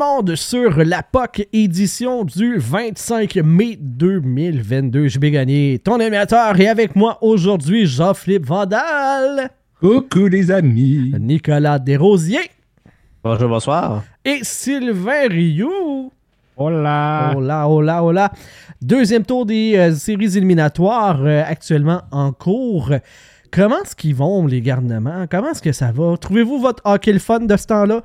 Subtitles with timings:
[0.00, 5.08] monde sur la POC édition du 25 mai 2022.
[5.08, 9.50] Je vais gagner ton animateur et avec moi aujourd'hui Jean-Philippe Vandal.
[9.78, 11.12] Coucou les amis.
[11.20, 12.50] Nicolas Desrosiers.
[13.22, 14.02] Bonjour, bonsoir.
[14.24, 16.10] Et Sylvain Rioux.
[16.56, 17.34] Hola.
[17.36, 18.32] Hola, hola, hola.
[18.80, 22.90] Deuxième tour des euh, séries éliminatoires euh, actuellement en cours.
[23.50, 25.26] Comment est-ce qu'ils vont, les garnements?
[25.30, 26.16] Comment est-ce que ça va?
[26.16, 28.00] Trouvez-vous votre hockey le fun de ce temps-là?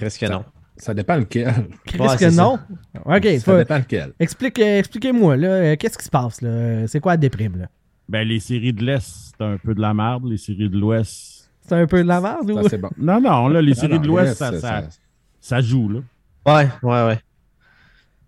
[0.00, 0.44] Qu'est-ce que non?
[0.76, 1.52] Ça dépend lequel.
[1.86, 2.58] Qu'est-ce Ouais, que non?
[3.04, 4.12] OK, ça faut- dépend lequel.
[4.18, 6.86] explique, euh, expliquez-moi, là, euh, qu'est-ce qui se passe, là?
[6.88, 7.66] C'est quoi la déprime, là?
[8.08, 10.24] Ben, les séries de l'Est, c'est un peu de la merde.
[10.26, 11.48] Les séries de l'Ouest.
[11.66, 12.62] C'est un peu de la merde, ou?
[12.62, 12.90] Ça, c'est bon.
[12.98, 14.98] Non, non, là, les séries Non, de l'Ouest, ça, ça- ça, ça-
[15.40, 16.00] ça joue, là.
[16.46, 17.18] Ouais, ouais, ouais.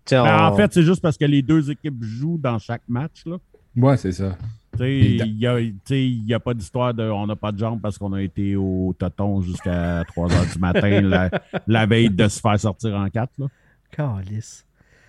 [0.05, 2.81] Tiens, Ben, on- En fait, c'est juste parce que les deux équipes jouent dans chaque
[2.87, 3.35] match, là.
[3.75, 4.35] Ouais, c'est ça.
[4.77, 7.51] Tu il n'y a, tu sais, il y a pas d'histoire de on n'a pas
[7.51, 11.29] de jambes parce qu'on a été au toton jusqu'à 3 h du matin la,
[11.67, 13.33] la veille de se faire sortir en quatre.
[13.37, 13.47] Là.
[13.91, 14.65] Calice.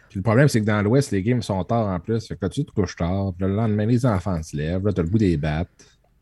[0.08, 2.26] Puis le problème, c'est que dans l'Ouest, les games sont tard en plus.
[2.26, 3.32] Fait que là, tu te couches tard.
[3.36, 4.84] Puis le lendemain, les enfants se lèvent.
[4.84, 5.68] Là, t'as le goût des battes.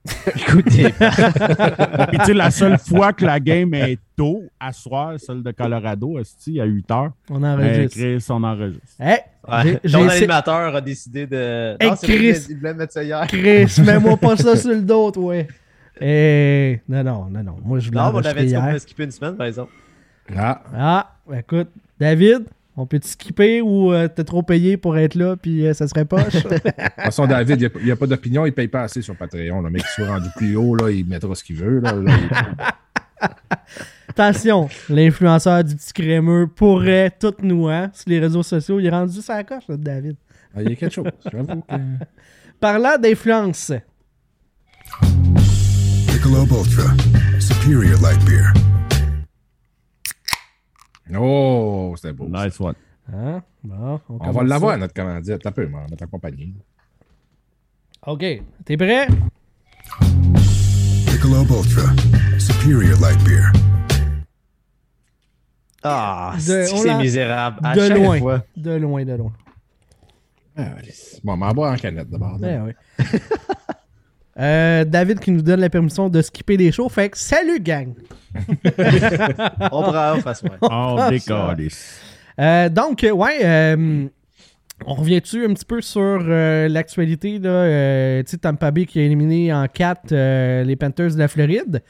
[0.37, 0.93] écoutez,
[2.09, 5.51] Puis, tu sais, la seule fois que la game est tôt, à soir, celle de
[5.51, 7.97] Colorado, à 8 h, On ben, enregistre.
[7.99, 8.87] Chris, on enregistre.
[9.01, 11.77] Hey, ouais, ton animateur a décidé de.
[11.81, 12.47] Hey, non, c'est vrai, Chris.
[12.51, 13.27] il voulait mettre ça hier.
[13.27, 15.35] Chris, mets-moi pas ça sur le dos, toi.
[16.01, 17.57] Eh, non, non, non, non.
[17.65, 19.73] Moi, je voulais Non, on avait dit qu'on pouvait skipper une semaine, par exemple.
[20.37, 22.45] Ah, Ah, ben, écoute, David,
[22.77, 26.05] on peut-te skipper ou euh, t'es trop payé pour être là, puis euh, ça serait
[26.05, 26.35] poche?
[26.35, 28.45] de toute façon, David, il n'y a, pas d'opinion.
[28.45, 29.63] Il ne paye pas assez sur Patreon.
[29.63, 31.81] Le mec qui soit rendu plus haut, là, il mettra ce qu'il veut.
[31.81, 33.29] Là, Là, il-
[34.09, 38.79] Attention, l'influenceur du petit crémeux pourrait tout nous, hein, sur les réseaux sociaux.
[38.79, 40.17] Il est rendu sur la coche, là, David.
[40.55, 41.07] Ah, il y a quelque chose.
[41.31, 41.75] J'avoue que.
[42.61, 43.73] Parlant d'influence,
[46.09, 46.95] Michelob Ultra.
[47.39, 48.53] Superior light beer.
[51.15, 52.29] Oh, c'était beau.
[52.33, 52.45] ça.
[52.47, 52.75] Nice one.
[53.13, 55.41] hein, bon, on, On va l'avoir, notre commandite.
[55.43, 56.53] T'as peu, on va t'accompagner.
[58.07, 58.25] OK,
[58.65, 59.07] t'es prêt?
[61.07, 61.93] Michelob Ultra.
[62.39, 63.53] Superior light beer.
[65.83, 67.59] Ah, c'est on misérable.
[67.63, 68.19] À de chaque loin.
[68.19, 68.45] fois?
[68.57, 69.33] De loin, de loin.
[70.57, 70.71] Ah.
[71.23, 72.39] Bon, m'en boire en canette d'abord.
[72.39, 72.65] Ben
[72.99, 73.05] oui.
[74.39, 76.89] Euh, David qui nous donne la permission de skipper des shows.
[76.91, 77.95] Fait que salut, gang!
[79.73, 80.51] On prend on fasse ouais.
[80.63, 82.01] On décalisse.
[82.39, 84.07] Euh, donc, euh, ouais, euh,
[84.85, 87.39] on revient-tu un petit peu sur euh, l'actualité?
[87.39, 87.49] là?
[87.49, 90.13] Euh, tu sais, Tampa Bay qui a éliminé en 4
[90.65, 91.83] les Panthers de la Floride.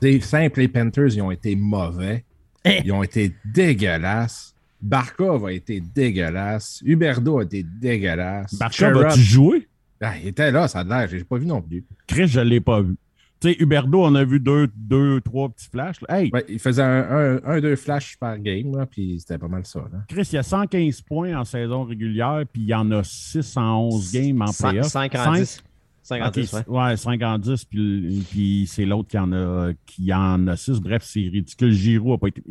[0.00, 2.24] C'est simple, les Panthers, ils ont été mauvais.
[2.64, 2.80] Eh.
[2.84, 4.52] Ils ont été dégueulasses.
[4.82, 6.82] Barkov a été dégueulasse.
[6.84, 8.54] Huberdo a été dégueulasse.
[8.58, 9.68] Barca, Sherrod- vas-tu jouer?
[10.00, 11.08] Ah, il était là, ça a l'air.
[11.08, 11.84] J'ai pas vu non plus.
[12.06, 12.96] Chris, je ne l'ai pas vu.
[13.38, 16.00] Tu sais, Huberdo, on a vu deux, deux trois petits flashs.
[16.08, 16.18] là.
[16.20, 19.48] Hey, Ouais, il faisait un, un, un, deux flashs par game, là, puis c'était pas
[19.48, 19.80] mal ça.
[19.92, 19.98] Là.
[20.08, 23.56] Chris, il y a 115 points en saison régulière, puis il y en a 6
[23.58, 24.86] en 11 games en playoff.
[24.86, 25.34] 5 en Cinq?
[25.38, 25.62] 10.
[26.02, 26.60] 5 en Ok, 10, ouais.
[26.68, 30.80] ouais, 5 en 10, puis, puis c'est l'autre qui en a qui en a 6.
[30.80, 31.72] Bref, c'est ridicule.
[31.72, 32.42] Giroud a pas été.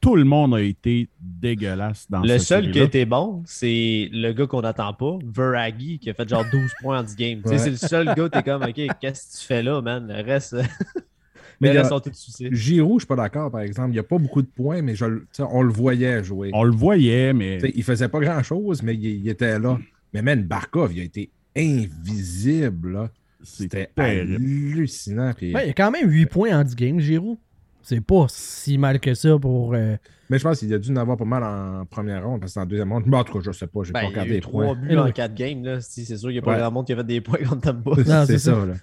[0.00, 4.32] Tout le monde a été dégueulasse dans Le seul qui a été bon, c'est le
[4.32, 7.42] gars qu'on n'attend pas, Veragi, qui a fait genre 12 points en 10 games.
[7.44, 7.58] Ouais.
[7.58, 10.06] C'est le seul gars, t'es comme, OK, qu'est-ce que tu fais là, man?
[10.08, 10.56] Le reste,
[11.60, 12.48] Mais il reste sont tous soucis.
[12.50, 13.90] Giroud, je suis pas d'accord, par exemple.
[13.90, 15.04] Il n'y a pas beaucoup de points, mais je,
[15.38, 16.50] on le voyait jouer.
[16.54, 17.60] On le voyait, mais.
[17.60, 19.78] Sais, Il faisait pas grand-chose, mais il, il était là.
[20.14, 22.92] Mais même Barkov, il a été invisible.
[22.92, 23.10] là.
[23.42, 25.32] C'était hallucinant.
[25.36, 27.36] puis- Ouais, il y a quand même 8 points en 10 games, Giroud.
[27.82, 29.74] C'est pas si mal que ça pour.
[29.74, 29.96] euh,
[30.28, 32.60] Mais je pense qu'il a dû en avoir pas mal en première ronde, parce que
[32.60, 34.06] en deuxième ronde, bon, en tout cas, je sais pas, j'ai Ben, pas il y
[34.06, 34.74] a regardé les 3 points.
[34.74, 35.64] buts en 4 games.
[35.64, 35.80] là.
[35.80, 36.58] Si, C'est sûr qu'il n'y a pas Ouais.
[36.58, 37.90] grand monde qui a fait des points contre Tampa.
[37.90, 37.96] Non,
[38.26, 38.54] c'est c'est ça.
[38.54, 38.74] ça, là.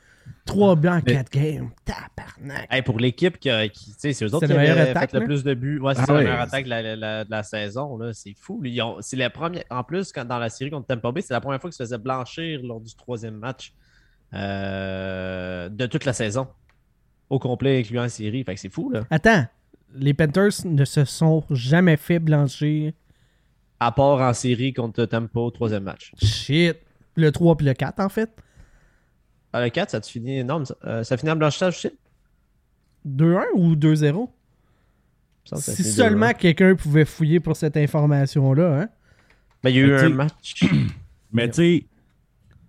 [0.46, 1.70] 3 buts en Mais- 4 games.
[1.86, 2.68] Tabarnak.
[2.70, 4.78] Hey, pour l'équipe qui, a- qui tu sais, c'est eux autres C'est qui la meilleure
[4.78, 5.80] avaient attaque, fait le plus de buts.
[5.80, 7.98] Ouais, c'est Ah ça, la meilleure attaque de la, la- de la saison.
[7.98, 8.12] là.
[8.14, 8.60] C'est fou.
[8.66, 9.64] Ils ont- C'est la première.
[9.70, 11.84] En plus, quand, dans la série contre Tampa Bay, c'est la première fois qu'ils se
[11.84, 13.74] faisaient blanchir lors du troisième match
[14.34, 16.48] euh, de toute la saison.
[17.30, 18.44] Au complet, incluant la série.
[18.44, 19.04] Fait que c'est fou, là.
[19.10, 19.46] Attends,
[19.94, 22.94] les Panthers ne se sont jamais fait blanchir.
[23.80, 26.12] À part en série contre Tampa au troisième match.
[26.22, 26.78] Shit.
[27.16, 28.30] Le 3 puis le 4, en fait.
[29.54, 30.44] À le 4, ça te finit.
[30.44, 31.92] Non, mais ça, euh, ça finit en blanchissage aussi?
[33.06, 34.30] 2-1 ou 2-0?
[35.46, 36.34] Ça, ça Si seulement 2-1.
[36.36, 38.90] quelqu'un pouvait fouiller pour cette information-là, hein?
[39.64, 40.64] Ben, il y a eu Mais un match.
[41.32, 41.86] Mais tu sais,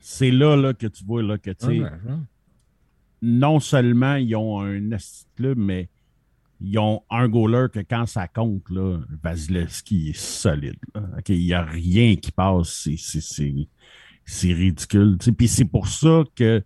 [0.01, 1.83] c'est là, là que tu vois là, que tu sais.
[3.23, 4.91] Non seulement ils ont un
[5.37, 5.89] club, mais
[6.61, 10.77] ils ont un goaler que quand ça compte, là, Vasilevski est solide.
[11.29, 12.89] il n'y a rien qui passe.
[12.97, 12.97] C'est-
[14.53, 15.17] ridicule.
[15.37, 16.63] Puis c'est pour ça qu'ils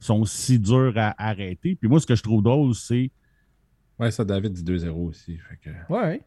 [0.00, 1.76] sont si durs à arrêter.
[1.76, 3.10] Puis moi, ce que je trouve drôle, c'est
[3.98, 5.38] Ouais, ça, David dit 2-0 aussi.
[5.38, 6.20] fait que- Ouais.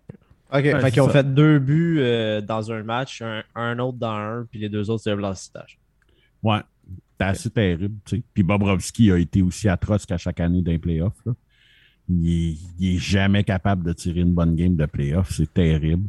[0.49, 1.11] Ok, Ouais, fait qu'ils ont ça.
[1.23, 4.89] fait deux buts euh, dans un match, un, un autre dans un, puis les deux
[4.89, 5.77] autres, c'est le.
[6.41, 6.61] Ouais,
[7.19, 7.95] c'est assez terrible.
[8.05, 8.23] tu sais.
[8.33, 11.13] Puis Bobrovski a été aussi atroce qu'à chaque année d'un playoff.
[12.09, 15.31] Il, est, il est jamais capable de tirer une bonne game de playoff.
[15.31, 16.07] C'est terrible.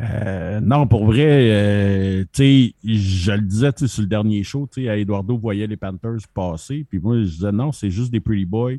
[0.00, 4.84] Euh, non, pour vrai, euh, tu sais, je le disais sur le dernier show, tu
[4.84, 8.44] sais, Eduardo voyait les Panthers passer, puis moi, je disais non, c'est juste des pretty
[8.44, 8.76] boys.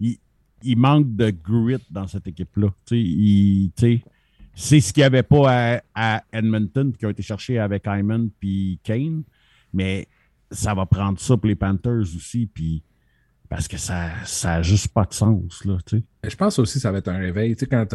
[0.00, 0.16] Il,
[0.64, 2.68] il manque de grit dans cette équipe-là.
[2.86, 4.02] Tu sais,
[4.54, 8.28] c'est ce qu'il n'y avait pas à, à Edmonton, qui ont été cherchés avec Hyman
[8.40, 9.22] puis Kane,
[9.72, 10.08] mais
[10.50, 12.82] ça va prendre ça pour les Panthers aussi, puis
[13.48, 14.10] parce que ça
[14.44, 15.78] n'a juste pas de sens, là,
[16.24, 17.56] Je pense aussi que ça va être un réveil.
[17.56, 17.86] Quand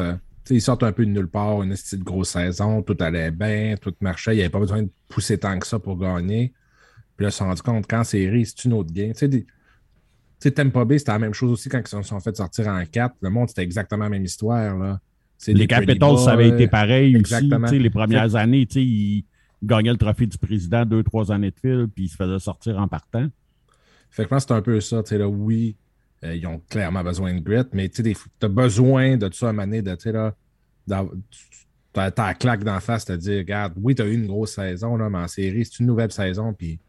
[0.45, 3.75] sais, ils sortent un peu de nulle part, une petite grosse saison, tout allait bien,
[3.79, 6.53] tout marchait, il n'y avait pas besoin de pousser tant que ça pour gagner.
[7.15, 9.13] Puis là, ils se sont rendus compte qu'en série, c'est une autre game.
[9.13, 9.45] Tu
[10.39, 12.83] sais, Tampa Bay, c'était la même chose aussi quand ils se sont fait sortir en
[12.85, 13.15] 4.
[13.21, 14.77] Le monde, c'était exactement la même histoire.
[14.77, 14.99] Là.
[15.47, 17.67] Les Capitals, ça avait été pareil Exactement.
[17.67, 17.79] aussi.
[17.79, 19.25] Les premières années, tu sais, ils
[19.63, 22.77] gagnaient le trophée du président deux, trois années de fil, puis ils se faisaient sortir
[22.79, 23.27] en partant.
[24.11, 25.01] Fait que je pense que c'est un peu ça.
[25.03, 25.75] Tu sais, là, oui,
[26.23, 28.03] euh, ils ont clairement besoin de grit, mais tu
[28.41, 30.35] as besoin de tout ça à maner, de, tu sais, là,
[30.87, 31.39] tu-
[31.93, 34.53] t'as t'as la claque d'en face, te dire, regarde, oui, tu as eu une grosse
[34.55, 36.79] saison, là, mais en série, c'est une nouvelle saison, puis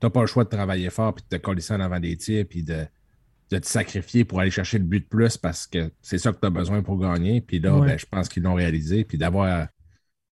[0.00, 2.16] t'as pas le choix de travailler fort, puis de te coller ça en avant des
[2.16, 2.84] tirs, puis de,
[3.50, 6.38] de te sacrifier pour aller chercher le but de plus parce que c'est ça que
[6.40, 7.40] tu as besoin pour gagner.
[7.40, 7.86] Puis là, Ouais.
[7.86, 9.68] ben, je pense qu'ils l'ont réalisé, puis d'avoir.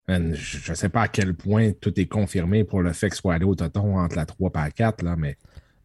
[0.08, 3.34] Je ne sais pas à quel point tout est confirmé pour le fait que soit
[3.34, 5.36] allé au toton entre la 3 et la 4, là, mais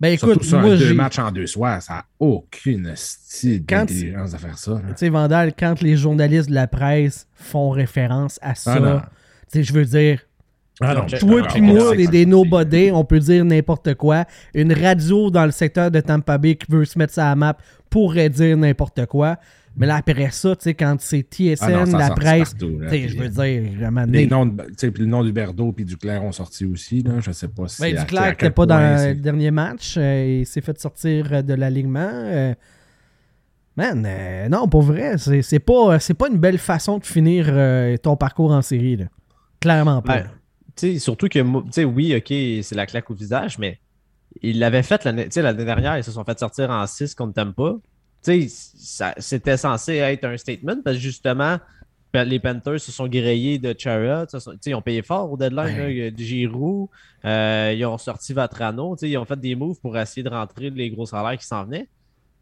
[0.02, 3.80] Ben écoute, Surtout ça, moi, deux matchs en deux soirs, ça n'a aucune style Quand
[3.80, 4.82] d'intelligence de faire ça.
[4.90, 9.00] Tu sais, Vandal, quand les journalistes de la presse font référence à ça, Ah non.
[9.00, 9.06] tu
[9.60, 10.22] sais, je veux dire,
[10.82, 14.26] Ah non, Toi puis moi, des, des nobody, on peut dire n'importe quoi.
[14.54, 17.58] Une radio dans le secteur de Tampa Bay qui veut se mettre la map
[17.90, 19.38] pourrait dire n'importe quoi.
[19.78, 23.18] Mais là, après ça, tu sais, quand c'est TSN, Ah non, la presse, puis, je
[23.18, 25.84] veux euh, dire, à Les noms de, tu sais, puis le nom du Berdo et
[25.86, 27.02] du Claire ont sorti aussi.
[27.02, 27.20] Là.
[27.20, 27.82] Je ne sais pas si.
[27.82, 29.96] Ben, Duclair n'était pas dans le dernier match.
[29.98, 32.10] euh, il s'est fait sortir euh, de l'alignement.
[32.12, 32.54] euh.
[33.78, 37.46] man, euh, non, pour vrai, c'est c'est pas, c'est pas une belle façon de finir
[37.50, 38.98] euh, ton parcours en série.
[38.98, 39.06] Là.
[39.62, 40.24] Clairement pas.
[40.76, 42.28] Tu sais, surtout que, tu sais, oui, OK,
[42.64, 43.80] c'est la claque au visage, mais
[44.42, 47.16] ils l'avaient fait l'année tu sais, l'année dernière, ils se sont fait sortir en 6
[47.16, 47.76] contre Tampa.
[48.22, 51.58] C'était censé être un statement parce que justement,
[52.14, 54.26] les Panthers se sont grillés de Chariot.
[54.66, 55.94] Ils ont payé fort au deadline, Ouais.
[55.94, 56.90] là, de Giroud.
[57.26, 58.96] euh, ils ont sorti Vatrano.
[59.02, 61.88] Ils ont fait des moves pour essayer de rentrer les gros salaires qui s'en venaient.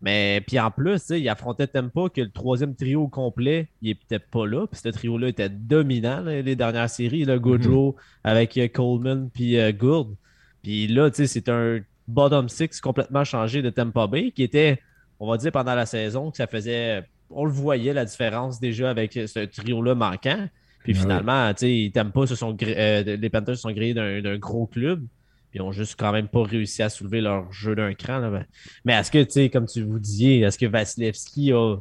[0.01, 4.45] Mais puis en plus, ils affrontaient Tempa que le troisième trio complet, il était pas
[4.45, 4.67] là.
[4.67, 7.25] Puis ce trio-là était dominant là, les dernières séries.
[7.25, 10.15] Là, Goodrow avec euh, Coleman puis euh, Gourde.
[10.61, 14.79] Puis là, c'est un bottom six complètement changé de Tampa Bay qui était,
[15.19, 17.03] on va dire, pendant la saison, que ça faisait.
[17.29, 20.47] On le voyait la différence déjà avec ce trio-là manquant.
[20.83, 20.99] Puis oui.
[20.99, 24.37] finalement, tu sais, Tampa se sont gr- euh, les Panthers se sont grillés d'un d'un
[24.37, 25.01] gros club.
[25.49, 28.19] Puis ils ont juste quand même pas réussi à soulever leur jeu d'un cran.
[28.19, 28.29] là.
[28.29, 28.45] Ben,
[28.85, 31.75] Mais est-ce que, tu sais, comme tu vous disiez, est-ce que Vasilevski a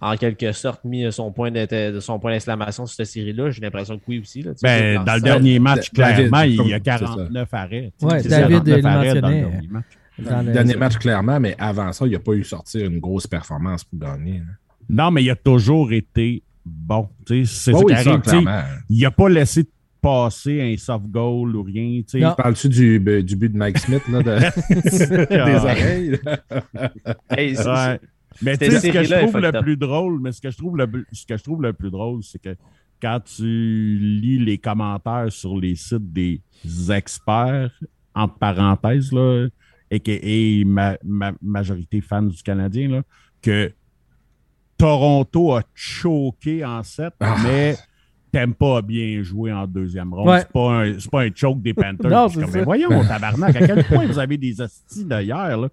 [0.00, 3.50] en quelque sorte mis son point d'être- son point d'exclamation sur cette série-là?
[3.50, 4.42] J'ai l'impression que oui aussi.
[4.42, 6.98] Là, Ben, dans le dernier match, David, clairement, il y a c'est ça.
[6.98, 7.92] 49 arrêts.
[8.02, 9.84] Ouais, David, 49 il arrêts dans le mentionnait, dernier match.
[10.22, 13.26] Dans le- Dernier match, clairement, mais avant ça, il n'a pas eu sortir une grosse
[13.26, 14.38] performance pour gagner.
[14.38, 14.44] là.
[14.88, 17.08] Non, mais il a toujours été bon.
[17.26, 18.20] Tu sais, C'est ça oui, sais.
[18.20, 18.62] clairement.
[18.88, 19.68] Il n'a pas laissé
[20.00, 22.00] passer un soft goal ou rien.
[22.00, 22.18] tu sais.
[22.20, 22.34] Non.
[22.36, 26.18] Parles-tu du, du but de Mike Smith, là, de- des oreilles?
[27.30, 28.00] Hey, c'est- Ouais.
[28.42, 30.76] Mais tu sais, ce que je trouve le plus drôle, mais ce que je trouve
[30.76, 32.56] le, ce que je trouve le plus drôle, c'est que
[33.00, 36.40] quand tu lis les commentaires sur les sites des
[36.90, 37.70] experts,
[38.14, 39.48] entre parenthèses, là,
[40.06, 43.02] et ma, ma- majorité fans du Canadien, là,
[43.42, 43.72] que
[44.78, 47.36] Toronto a choqué en 7, Ah.
[47.44, 47.76] mais
[48.32, 50.28] Tampa a bien joué en deuxième ronde.
[50.28, 50.40] Ouais.
[50.40, 52.10] C'est pas, un- c'est pas un choke des Panthers.
[52.10, 55.68] Non, c'est comme, mais voyons, tabarnak, à quel point vous avez des hosties d'ailleurs, là?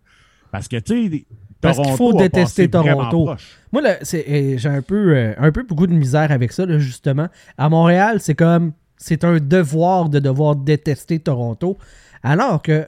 [0.52, 1.26] Parce que, tu sais,
[1.62, 3.30] Parce qu'il faut détester Toronto.
[3.72, 6.66] Moi, là, c'est- euh, j'ai un peu, euh, un peu beaucoup de misère avec ça,
[6.66, 7.28] là, justement.
[7.58, 8.74] À Montréal, c'est comme.
[9.02, 11.78] C'est un devoir de devoir détester Toronto.
[12.22, 12.86] Alors que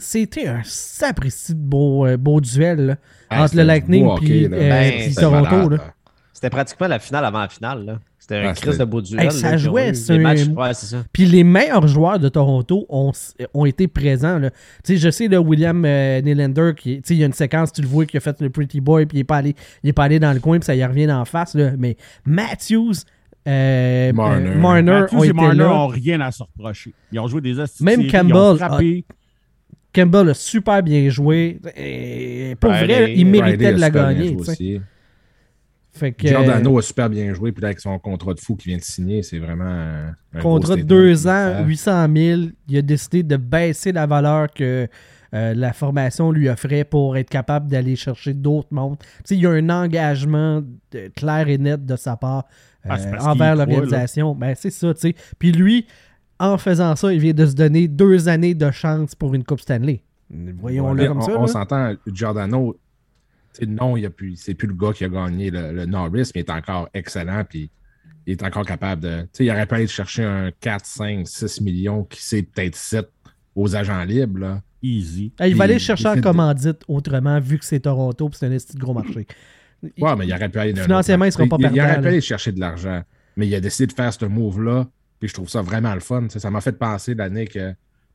[0.00, 2.96] c'était un sapristi de beau, euh, beau duel là,
[3.30, 4.56] Ah, entre le Lightning puis là.
[4.56, 5.68] euh, Ben, puis Toronto.
[5.68, 5.78] là.
[6.32, 7.84] C'était pratiquement la finale avant la finale.
[7.84, 7.98] là.
[8.18, 9.24] C'était un Ah, crise de beau duel.
[9.24, 10.72] Hey, ça ont jouait, Les un- ouais.
[11.12, 13.12] Puis les meilleurs joueurs de Toronto ont,
[13.54, 14.38] ont été présents.
[14.38, 14.50] là.
[14.50, 17.32] Tu sais, je sais, là, William euh, Nylander, qui, tu sais, il y a une
[17.32, 19.54] séquence, tu le vois, qui a fait le Pretty Boy, puis il est pas allé,
[19.82, 21.54] il est pas allé dans le coin, puis ça y revient en face.
[21.54, 21.72] Là.
[21.76, 22.92] Mais Matthews,
[23.48, 24.48] euh, Marner.
[24.50, 26.94] euh, Marner Matthews ont et Marner n'ont rien à se reprocher.
[27.12, 29.04] Ils ont joué des de Même Ils ont Campbell frappé.
[29.92, 31.60] Campbell a super bien joué.
[31.76, 34.36] Et pour Friday, vrai, il méritait Friday de la gagner.
[35.92, 38.68] Fait que, Giordano a super bien joué, puis là, avec son contrat de fou qui
[38.68, 39.64] vient de signer, c'est vraiment.
[39.64, 42.40] un- Contrat de deux ans, 800 000.
[42.68, 44.86] Il a décidé de baisser la valeur que
[45.34, 48.98] euh, la formation lui offrait pour être capable d'aller chercher d'autres mondes.
[48.98, 52.46] Tu sais, il y a un engagement de- clair et net de sa part
[52.86, 54.34] euh, Ah, parce envers qu'il l'organisation.
[54.36, 55.14] Ben, c'est ça, tu sais.
[55.40, 55.86] Puis lui,
[56.40, 59.60] en faisant ça, il vient de se donner deux années de chance pour une Coupe
[59.60, 60.02] Stanley.
[60.30, 61.38] Voyons-le comme on, ça.
[61.38, 61.46] on là.
[61.46, 62.76] s'entend, Giordano,
[63.66, 66.40] non, il a plus, c'est plus le gars qui a gagné le, le Norris, mais
[66.40, 67.70] il est encore excellent, puis
[68.26, 69.22] il est encore capable de.
[69.22, 72.76] Tu sais, il aurait pu aller chercher un 4, 5, 6 millions, qui sait peut-être
[72.76, 73.08] 7
[73.54, 74.38] aux agents libres.
[74.38, 74.62] Là.
[74.82, 75.32] Easy.
[75.40, 78.50] Il va Puis, aller chercher en commandite autrement, vu que c'est Toronto et c'est un
[78.50, 79.26] de gros marché.
[79.98, 80.74] Ouais, mais il aurait pu aller.
[80.74, 83.02] Financièrement, il sera pas Il, il perdant, aurait pu aller chercher de l'argent,
[83.36, 84.86] mais il a décidé de faire ce move-là,
[85.20, 86.26] puis je trouve ça vraiment le fun.
[86.28, 87.72] Ça m'a fait penser l'année que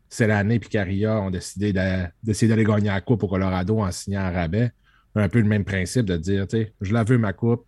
[0.10, 3.92] c'est l'année puis Caria ont décidé de- d'essayer d'aller gagner la coupe au Colorado en
[3.92, 4.72] signant un rabais.
[5.16, 7.66] Un peu le même principe de dire, tu sais, je la veux ma coupe,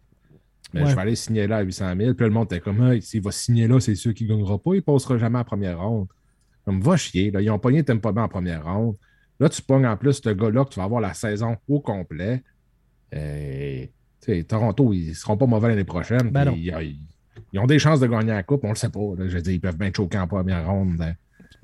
[0.74, 0.89] mais Ouais.
[0.89, 2.13] je vais aller signer là à 800 000.
[2.13, 4.58] Puis le monde était comme, ah, s'il va signer là, c'est sûr qu'il ne gagnera
[4.58, 6.08] pas, il ne passera jamais en première ronde.
[6.65, 7.39] Comme, va chier, là.
[7.41, 8.98] ils ont pogné Tempo Bay en première ronde.
[9.39, 12.44] Là, tu pognes en plus ce gars-là que tu vas avoir la saison au complet.
[13.13, 13.91] Et,
[14.48, 16.29] Toronto, ils ne seront pas mauvais l'année prochaine.
[16.32, 16.51] Ben
[17.53, 19.00] ils, ont des chances de gagner la coupe, on le sait pas.
[19.17, 19.27] là.
[19.27, 21.01] Je veux dire, ils peuvent bien choquer en première ronde.
[21.01, 21.13] hein.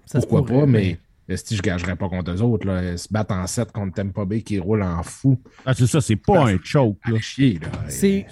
[0.06, 0.98] Ça se Pourquoi pourrait, pas, mais
[1.38, 4.26] si je ne gagerais pas contre eux autres, là, se battent en 7 contre Tempo
[4.26, 5.40] Bay qui roule en fou.
[5.66, 6.98] Ah, c'est ça, c'est pas Ah, un choke.
[7.08, 7.18] Là.
[7.20, 7.70] Chier, là.
[7.88, 8.26] C'est.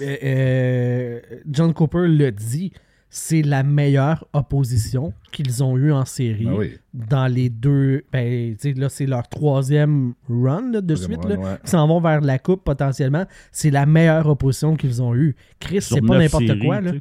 [0.00, 2.72] euh, euh, John Cooper le dit,
[3.10, 6.78] c'est la meilleure opposition qu'ils ont eue en série Ben oui.
[6.92, 8.04] dans les deux.
[8.12, 11.24] Ben, là, c'est leur troisième run là, de Troisième suite.
[11.24, 11.58] run, là, ouais.
[11.64, 13.24] qui s'en vont vers la coupe potentiellement.
[13.50, 15.36] C'est la meilleure opposition qu'ils ont eue.
[15.58, 16.80] Chris, c'est pas n'importe quoi.
[16.82, 16.92] Là.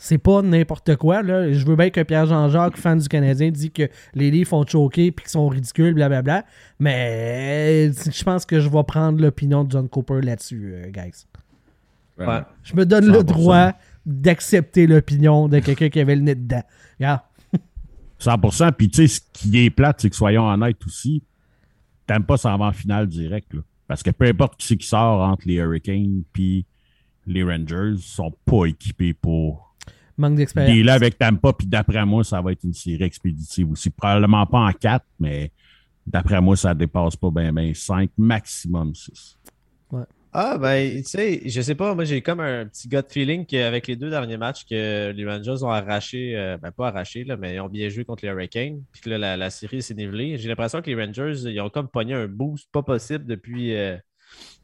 [0.00, 1.22] C'est pas n'importe quoi.
[1.22, 1.50] Là.
[1.52, 5.06] Je veux bien que Pierre Jean-Jacques, fan du Canadien, dit que les livres font choquer
[5.06, 6.44] et qu'ils sont ridicules, blablabla.
[6.78, 11.24] Mais je pense que je vais prendre l'opinion de John Cooper là-dessus, euh, guys.
[12.18, 12.40] Ouais.
[12.64, 13.24] Je me donne le 100%.
[13.24, 13.72] droit
[14.08, 16.62] d'accepter l'opinion de quelqu'un qui avait le nez dedans.
[16.98, 17.20] Regarde.
[18.20, 18.72] 100%.
[18.72, 21.22] Puis, tu sais, ce qui est plate, c'est que soyons honnêtes aussi,
[22.06, 23.54] t'aimes pas s'en va en finale direct.
[23.54, 23.60] Là.
[23.86, 26.66] Parce que peu importe qui c'est qui sort entre les Hurricanes puis
[27.26, 29.74] les Rangers, ils sont pas équipés pour
[30.16, 30.74] Manque d'expérience.
[30.74, 31.52] dealer avec Tampa.
[31.52, 33.90] Puis d'après moi, ça va être une série expéditive aussi.
[33.90, 35.52] Probablement pas en 4, mais
[36.06, 39.38] d'après moi, ça dépasse pas bien ben 5, maximum 6.
[40.32, 43.86] Ah, ben, tu sais, je sais pas, moi j'ai comme un petit gut feeling qu'avec
[43.86, 47.54] les deux derniers matchs que les Rangers ont arraché, euh, ben pas arraché, là, mais
[47.54, 50.36] ils ont bien joué contre les Hurricanes, puis que là, la, série s'est nivelée.
[50.36, 53.96] J'ai l'impression que les Rangers, ils ont comme pogné un boost pas possible depuis, euh,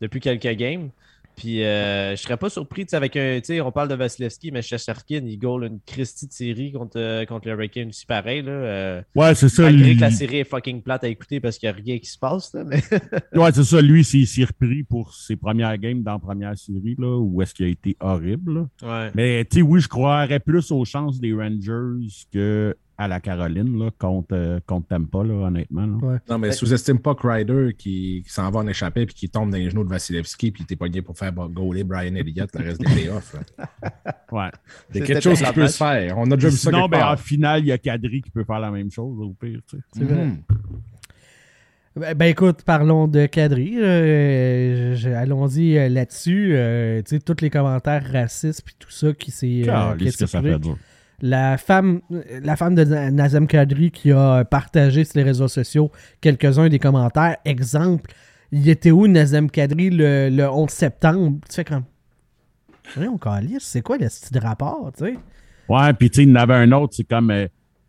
[0.03, 0.91] depuis quelques games.
[1.37, 3.95] Puis euh, je serais pas surpris, tu sais, avec un, tu sais, on parle de
[3.95, 8.07] Vasilevski, mais Shesterkin, il goal une Christie de série contre, euh, contre les Hurricanes aussi
[8.07, 8.53] pareil, là.
[8.53, 9.63] euh, Ouais, c'est ça.
[9.63, 11.99] malgré lui- que la série est fucking plate à écouter parce qu'il n'y a rien
[11.99, 12.81] qui se passe, là, mais
[13.35, 13.81] Ouais, c'est ça.
[13.81, 17.43] Lui, c'est- il s'est repris pour ses premières games dans la première série, là, où
[17.43, 18.55] est-ce qu'il a été horrible.
[18.83, 19.05] là.
[19.05, 19.11] ouais.
[19.15, 23.79] Mais tu sais, oui, je croirais plus aux chances des Rangers que à la Caroline
[23.79, 25.87] là, contre, euh, contre Tampa, là, honnêtement.
[25.87, 25.97] là.
[26.07, 26.19] Ouais.
[26.29, 29.57] Non, mais sous-estime pas Crider qui, qui s'en va en échappée puis qui tombe dans
[29.57, 32.87] les genoux de Vasilevski puis t'es pogné pour faire gauler Brian Elliott le reste des
[32.87, 33.35] playoffs.
[34.33, 34.51] Ouais.
[34.93, 36.19] C'est quelque chose qui peut se faire.
[36.19, 38.31] On a déjà vu ça Sinon, quelque ben, en finale, il y a Kadri qui
[38.31, 39.61] peut faire la même chose, au pire.
[39.69, 39.83] tu sais.
[39.93, 40.25] C'est vrai.
[40.27, 40.43] Mhm.
[41.97, 43.77] Ben, ben, écoute, parlons de Kadri.
[43.79, 46.51] Euh, Allons-y euh, là-dessus.
[46.57, 49.63] Euh, tu sais, tous les commentaires racistes puis tout ça qui s'est.
[49.69, 50.77] euh, a que ça fait dur.
[51.27, 52.03] La femme,
[52.43, 55.91] la femme de Nazem Kadri qui a partagé sur les réseaux sociaux
[56.21, 57.39] quelques-uns des commentaires.
[57.47, 58.13] Exemple,
[58.53, 61.39] il était où Nazem Kadri le, le 11 septembre?
[61.49, 61.85] Tu fais comme.
[62.99, 65.15] on calisse, c'est quoi le style de rapport, tu sais?
[65.67, 67.47] Ouais, puis tu sais, il y en avait un autre, c'est comme euh,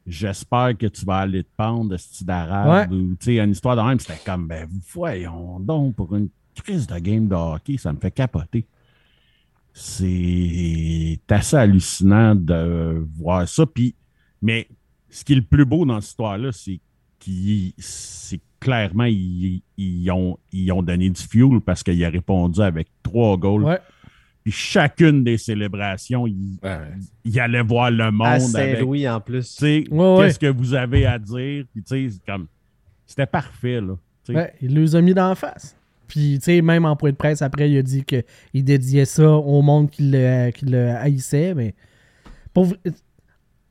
[0.07, 3.75] J'espère que tu vas aller te pendre de style d'arabe ou tu sais, une histoire
[3.75, 7.91] de même, c'était comme ben voyons donc pour une crise de game de hockey, ça
[7.91, 8.65] me fait capoter.
[9.77, 13.65] C'est assez hallucinant de voir ça.
[13.65, 13.93] Puis,
[14.41, 14.67] mais
[15.09, 16.79] ce qui est le plus beau dans cette histoire-là, c'est
[17.19, 22.61] qu'ils c'est clairement ils, ils ont, ils ont donné du fuel parce qu'il a répondu
[22.61, 23.63] avec trois goals.
[23.65, 23.79] Ouais.
[24.43, 26.79] Puis chacune des célébrations, il, Ouais.
[27.25, 28.41] il allait voir le monde À avec
[28.77, 29.59] Saint-Louis en plus.
[29.61, 31.65] Ouais, qu'est-ce que vous avez à dire?
[31.73, 32.47] Puis, tu sais, c'est comme,
[33.05, 33.95] c'était parfait, là.
[34.61, 35.75] Il les a mis d'en face.
[36.07, 39.29] Puis, tu sais, même en point de presse, après, il a dit qu'il dédiait ça
[39.29, 41.53] au monde qui le, qui le haïssait.
[41.53, 41.73] Mais
[42.53, 42.67] pour,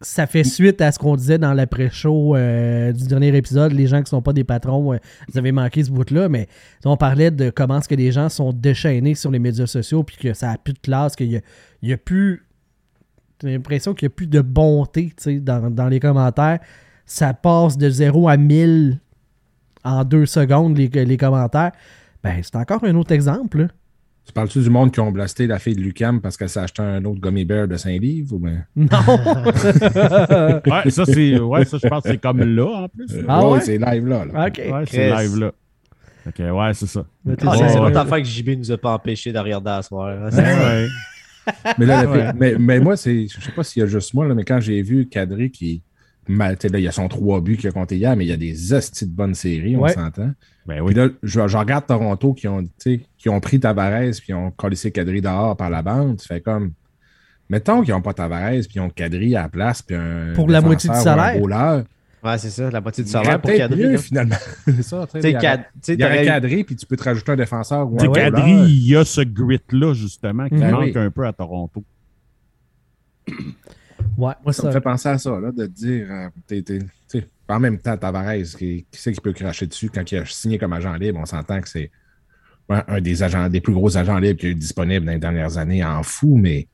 [0.04, 3.72] ça fait suite à ce qu'on disait dans l'après-show euh, du dernier épisode.
[3.72, 4.98] Les gens qui sont pas des patrons, euh,
[5.28, 6.28] vous avez manqué ce bout-là.
[6.28, 6.48] Mais
[6.84, 10.16] on parlait de comment est-ce que les gens sont déchaînés sur les médias sociaux puis
[10.16, 11.40] que ça a plus de classe, qu'il y
[11.82, 12.46] y a plus...
[13.42, 16.60] J'ai l'impression qu'il n'y a plus de bonté dans, dans les commentaires.
[17.04, 19.00] Ça passe de 0 à 1000
[19.84, 21.72] en deux secondes, les, les commentaires.
[22.24, 23.58] Ben, c'est encore un autre exemple.
[23.58, 23.68] là.
[24.26, 26.80] Tu parles-tu du monde qui ont blasté la fille de Lucam parce qu'elle s'est acheté
[26.80, 28.64] un autre gummy bear de 5 livres ou bien?
[28.74, 28.88] Non!
[30.66, 33.06] Ouais, ça, c'est, ouais, ça, je pense que c'est comme là, en plus.
[33.28, 33.60] Ah ouais?
[33.60, 34.24] c'est live là.
[34.26, 34.50] Ouais,
[34.86, 35.24] c'est Chris.
[35.24, 35.52] live là.
[36.26, 37.04] Ok, ouais, c'est ça.
[37.28, 37.76] Ah, c'est ouais.
[37.80, 40.08] l'autre affaire que JB nous a pas empêché de regarder à soir.
[40.08, 40.30] hein.
[40.32, 40.88] Ouais.
[41.78, 42.22] Mais, là, la Ouais.
[42.22, 44.44] fille- mais, mais moi, c'est, je sais pas s'il y a juste moi, là, mais
[44.44, 45.82] quand j'ai vu Kadri qui.
[46.28, 48.24] Mal- tu sais, là, il y a son 3 buts qu'il a compté hier, mais
[48.24, 50.32] il y a des hosties de bonnes séries, on s'entend.
[50.66, 50.94] Ben Puis oui.
[50.94, 54.50] là, je, je regarde Toronto qui ont, tu sais, qui ont pris Tavares puis ont
[54.50, 56.18] collé Kadri dehors par la bande.
[56.18, 56.72] Tu fais comme.
[57.50, 59.82] Mettons qu'ils n'ont pas Tavares puis ils ont Kadri à la place.
[59.82, 61.42] Puis un Pour la moitié du un salaire.
[62.22, 63.86] Ouais, c'est ça, la moitié du salaire pour cadrer.
[63.86, 64.36] mieux, finalement.
[64.64, 67.86] c'est ça, tu sais, il y t'aurais- cadré, puis tu peux te rajouter un défenseur
[67.92, 68.12] ou un.
[68.12, 70.92] Kadri, il y a ce grit-là, justement, qui Ben manque oui.
[70.96, 71.84] un peu à Toronto.
[74.16, 76.78] Ouais, Moi, ça, me fait penser à ça, là, de te dire, euh, t'es- t'es-
[76.78, 80.18] tu sais, en même temps, Tavares, qui, qui c'est qui peut cracher dessus quand il
[80.18, 81.90] a signé comme agent libre, on s'entend que c'est
[82.68, 85.12] un, un des agents, des plus gros agents libres qu'il y a eu disponibles dans
[85.12, 86.66] les dernières années, en fou, mais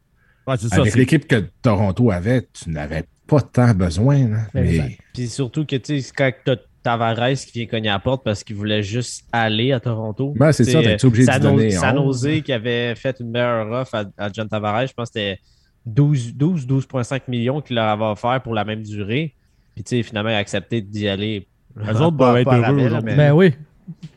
[0.46, 4.28] Ouais, avec l'équipe que Toronto avait, tu n'avais pas tant besoin.
[4.28, 4.38] là.
[4.54, 4.98] Ben, mais.
[5.14, 8.42] Puis surtout que, tu sais, quand t'as Tavares qui vient cogner à la porte parce
[8.42, 10.32] qu'il voulait juste aller à Toronto.
[10.36, 12.22] Ben, c'est Tu ça, sais, t'es obligé de donner San 11.
[12.26, 15.38] Jose qui avait fait une meilleure offre à, à John Tavares, je pense que c'était
[15.86, 19.34] 12, 12, 12,5 millions qu'il leur avait offert pour la même durée.
[19.74, 21.46] Puis, tu sais, finalement, il a accepté d'y aller.
[21.78, 23.00] Eux autres doivent être heureux, là, là.
[23.02, 23.54] mais- Ben oui.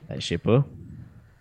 [0.10, 0.65] Ben, Je sais pas.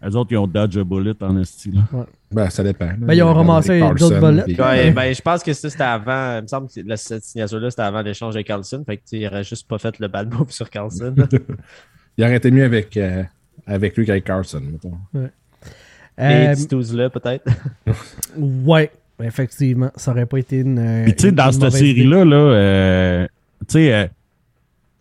[0.05, 1.83] Eux autres, ils ont dodge a bullet en esti, là.
[2.31, 2.87] ben, ça dépend.
[2.87, 2.95] là.
[2.99, 4.43] Ben, ils ont ramassé d'autres bullets.
[4.45, 6.39] puis- Ouais, ben, je pense que ça, c'était avant.
[6.39, 8.83] Il me semble que la- cette signature-là, c'était avant l'échange de Carlson.
[8.85, 11.15] Fait que, tu sais, il aurait juste pas fait le bad move sur Carlson.
[12.19, 13.23] Il aurait été mieux avec, euh,
[13.67, 14.99] avec lui qu'avec Carlson, mettons.
[15.15, 17.45] Et Euh, Titouz-là, peut-être.
[18.37, 18.91] ouais,
[19.23, 19.91] effectivement.
[19.97, 20.79] Ça aurait pas été une.
[20.79, 23.27] euh, Puis, tu sais, dans une cette série-là, là, euh,
[23.61, 24.07] tu sais, euh,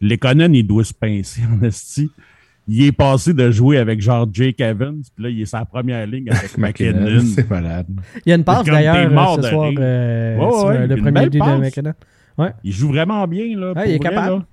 [0.01, 2.09] Lekonen, il doit se pincer en esti.
[2.67, 6.05] Il est passé de jouer avec genre Jake Evans, puis là, il est sa première
[6.07, 7.21] ligne avec McKinnon.
[7.35, 7.87] C'est malade.
[8.25, 10.95] Il y a une passe d'ailleurs euh, mort ce soir euh, Ouais, ouais, euh, le
[10.97, 11.57] premier but de.
[11.59, 11.93] McKinnon.
[12.63, 13.73] Il joue vraiment bien, là.
[13.73, 14.35] Ouais, il est pour vrai, capable.
[14.37, 14.45] là.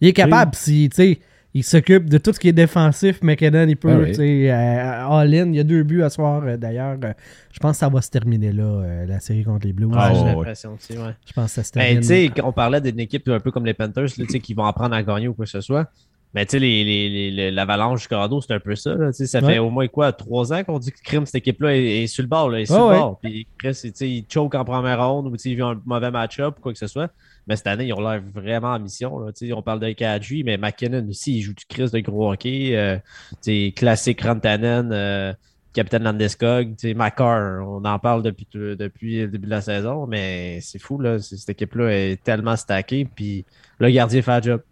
[0.00, 1.18] Il est capable, si, tu sais,
[1.54, 3.20] il s'occupe de tout ce qui est défensif.
[3.22, 4.08] McKinnon, il peut, Ah oui.
[4.08, 5.48] tu sais, euh, all-in.
[5.48, 6.96] Il y a deux buts à soir, euh, d'ailleurs.
[7.04, 7.12] Euh,
[7.52, 9.90] je pense que ça va se terminer là, euh, la série contre les Blues.
[9.90, 11.14] Ouais, Ah, j'ai l'impression aussi, ouais.
[11.26, 12.00] Je pense que ça se Ben, termine.
[12.00, 14.64] tu sais, on parlait d'une équipe un peu comme les Panthers, tu sais, qui vont
[14.64, 15.88] apprendre à gagner ou quoi que ce soit.
[16.34, 18.94] Mais tu sais, les, les, les- les- l'Avalanche du Colorado, c'est un peu ça.
[18.94, 19.52] Là, tu sais, ça Ouais.
[19.52, 22.22] fait au moins quoi, trois ans qu'on dit que crime, cette équipe-là est, est sur
[22.22, 22.48] le bord.
[22.48, 22.98] Là, est sur Ah le ouais.
[22.98, 23.18] bord.
[23.22, 25.82] Puis Chris, tu sais, ils choke en première ronde ou tu sais, ils ont un
[25.84, 27.10] mauvais match-up ou quoi que ce soit.
[27.46, 29.18] Mais cette année, ils ont l'air vraiment en mission.
[29.18, 32.32] Là, tu on parle de Kadri, mais McKinnon aussi, il joue du Chris de gros
[32.32, 32.76] hockey.
[32.76, 32.98] Euh,
[33.42, 35.32] tu classique Rantanen, euh,
[35.72, 40.60] capitaine Landeskog, tu Makar, on en parle depuis, depuis le début de la saison, mais
[40.60, 41.18] c'est fou, là.
[41.18, 43.44] Cette équipe-là est tellement stackée, puis
[43.78, 44.62] le gardien fait le job.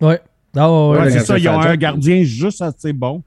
[0.00, 0.20] Ouais.
[0.54, 1.76] Ah, ouais, c'est ça, ils ont un job.
[1.76, 3.22] gardien juste assez bon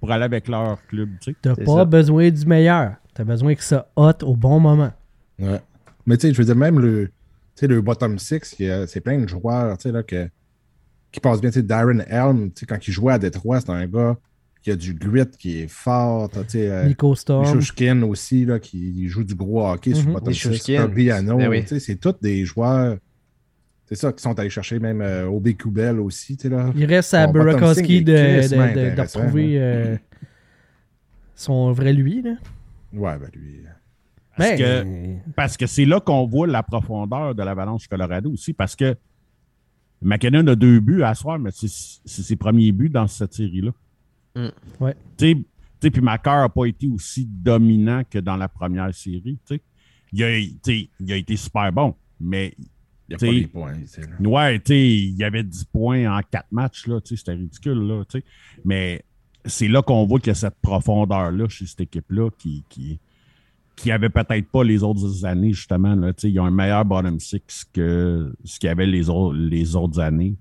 [0.00, 1.84] pour aller avec leur club, tu c'est pas ça.
[1.84, 2.94] besoin du meilleur.
[3.14, 4.92] T'as besoin que ça hot au bon moment.
[5.38, 5.60] Ouais.
[6.06, 7.12] Mais tu sais, je veux dire, même le, tu
[7.54, 10.28] sais, le bottom six, c'est plein de joueurs tu sais, là, que,
[11.10, 11.50] qui passent bien.
[11.50, 14.16] Tu sais, Darren Helm, tu sais, quand il jouait à Détroit, c'est un gars
[14.62, 16.30] qui a du grit, qui est fort.
[16.30, 17.44] Tu sais, euh, Nico Storm.
[17.44, 20.08] Michushkin aussi, là, qui joue du gros hockey sur Mhm.
[20.08, 20.76] le bottom six.
[20.76, 21.62] Ben oui.
[21.62, 22.96] tu sais, c'est tous des joueurs.
[23.86, 26.36] C'est ça, qui sont allés chercher même euh, Obi Kubel aussi.
[26.36, 26.72] tu sais, Là.
[26.74, 29.96] Il reste à Burakovsky six de, retrouver euh,
[31.34, 32.22] son vrai lui.
[32.22, 32.36] Là.
[32.94, 33.60] Ouais, ben lui.
[34.36, 38.52] Parce Ben, que Parce que c'est là qu'on voit la profondeur de l'Avalanche Colorado aussi,
[38.52, 38.96] parce que
[40.00, 43.72] McKinnon a deux buts à soir, mais c'est c'est ses premiers buts dans cette série-là.
[44.34, 44.48] Mm.
[44.80, 44.96] Ouais.
[45.16, 45.44] Tu
[45.80, 49.38] sais, puis Macar n'a pas été aussi dominant que dans la première série.
[50.12, 52.54] Il a, il a été super bon, mais
[53.08, 53.74] Il n'y a pas les points.
[54.20, 58.02] ouais, tu sais, il y avait 10 points en quatre matchs, là, c'était ridicule, là.
[58.64, 59.04] Mais
[59.44, 63.00] c'est là qu'on voit qu'il y a cette profondeur-là chez cette équipe-là qui, qui,
[63.76, 65.94] qui avait peut-être pas les autres années, justement.
[65.94, 69.08] Là, tu sais, ils ont un meilleur bottom six que ce qu'il y avait les,
[69.10, 70.34] autres les autres années.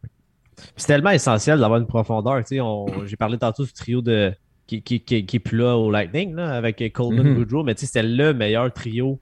[0.75, 2.37] C'est tellement essentiel d'avoir une profondeur.
[2.39, 4.33] tu sais, on- J'ai parlé tantôt du trio de
[4.67, 7.35] qui, qui, qui, qui est plus là au Lightning, là, avec Coleman Mhm.
[7.35, 9.19] Goudreau, mais tu sais, c'était le meilleur trio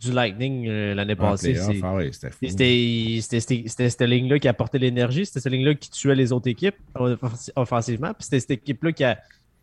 [0.00, 1.56] du Lightning euh, l'année passée.
[1.82, 2.38] ah ouais, c'était fou.
[2.48, 6.32] C'était c'était- c'était- c'était cette ligne-là qui apportait l'énergie, c'était cette ligne-là qui tuait les
[6.32, 9.18] autres équipes off- offensivement, puis c'était cette équipe-là qui a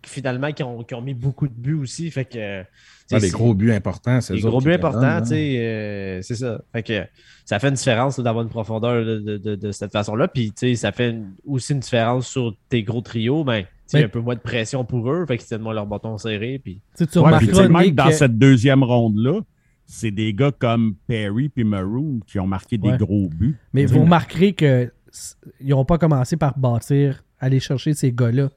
[0.07, 2.09] finalement qui ont, qui ont mis beaucoup de buts aussi.
[2.11, 2.65] Fait que Ah,
[3.11, 6.61] les c'est- gros buts importants, c'est les eux gros buts importants, sais, euh, c'est ça.
[6.73, 7.03] Fait que
[7.45, 10.27] ça fait une différence d'avoir une profondeur de, de- de- de cette façon-là.
[10.27, 13.43] Puis, tu sais, ça fait une- aussi une différence sur tes gros trios.
[13.43, 15.25] Ben, tu sais, Ben- un peu moins de pression pour eux.
[15.27, 16.59] Fait qu'ils tiennent moins leur bâton serré.
[16.63, 19.41] Puis, tu Ouais, puis même dans que- cette deuxième ronde-là,
[19.85, 23.55] c'est des gars comme Perry et Maroon qui ont marqué des gros buts.
[23.73, 28.49] Mais vous remarquerez que s- ils n'ont pas commencé par bâtir, aller chercher ces gars-là.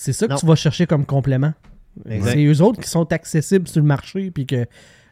[0.00, 0.38] C'est ça que Non.
[0.38, 1.52] tu vas chercher comme complément.
[2.08, 4.30] C'est eux autres qui sont accessibles sur le marché.
[4.30, 4.64] Puis que.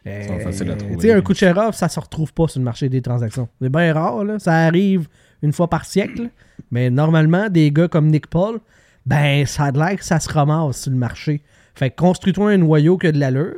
[0.07, 0.95] euh, sont faciles à trouver.
[0.95, 3.47] tu sais, un Kucherov, ça se retrouve pas sur le marché des transactions.
[3.61, 4.39] C'est bien rare, là.
[4.39, 5.07] Ça arrive
[5.43, 6.31] une fois par siècle.
[6.71, 8.59] Mais normalement, des gars comme Nick Paul,
[9.05, 11.43] ben, ça a l'air que ça se ramasse sur le marché.
[11.75, 13.57] Fait que construis-toi un noyau que de l'allure.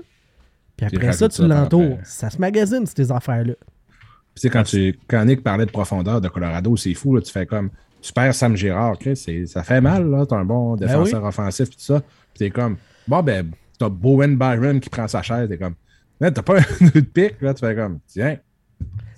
[0.76, 1.98] Puis après ça, tu l'entoures.
[2.04, 3.54] Ça se magasine, ces affaires-là.
[3.54, 7.22] Puis, tu sais, quand, tu, quand Nick parlait de profondeur de Colorado, c'est fou, là,
[7.22, 7.70] tu fais comme.
[8.02, 9.16] Tu perds Sam Girard, Chris,
[9.48, 10.26] ça fait mal, là.
[10.28, 12.00] T'as un bon défenseur offensif, pis tout ça.
[12.02, 15.76] Puis t'es comme, bon, ben, t'as Bowen Byron qui prend sa chaise, t'es comme,
[16.20, 18.38] t'as pas un autre pic, là, tu fais comme, tiens.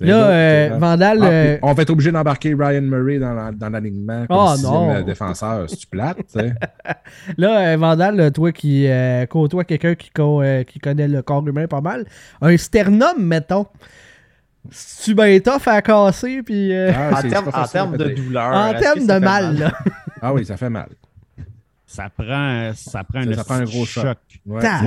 [0.02, 1.20] Là, euh, Vandal.
[1.22, 4.92] Ah, euh, on va être obligé d'embarquer Ryan Murray dans la- l'alignement comme Ah, non.
[4.96, 5.68] euh, défenseur.
[5.90, 6.54] Plate, tu sais?
[7.38, 8.86] Là, euh, Vandal, toi qui
[9.30, 10.10] côtoies quelqu'un qui,
[10.68, 12.06] qui connaît le corps humain pas mal,
[12.42, 13.66] un sternum, mettons.
[14.72, 18.54] C'est-tu bien tough à casser, puis euh, Ah, En c'est- termes c'est de douleur.
[18.54, 19.74] en termes de mal, là.
[20.22, 20.90] Ah oui, ça fait mal.
[21.86, 24.04] Ça prend, ça prend, Ça- un ça prend un gros choc.
[24.04, 24.18] choc.
[24.46, 24.82] Ouais, c'est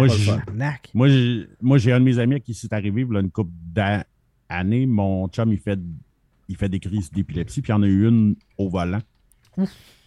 [0.95, 1.47] Moi, j'ai-.
[1.62, 4.87] Moi, un de mes amis à qui c'est arrivé, il y a une couple d'années.
[4.87, 5.79] Mon chum, il fait,
[6.49, 9.01] il fait des crises d'épilepsie, puis il y en a eu une au volant.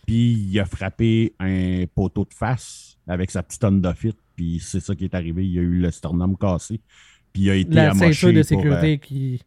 [0.05, 4.79] Puis il a frappé un poteau de face avec sa petite Honda Fit, puis c'est
[4.79, 5.45] ça qui est arrivé.
[5.47, 6.81] Il a eu le sternum cassé,
[7.31, 9.41] puis il a été La amoché ceinture de pour, sécurité euh, qui.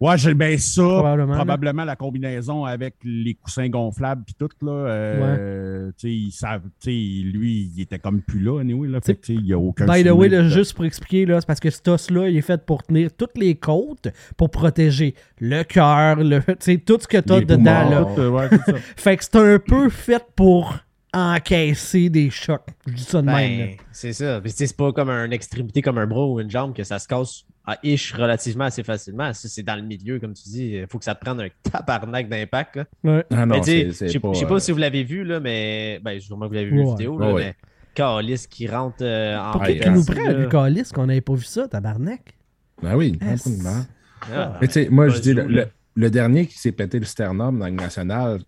[0.00, 0.82] Ouais, j'ai bien ça.
[0.82, 4.72] Probablement, la combinaison avec les coussins gonflables puis tout, là.
[4.72, 9.00] euh, tu ils savent, tu lui, il était comme plus là, anyway, là.
[9.02, 11.46] Fait tu il n'y a aucun By the way, là, juste pour expliquer, là, c'est
[11.46, 14.08] parce que cet os-là, il est fait pour tenir toutes les côtes,
[14.38, 18.04] pour protéger le cœur, le, tu sais, tout ce que t'as Les dedans, là.
[18.14, 18.78] Tout, euh, ouais, c'est ça.
[18.96, 20.78] Fait que c'est un peu fait pour
[21.12, 22.66] encaisser des chocs.
[22.86, 23.58] Je dis ça de même.
[23.58, 24.40] Ben, c'est ça.
[24.40, 27.08] Tu c'est pas comme une extrémité comme un bras ou une jambe que ça se
[27.08, 29.32] casse à ish relativement assez facilement.
[29.32, 30.66] Ça, c'est dans le milieu, comme tu dis.
[30.76, 32.76] Il faut que ça te prenne un tabarnak d'impact.
[32.76, 32.84] là.
[33.04, 33.24] Ouais.
[33.30, 34.32] Ah non, sais, je pas...
[34.32, 36.00] je sais pas euh, si vous l'avez vu, là, mais.
[36.02, 36.90] Ben, sûrement que vous l'avez vu la Ouais.
[36.90, 37.44] vidéo, là, Ouais, ouais.
[37.44, 37.54] mais.
[37.94, 41.34] Calis qui rentre euh, en Pour Ah, qui nous prend, lui, Calis, qu'on n'avait pas
[41.34, 42.36] vu ça, tabarnak?
[42.82, 43.84] Ben oui, Ah, complètement.
[44.32, 47.66] Ah, Mais tu sais, moi, je dis, le dernier qui s'est pété le sternum dans
[47.66, 48.40] le national,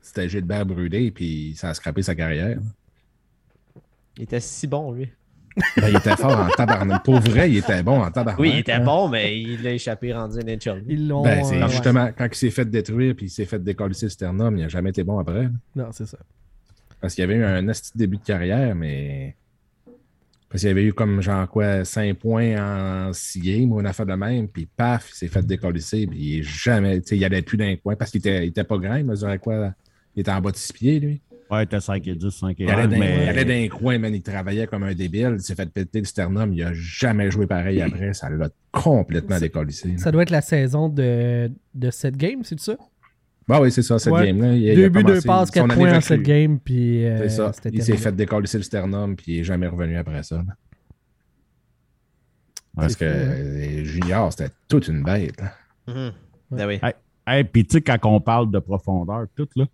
[0.00, 2.58] c'était Gilbert Brûlé, puis ça a scrappé sa carrière.
[4.16, 5.10] Il était si bon, lui.
[5.76, 7.02] Ben, il était fort en tabarnak.
[7.02, 8.38] Pour vrai, il était bon en tabarnak.
[8.38, 8.84] Oui, il était hein.
[8.84, 10.84] bon, mais il a échappé rendu un NHL.
[10.86, 11.22] Ils l'ont.
[11.22, 11.70] Ben, c'est euh, ouais.
[11.70, 14.68] justement, quand il s'est fait détruire puis il s'est fait décoller le sternum, il n'a
[14.68, 15.44] jamais été bon après.
[15.44, 15.50] là.
[15.74, 16.18] Non, c'est ça.
[17.00, 19.36] Parce qu'il y avait eu un esti de début de carrière, mais.
[20.48, 23.86] Parce qu'il y avait eu comme genre quoi, 5 points en 6 games ou une
[23.86, 27.00] affaire de même, puis paf, il s'est fait décollisser, puis il est jamais.
[27.00, 29.04] Tu sais, il allait plus d'un coin parce qu'il était, il était pas grand, il
[29.04, 29.72] mesurait quoi
[30.14, 31.20] Il était en bas de 6 pieds, lui.
[31.50, 33.22] Ouais, il était 5 et 10, 5 et Il allait 1, d'un mais...
[33.24, 36.04] il allait d'un coin, man, il travaillait comme un débile, il s'est fait péter le
[36.04, 39.88] sternum, il a jamais joué pareil après, ça l'a complètement décollissé.
[39.92, 39.98] là.
[39.98, 42.76] Ça doit être la saison de, de cette game, c'est ça?
[43.48, 44.26] Bah oui, c'est ça, cette Ouais.
[44.26, 44.54] game-là.
[44.54, 47.04] Il, il a Deux buts, deux passes, quatre points en cette game, puis.
[47.06, 47.52] euh, C'est ça.
[47.72, 50.36] Il s'est fait décoller le sternum, puis il n'est jamais revenu après ça.
[50.38, 50.54] là.
[52.74, 53.08] Parce que hein.
[53.08, 55.40] euh, Junior, c'était toute une bête.
[55.86, 56.12] Mhm.
[56.50, 56.78] Ben oui.
[56.82, 56.92] Hey,
[57.26, 59.64] hey, puis tu sais, quand on parle de profondeur, tout, là,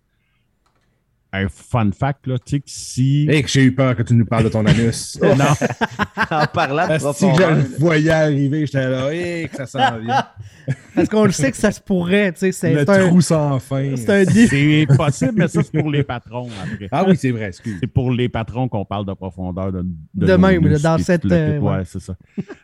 [1.33, 3.27] un fun fact, là, tu sais, que si...
[3.27, 5.17] Et que j'ai eu peur que tu nous parles de ton anus.
[5.21, 5.29] non,
[6.29, 9.97] en parlant de Si que je le voyais arriver, j'étais là, et que ça s'en
[9.97, 10.23] vient.
[10.95, 12.51] Parce qu'on le sait que ça se pourrait, tu sais.
[12.51, 13.95] C'est Le c'est un, trou sans fin.
[13.95, 16.87] c'est un c'est possible, mais ça, c'est pour les patrons, après.
[16.91, 17.77] Ah oui, c'est vrai, excuse.
[17.79, 19.71] C'est pour les patrons qu'on parle de profondeur.
[19.71, 22.15] De, De nos même, dans cette, le euh, ouais, c'est ça.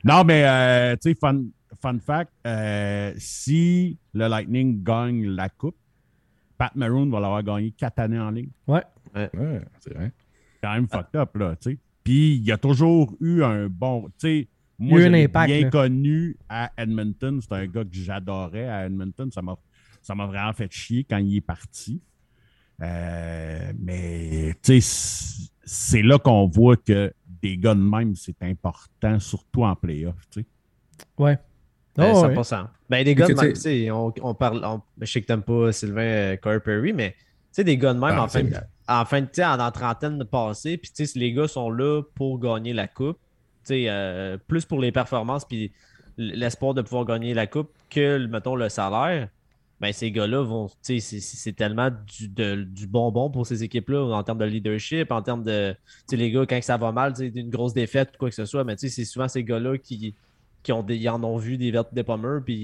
[0.04, 1.42] Non, mais, euh, tu sais, fun,
[1.82, 5.76] fun fact, euh, si le Lightning gagne la Coupe,
[6.60, 8.50] Pat Maroon va l'avoir gagné quatre années en ligne.
[8.67, 8.84] Ouais.
[9.15, 9.30] Ouais,
[9.80, 10.12] c'est vrai.
[10.62, 11.78] quand même fucked up, là, tu sais.
[12.04, 15.69] Puis il y a toujours eu un bon, tu sais, moi, impact, bien là.
[15.69, 17.39] connu à Edmonton.
[17.41, 19.32] C'est un gars que j'adorais à Edmonton.
[19.32, 19.56] Ça m'a,
[20.02, 22.02] ça m'a vraiment fait chier quand il est parti.
[22.82, 28.41] Euh, mais, tu sais, c'est- c'est là qu'on voit que des gars de même, c'est
[28.43, 30.45] important, surtout en playoff, tu sais.
[31.17, 31.38] Ouais.
[32.00, 32.36] Ben, Oh, ouais.
[32.36, 32.68] 100%.
[32.90, 35.44] Ben, des gars de même, tu sais, on, on parle, on- je sais que t'aimes
[35.44, 37.18] pas Sylvain euh, Corey Perry, mais tu
[37.52, 38.40] sais, des gars de même Ah, en fin,
[38.88, 41.48] en fin de tu sais, en, en trentaine de passée, puis tu sais, les gars
[41.48, 43.18] sont là pour gagner la coupe,
[43.66, 45.72] tu sais, euh, plus pour les performances, puis
[46.18, 49.30] l'espoir de pouvoir gagner la coupe que, mettons, le salaire,
[49.80, 54.02] ben ces gars-là vont, tu sais, c'est- tellement du, de- du bonbon pour ces équipes-là
[54.14, 57.14] en termes de leadership, en termes de, tu sais, les gars, quand ça va mal,
[57.14, 59.30] tu sais, d'une grosse défaite ou quoi que ce soit, mais tu sais, c'est souvent
[59.30, 60.16] ces gars-là qui,
[60.63, 62.56] qui ont des, ils en ont vu des vertes des pommeurs, puis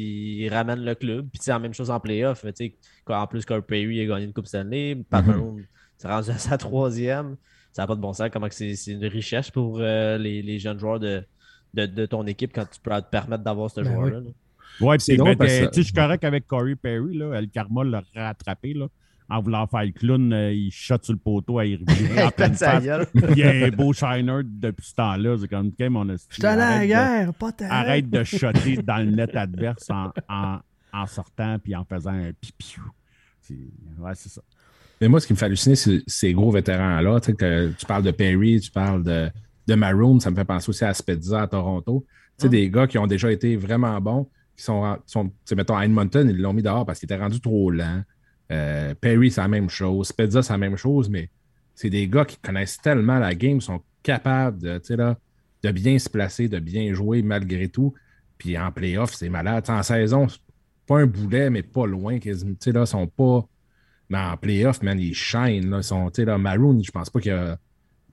[0.44, 1.28] ils ramènent le club.
[1.32, 2.42] Puis, tu sais, la même chose en playoff.
[2.42, 4.96] tu sais, quand- En plus, Corey Perry a gagné une Coupe Stanley.
[5.10, 5.32] Pat Mhm.
[5.32, 5.58] Maroon
[5.98, 7.38] s'est rendu à sa troisième.
[7.72, 8.30] Ça n'a pas de bon sens.
[8.32, 11.24] Comment que c'est c'est une richesse pour euh, les, les jeunes joueurs de,
[11.74, 14.20] de, de ton équipe quand tu peux te permettre d'avoir ce Ben joueur-là.
[14.22, 14.30] là.
[14.82, 17.18] Ouais, C'est puis drôle ben, parce que- tu sais, je suis correct avec Corey Perry,
[17.18, 17.34] là.
[17.36, 18.88] El Karma l'a rattrapé, là.
[19.30, 21.66] En voulant faire le clown, euh, il shot sur le poteau à en
[23.32, 25.36] Il y a un beau shiner depuis ce temps-là.
[25.40, 26.88] C'est comme, OK, mon Je suis allé à la arrête de-
[27.26, 30.60] guerre, pas ta Arrête de shotter dans le net adverse en, en,
[30.94, 32.84] en sortant puis en faisant un pipiou.
[33.42, 33.56] C'est-
[34.00, 34.42] Ouais, c'est ça.
[35.02, 37.20] Mais moi, ce qui me fait halluciner, c'est ces gros vétérans-là.
[37.20, 39.30] Tu, sais, que tu parles de Perry, tu parles de,
[39.68, 42.06] de Maroon, ça me fait penser aussi à Spezza à Toronto.
[42.38, 45.34] Tu sais, des gars qui ont déjà été vraiment bons, qui sont, ren- sont tu
[45.46, 48.04] sais, mettons, à Edmonton, ils l'ont mis dehors parce qu'il était rendu trop lent.
[48.52, 50.08] Euh, Perry, c'est la même chose.
[50.08, 51.30] Spezza, c'est la même chose, mais
[51.74, 55.18] c'est des gars qui connaissent tellement la game, sont capables de, là,
[55.64, 57.94] de bien se placer, de bien jouer malgré tout.
[58.38, 59.66] Puis en playoff, c'est malade.
[59.70, 60.28] En saison,
[60.86, 62.18] pas un boulet, mais pas loin.
[62.24, 63.48] ils sont pas.
[64.10, 65.16] Mais en playoff, man, ils.
[65.34, 65.50] Là.
[65.50, 67.58] Ils sont, là, Maroon, je pense pas qu'il y a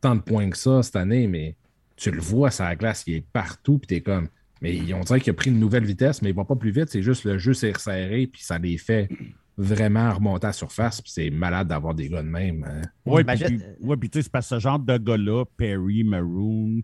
[0.01, 1.57] tant de points que ça cette année, mais
[1.97, 4.29] tu le vois, sa glace, il est partout, puis t'es comme.
[4.61, 6.88] Mais on dirait qu'il a pris une nouvelle vitesse, mais il va pas plus vite.
[6.88, 9.09] C'est juste le jeu s'est resserré, puis ça les fait
[9.57, 11.01] vraiment remonter à la surface.
[11.01, 12.65] Puis c'est malade d'avoir des gars de même.
[12.65, 12.83] hein.
[13.05, 16.81] Ouais, puis, ouais, puis tu sais, c'est parce que ce genre de gars-là, Perry, Maroon,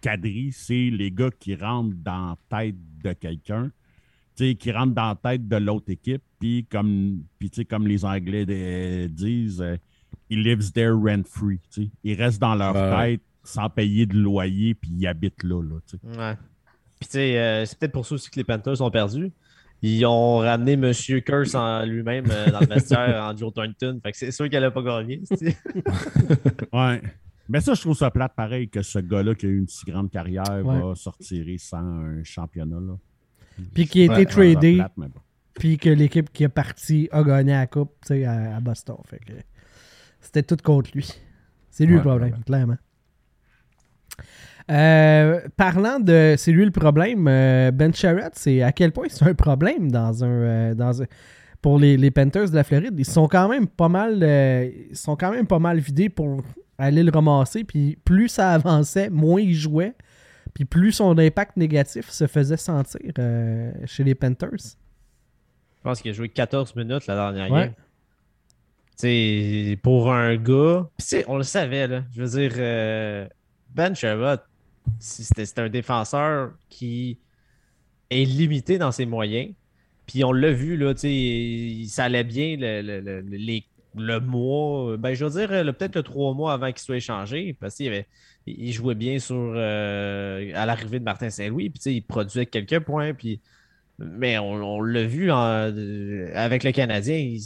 [0.00, 3.70] Kadri, c'est les gars qui rentrent dans la tête de quelqu'un,
[4.36, 7.64] tu sais, qui rentrent dans la tête de l'autre équipe, puis comme, puis tu sais,
[7.64, 9.76] comme les Anglais de- disent, euh,
[10.30, 11.90] ils lives there rent-free, tu sais.
[12.04, 15.76] Ils restent dans leur tête sans payer de loyer, puis ils habitent là, là.
[16.04, 16.36] Ouais.
[17.00, 19.32] Puis tu sais, euh, c'est peut-être pour ça aussi que les Panthers ont perdu.
[19.84, 20.92] Ils ont ramené M.
[21.24, 23.98] Curse en lui-même euh, dans le vestiaire en Joe Thornton.
[24.02, 25.22] Fait que c'est sûr qu'elle n'a pas gagné.
[26.72, 27.02] Ouais.
[27.48, 29.84] Mais ça, je trouve ça plate pareil que ce gars-là qui a eu une si
[29.84, 30.80] grande carrière Ouais.
[30.80, 32.78] va sortir sans un championnat.
[32.80, 32.96] Là.
[33.74, 35.20] Puis qui a été tradé, plate, mais bon.
[35.54, 38.96] puis que l'équipe qui est partie a gagné la coupe tu sais, à, à Boston.
[39.06, 39.32] Fait que
[40.20, 41.10] c'était tout contre lui.
[41.70, 42.44] C'est lui le problème, ouais.
[42.46, 42.76] clairement.
[44.72, 49.26] Euh, parlant de c'est lui le problème, euh, Ben Sherratt, c'est à quel point c'est
[49.26, 51.06] un problème dans un, euh, dans un-
[51.60, 52.94] pour les, les Panthers de la Floride.
[52.98, 54.22] Ils sont quand même pas mal
[54.90, 56.42] ils sont quand même pas mal vidés pour
[56.78, 57.64] aller le ramasser.
[57.64, 59.94] Puis plus ça avançait, moins il jouait.
[60.54, 63.00] Puis plus son impact négatif se faisait sentir
[63.84, 64.50] chez les Panthers.
[64.58, 67.72] Je pense qu'il a joué 14 minutes la dernière Ouais.
[69.02, 69.76] game.
[69.82, 70.88] Pour un gars.
[71.28, 72.02] On le savait, là.
[72.14, 73.28] Je veux dire,
[73.74, 74.40] Ben Sherrod,
[74.98, 77.18] c'était un défenseur qui
[78.10, 79.52] est limité dans ses moyens.
[80.06, 86.00] Puis on l'a vu, il- ça bien le, le, mois, ben je veux dire, peut-être
[86.02, 88.04] trois mois avant qu'il soit échangé, parce qu'il
[88.46, 93.12] il jouait bien sur euh, à l'arrivée de Martin Saint-Louis, puis il produisait quelques points,
[93.98, 97.40] mais on, l'a vu euh, avec le Canadien, il-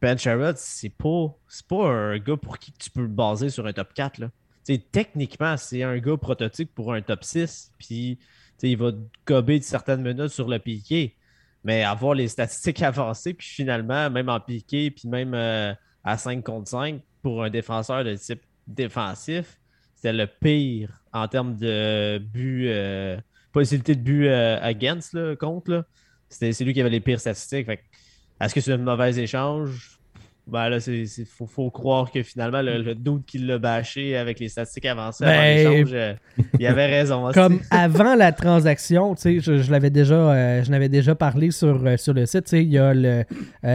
[0.00, 3.66] Ben Sherrod, c'est pas, c'est pas un gars pour qui tu peux le baser sur
[3.66, 4.18] un top 4.
[4.18, 4.30] Là.
[4.64, 7.72] Techniquement, c'est un gars prototype pour un top 6.
[7.78, 8.18] Puis
[8.62, 8.92] il va
[9.26, 11.16] gober de certaines minutes sur le piqué.
[11.64, 15.72] Mais avoir les statistiques avancées, puis finalement, même en piqué, puis même euh,
[16.04, 19.58] à 5 contre 5, pour un défenseur de type défensif,
[19.94, 23.16] c'était le pire en termes de but, euh,
[23.52, 25.70] possibilité de but euh, against, contre.
[25.70, 25.84] là.
[26.28, 27.68] C'est lui qui avait les pires statistiques.
[28.40, 30.00] Est-ce que c'est un mauvais échange?
[30.46, 34.40] Ben là, il faut, faut croire que finalement, le, le doute qui l'a bâché avec
[34.40, 36.14] les statistiques avancées avant Ben, l'échange, euh,
[36.58, 37.24] il avait raison.
[37.26, 37.34] aussi.
[37.38, 41.96] Comme avant la transaction, je, je l'avais déjà, euh, je n'avais déjà parlé sur, euh,
[41.96, 42.44] sur le site.
[42.44, 43.24] tu sais, Il y a le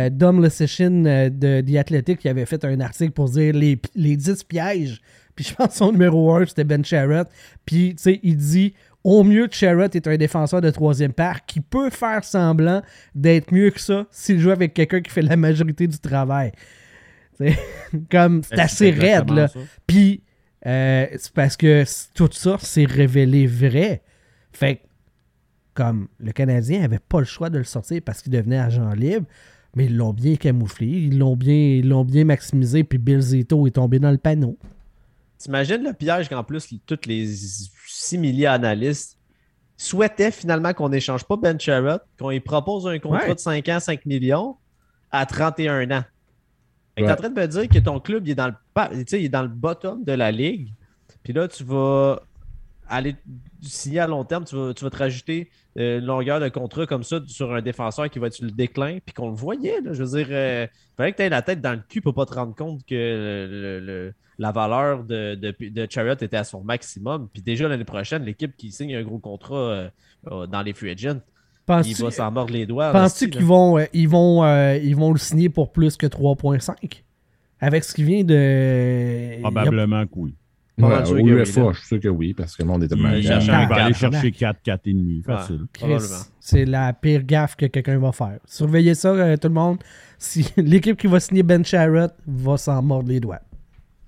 [0.10, 4.17] Dom Leseshin euh, de The Athletic qui avait fait un article pour dire les, les
[4.17, 5.01] 10 pièges.
[5.36, 7.30] Puis je pense que son numéro 1, c'était Ben Sherratt.
[7.65, 8.73] Puis, tu sais, il dit
[9.08, 12.82] au mieux, Sherratt est un défenseur de troisième paire qui peut faire semblant
[13.15, 16.52] d'être mieux que ça s'il joue avec quelqu'un qui fait la majorité du travail.
[17.38, 17.58] Sais,
[18.12, 19.48] Comme c'est Ben, assez raide, là.
[19.88, 20.24] Puis,
[20.65, 24.02] euh, c'est parce que tout ça s'est révélé vrai.
[24.52, 24.82] Fait que,
[25.74, 29.26] comme le Canadien avait pas le choix de le sortir parce qu'il devenait agent libre,
[29.78, 33.67] mais ils l'ont bien camouflé, ils l'ont bien, ils l'ont bien maximisé, puis Bill Zito
[33.67, 34.58] est tombé dans le panneau.
[35.38, 39.17] T'imagines le piège qu'en plus, tous les 6 milliers d'analystes
[39.76, 43.36] souhaitaient finalement qu'on n'échange pas Ben Sherratt, qu'on lui propose un contrat Ouais.
[43.36, 44.58] de 5 ans, 5 millions
[45.12, 46.04] à 31 ans.
[46.95, 48.56] Tu es en train de me dire que ton club il est, dans le,
[49.12, 50.73] il est dans le bottom de la ligue.
[51.23, 52.19] Puis là, tu vas
[52.89, 53.15] aller
[53.62, 56.86] signer à long terme, tu vas, tu vas te rajouter euh, une longueur de contrat
[56.86, 59.82] comme ça sur un défenseur qui va être sur le déclin, puis qu'on le voyait.
[59.82, 59.93] là.
[59.93, 62.26] je veux dire, il fallait que tu aies la tête dans le cul pour pas
[62.26, 63.47] te rendre compte que le-
[63.80, 67.28] le- le- la valeur de, de, de Chariot était à son maximum.
[67.34, 69.89] Puis déjà l'année prochaine, l'équipe qui signe un gros contrat euh,
[70.32, 71.19] euh, dans les free agents,
[71.89, 72.91] il va s'en mordre les doigts.
[73.02, 77.04] penses-tu qu'ils vont, euh, ils vont, euh, ils vont le signer pour plus que 3.5
[77.60, 79.38] avec ce qui vient de.
[79.38, 80.36] a- Probablement que oui.
[80.78, 81.44] Ouais, sûr au oui, je
[81.80, 84.32] suis sûr que oui, parce que le monde est tellement il va aller quatre, chercher
[84.32, 85.24] 4, 4,5.
[85.24, 85.66] Facile.
[86.40, 88.38] C'est la pire gaffe que quelqu'un va faire.
[88.46, 89.80] Surveillez ça, euh, tout le monde.
[90.20, 93.42] Si l'équipe qui va signer Ben Sharrett va s'en mordre les doigts.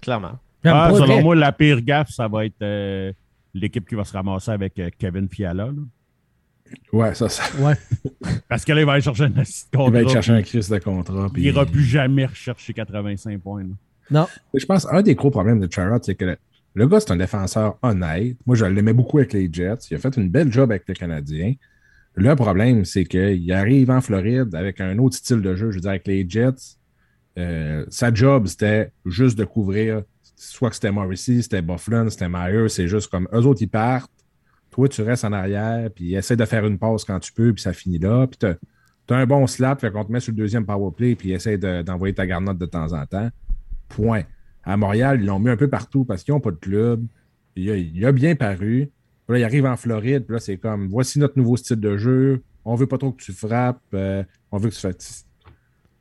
[0.02, 0.38] Clairement.
[0.64, 1.24] Ah, selon vrai.
[1.24, 3.12] moi, la pire gaffe, ça va être euh,
[3.54, 5.66] l'équipe qui va se ramasser avec euh, Kevin Fiala.
[5.66, 5.72] là.
[6.94, 7.44] Ouais, ça, ça.
[7.60, 7.74] Ouais.
[8.48, 9.92] Parce que là, il va aller chercher un assist Il contrat.
[9.92, 11.28] va aller chercher un Chris de contrat.
[11.36, 13.64] Il n'ira plus jamais rechercher 85 points.
[13.64, 13.70] là.
[14.12, 14.28] Non.
[14.54, 16.38] Je pense un des gros problèmes de Charrot, c'est que
[16.74, 18.38] le, gars, c'est un défenseur honnête.
[18.46, 19.88] Moi, je l'aimais beaucoup avec les Jets.
[19.92, 21.54] Il a fait une belle job avec le Canadien.
[22.16, 25.72] Le problème, c'est qu'il arrive en Floride avec un autre style de jeu.
[25.72, 26.78] Je veux dire, avec les Jets,
[27.38, 30.04] euh, sa job, c'était juste de couvrir,
[30.36, 32.70] soit que c'était Morrissey, c'était Bufflin, c'était Myers.
[32.70, 34.12] C'est juste comme eux autres, ils partent.
[34.72, 37.62] Toi, tu restes en arrière, puis essaie de faire une pause quand tu peux, puis
[37.62, 38.28] ça finit là.
[38.28, 38.54] Puis t'as
[39.10, 41.58] as un bon slap, fait qu'on te met sur le deuxième power play, puis essaie
[41.58, 43.30] de- d'envoyer ta garnotte de temps en temps.
[43.88, 44.24] Point.
[44.70, 47.04] À Montréal, ils l'ont mis un peu partout parce qu'ils n'ont pas de club.
[47.56, 48.90] Il a, il a bien paru.
[49.28, 50.26] Puis là, il arrive en Floride.
[50.26, 52.44] Puis là, c'est comme voici notre nouveau style de jeu.
[52.66, 53.82] On veut pas trop que tu frappes.
[53.94, 55.26] euh, on veut que tu fasses.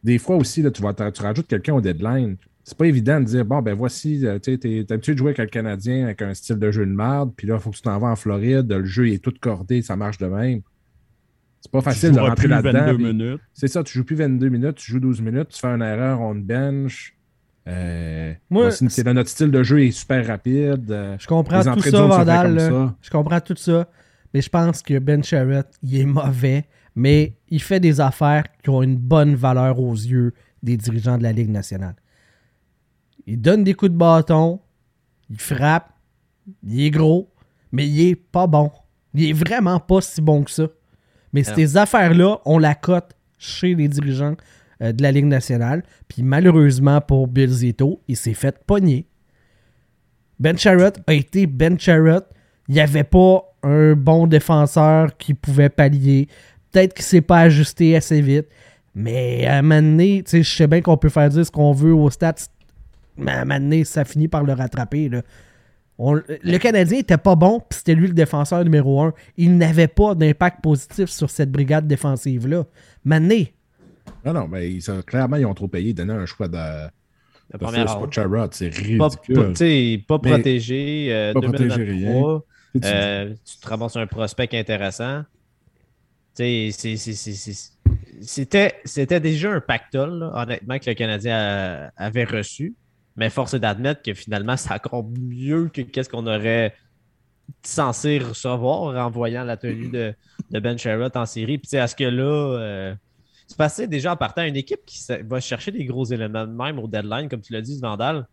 [0.04, 2.36] Des fois aussi, là, tu, vas, tu rajoutes quelqu'un au deadline.
[2.62, 5.40] C'est pas évident de dire bon, ben voici, euh, tu t'es habitué de jouer avec
[5.40, 7.32] un Canadien avec un style de jeu de merde.
[7.36, 8.70] Puis là, il faut que tu t'en vas en Floride.
[8.70, 9.80] Le jeu il est tout cordé.
[9.80, 10.60] Ça marche de même.
[11.62, 12.84] C'est pas facile tu de rentrer là-dedans.
[12.86, 13.40] 22 puis- minutes.
[13.54, 16.20] c'est ça, tu joues plus 22 minutes, tu joues 12 minutes, tu fais une erreur,
[16.20, 17.17] on te bench.
[17.68, 20.90] Euh, Moi, c'est notre style de jeu est super rapide.
[20.90, 22.60] euh, Je comprends tout ça, Vandal.
[22.60, 22.94] ça.
[23.02, 23.86] Je comprends tout ça.
[24.32, 28.70] Mais je pense que Ben Sharrett, il est mauvais, mais il fait des affaires qui
[28.70, 31.96] ont une bonne valeur aux yeux des dirigeants de la Ligue nationale.
[33.26, 34.60] Il donne des coups de bâton,
[35.30, 35.90] il frappe,
[36.66, 37.30] il est gros,
[37.72, 38.70] mais il est pas bon.
[39.14, 40.66] Il est vraiment pas si bon que ça.
[41.32, 41.56] Mais Alors.
[41.56, 44.36] ces affaires-là, on la cote chez les dirigeants
[44.82, 45.82] euh, de la Ligue nationale.
[46.08, 49.06] Puis malheureusement pour Bill Zito, il s'est fait pogner.
[50.38, 52.24] Ben Sharrett a été Ben Sharrett.
[52.68, 56.28] Il n'y avait pas un bon défenseur qui pouvait pallier.
[56.70, 58.46] Peut-être qu'il ne s'est pas ajusté assez vite.
[58.94, 62.10] Mais à un moment je sais bien qu'on peut faire dire ce qu'on veut aux
[62.10, 62.34] stats.
[63.16, 65.10] Mais à ça finit par le rattraper.
[65.98, 69.12] le Canadien était pas bon, puis c'était lui le défenseur numéro un.
[69.36, 72.64] Il n'avait pas d'impact positif sur cette brigade défensive-là.
[73.04, 73.54] Mané,
[74.24, 75.90] Non, non, mais ils clairement, ils ont trop payé.
[75.90, 76.90] Ils donnaient un choix de, La
[77.58, 77.86] première.
[78.54, 78.98] C'est ridicule.
[79.36, 81.08] pas- pas protégé.
[81.12, 82.44] euh, pas protégé, 2023,
[82.74, 85.22] Tu dis- euh, tu te ramasses un prospect intéressant.
[88.20, 92.74] C'était déjà un pactole, là, honnêtement, que le Canadien a- avait reçu.
[93.16, 96.74] Mais force est d'admettre que finalement, c'est encore mieux que qu'est-ce qu'on aurait
[97.62, 100.14] censé recevoir en voyant la tenue de,
[100.50, 101.58] de Ben Sherrod en série.
[101.58, 102.22] Puis, à ce que là,
[102.58, 102.94] euh,
[103.48, 106.78] c'est passé déjà en partant une équipe qui va chercher des gros éléments de même
[106.78, 108.26] au deadline, comme tu l'as dit, Vandal.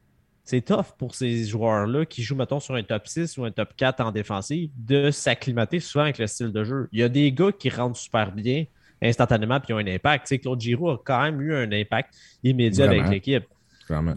[0.43, 3.69] C'est tough pour ces joueurs-là qui jouent, mettons, sur un top 6 ou un top
[3.77, 6.89] 4 en défensive de s'acclimater souvent avec le style de jeu.
[6.91, 8.65] Il y a des gars qui rentrent super bien
[9.01, 10.25] instantanément puis ont un impact.
[10.25, 13.01] Tu sais, Claude Giroux a quand même eu un impact immédiat Vraiment.
[13.05, 13.45] avec l'équipe.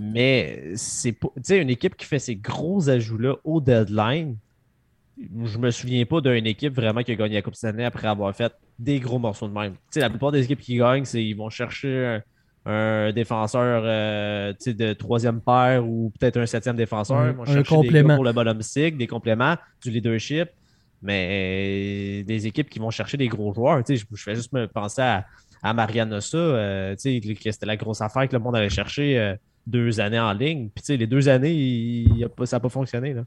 [0.00, 1.28] Mais c'est pas.
[1.37, 4.37] Tu sais, une équipe qui fait ces gros ajouts-là au deadline,
[5.44, 8.34] je me souviens pas d'une équipe vraiment qui a gagné la Coupe Stanley après avoir
[8.34, 9.74] fait des gros morceaux de même.
[9.96, 12.20] La plupart des équipes qui gagnent, c'est ils vont chercher
[12.66, 17.18] un, un défenseur euh, de troisième paire ou peut-être un septième défenseur.
[17.18, 18.14] Un- Ils vont un chercher des complément.
[18.14, 20.48] pour le bottom six, des compléments, du leadership.
[21.00, 23.82] Mais des équipes qui vont chercher des gros joueurs.
[23.88, 25.24] Je, je fais juste me penser à,
[25.62, 29.34] à Mariana Nossa, euh, c'était la grosse affaire que le monde allait chercher euh,
[29.68, 30.68] deux années en ligne.
[30.74, 33.12] Puis tu sais, les deux années, il- a pas- ça n'a pas fonctionné.
[33.14, 33.24] Là.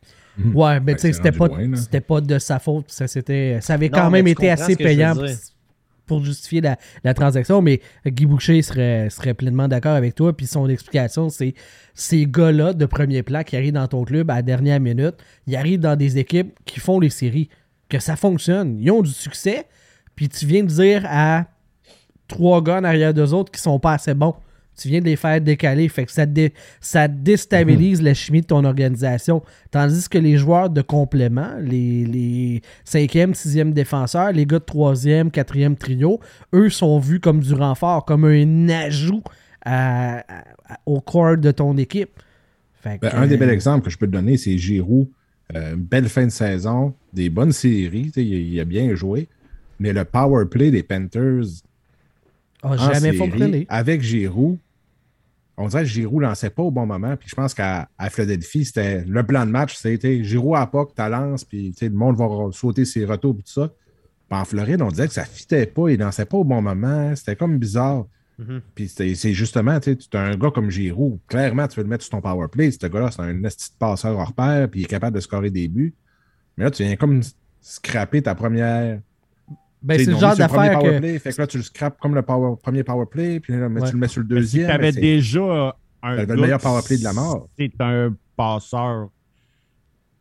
[0.54, 1.71] Ouais, mais tu sais, c'était pas, loin,
[2.08, 2.86] pas de sa faute.
[2.89, 5.13] Ça, c'était, ça avait Non, quand même été assez payant
[6.08, 7.62] pour justifier la, la transaction.
[7.62, 10.36] Mais Guy Boucher serait, serait pleinement d'accord avec toi.
[10.36, 11.54] Puis son explication, c'est
[11.93, 15.15] ces gars-là de premier plan qui arrivent dans ton club à la dernière minute,
[15.47, 17.49] ils arrivent dans des équipes qui font les séries.
[17.88, 18.78] Que ça fonctionne.
[18.80, 19.65] Ils ont du succès.
[20.15, 21.45] Puis tu viens de dire à
[22.28, 24.36] trois gars en arrière d'eux autres qui sont pas assez bons.
[24.78, 25.88] Tu viens de les faire décaler.
[25.89, 29.43] Fait que ça, dé- ça déstabilise la chimie de ton organisation.
[29.69, 35.30] Tandis que les joueurs de complément, les, les cinquième, sixième défenseurs, les gars de troisième,
[35.30, 36.19] quatrième trio,
[36.53, 39.24] eux sont vus comme du renfort, comme un ajout
[39.63, 42.09] à- à- au corps de ton équipe.
[42.82, 45.07] Fait que, Ben, un des bels exemples que je peux te donner, c'est Giroud.
[45.55, 49.28] Euh, une belle fin de saison, des bonnes séries, il a bien joué.
[49.80, 51.43] Mais le power play des Panthers
[52.64, 54.57] en jamais série, avec Giroud,
[55.57, 57.16] on dirait que Giroud lançait pas au bon moment.
[57.18, 61.09] Puis je pense qu'à Philadelphie, c'était le plan de match, c'était Giroud à POC, tu
[61.09, 63.72] lances, puis le monde va sauter ses retours et tout ça.
[64.30, 67.16] Puis en Floride, on disait que ça fitait pas, il lançait pas au bon moment.
[67.16, 68.05] C'était comme bizarre.
[68.39, 68.62] Mhm.
[68.74, 72.03] Puis c'est c'est justement, tu as un gars comme Giroud, clairement, tu veux le mettre
[72.03, 72.72] sur ton power play.
[72.72, 75.49] Ce gars-là, c'est un esti de passeur hors pair, puis il est capable de scorer
[75.49, 75.93] des buts.
[76.57, 77.22] Mais là, tu viens comme
[77.62, 78.99] scraper ta première.
[79.82, 80.99] Ben, c'est le genre d'affaire que.
[80.99, 83.67] play, Fait que là, tu le scrapes comme le power- premier power play, puis là,
[83.69, 83.88] mais Ouais.
[83.88, 84.67] tu le mets sur le deuxième.
[84.67, 86.15] tu avais déjà un.
[86.17, 87.47] T'avais le meilleur power play de la mort.
[87.57, 89.09] C'est un passeur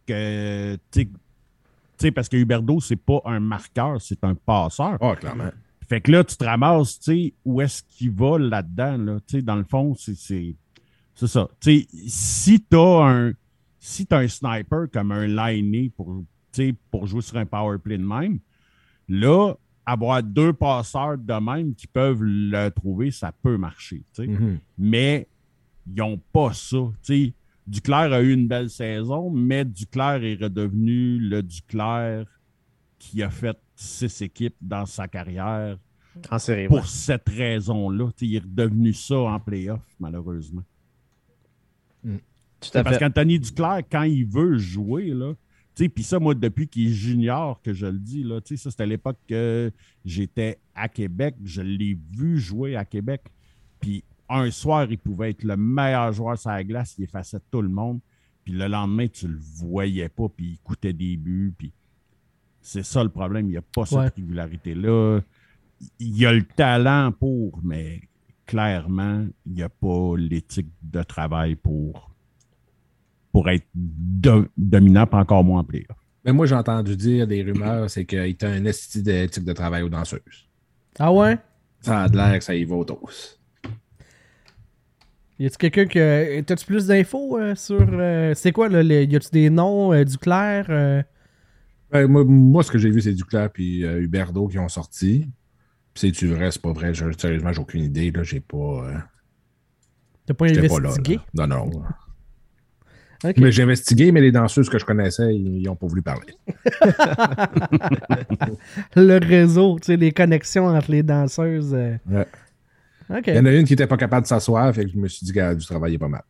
[0.07, 0.77] que.
[0.91, 1.09] Tu
[1.99, 4.97] sais- parce que Huberdo, c'est pas un marqueur, c'est un passeur.
[5.01, 5.51] Ah, clairement.
[5.89, 9.19] Fait que là, tu te ramasses, tu sais, où est-ce qu'il va là-dedans, là?
[9.27, 10.55] Tu sais, dans le fond, c'est, c'est,
[11.15, 11.49] c'est ça.
[11.61, 13.33] Tu sais, si t'as un,
[13.79, 16.23] si t'as un sniper comme un liné pour,
[16.91, 18.39] pour jouer sur un power play de même,
[19.11, 19.55] là,
[19.85, 24.03] avoir deux passeurs de même qui peuvent le trouver, ça peut marcher.
[24.17, 24.59] Mhm.
[24.79, 25.29] Mais
[25.87, 27.35] ils n'ont pas ça, tu sais.
[27.67, 32.27] Duclair a eu une belle saison, mais Duclair est redevenu le Duclair
[32.99, 35.79] qui a fait six équipes dans sa carrière
[36.31, 36.67] En série.
[36.67, 36.83] pour ouais.
[36.87, 38.09] cette raison-là.
[38.21, 40.65] Il est redevenu ça en playoff, malheureusement.
[42.03, 45.35] Tout à Parce qu'Anthony Duclair, quand il veut jouer, là,
[45.89, 48.71] puis ça, moi, depuis qu'il est junior, que je le dis, là, tu sais, ça,
[48.71, 49.73] c'était à l'époque que
[50.05, 51.37] j'étais à Québec.
[51.43, 53.23] Je l'ai vu jouer à Québec.
[53.81, 56.97] Puis un soir, il pouvait être le meilleur joueur sur la glace.
[56.99, 58.01] Il effaçait tout le monde.
[58.45, 60.29] Puis le lendemain, tu le voyais pas.
[60.29, 61.55] Puis il coûtait des buts.
[61.57, 61.73] Puis
[62.61, 63.47] c'est ça le problème.
[63.47, 65.21] Il n'y a pas cette régularité-là.
[65.99, 68.03] Il y a le talent pour, mais
[68.51, 72.10] clairement, il n'y a pas l'éthique de travail pour,
[73.33, 75.67] pour être do- dominant, pas encore moins en.
[76.25, 79.83] Mais moi, j'ai entendu dire des rumeurs, c'est qu'il t'a un esti d'éthique de travail
[79.83, 80.49] aux danseuses.
[80.99, 81.39] Ah ouais?
[81.81, 83.01] Ça a l'air que ça y va au dos.
[85.39, 86.41] Y a-tu quelqu'un que.
[86.43, 87.87] T'as-tu plus d'infos euh, sur.
[87.91, 88.83] euh, c'est quoi, là?
[88.83, 90.67] les- Y a-tu des noms euh, du clair?
[90.69, 91.03] euh?
[91.93, 95.29] Ouais, moi, moi, ce que j'ai vu, c'est Duclair puis euh, Huberdo qui ont sorti.
[95.95, 96.93] Puis c'est-tu vrai, c'est pas vrai?
[96.93, 98.11] Je- sérieusement, j'ai aucune idée.
[98.11, 98.57] Là, j'ai pas.
[98.59, 98.99] euh,
[100.27, 101.21] T'as pas J'étais pas là, investigué?
[101.35, 101.47] là.
[101.47, 101.83] Non, non.
[103.37, 106.35] Mais j'ai investigué, mais les danseuses que je connaissais, ils n'ont pas voulu parler.
[108.97, 111.75] Le réseau, tu sais, les connexions entre les danseuses.
[111.75, 111.97] euh.
[112.09, 112.27] Ouais.
[113.27, 115.09] Il y en a une qui n'était pas capable de s'asseoir, fait que je me
[115.09, 116.23] suis dit qu'elle a dû travailler pas mal.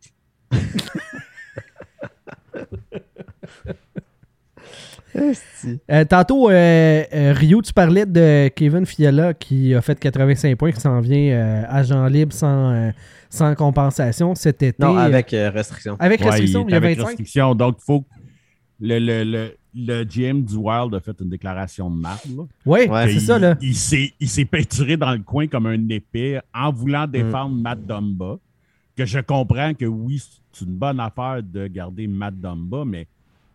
[5.89, 10.71] Euh, tantôt, euh, euh, Rio, tu parlais de Kevin Fiala qui a fait 85 points,
[10.71, 12.91] qui s'en vient agent libre sans,
[13.31, 14.83] sans compensation cet été.
[14.83, 15.95] Non, avec euh, restriction.
[15.99, 17.07] Avec Ouais, restriction, est il y a avec 25.
[17.07, 17.55] restriction.
[17.55, 18.07] Donc, il faut que
[18.81, 22.17] le, le, le, le GM du Wild a fait une déclaration de là.
[22.65, 23.11] Oui, Ouais.
[23.13, 23.55] c'est ça, là.
[23.61, 27.11] Il s'est, il s'est peinturé dans le coin comme un épée en voulant Mm.
[27.11, 28.37] défendre Matt Dumba.
[28.95, 30.21] Que je comprends que oui,
[30.51, 33.07] c'est une bonne affaire de garder Matt Dumba, mais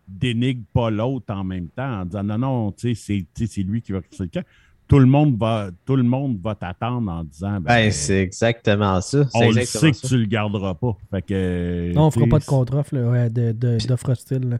[0.07, 3.91] dénigre pas l'autre en même temps en disant non, non, tu sais, c'est, lui qui
[3.91, 4.45] va rester le camp.
[4.87, 9.01] Tout le monde va, tout le monde va t'attendre en disant ben, Ben, c'est exactement
[9.01, 9.25] ça.
[9.25, 10.95] C'est on le exactement sait que tu le garderas pas.
[11.11, 14.59] Fait que, Non, on fera pas de contre-offre ouais, de, de, d'offre hostile.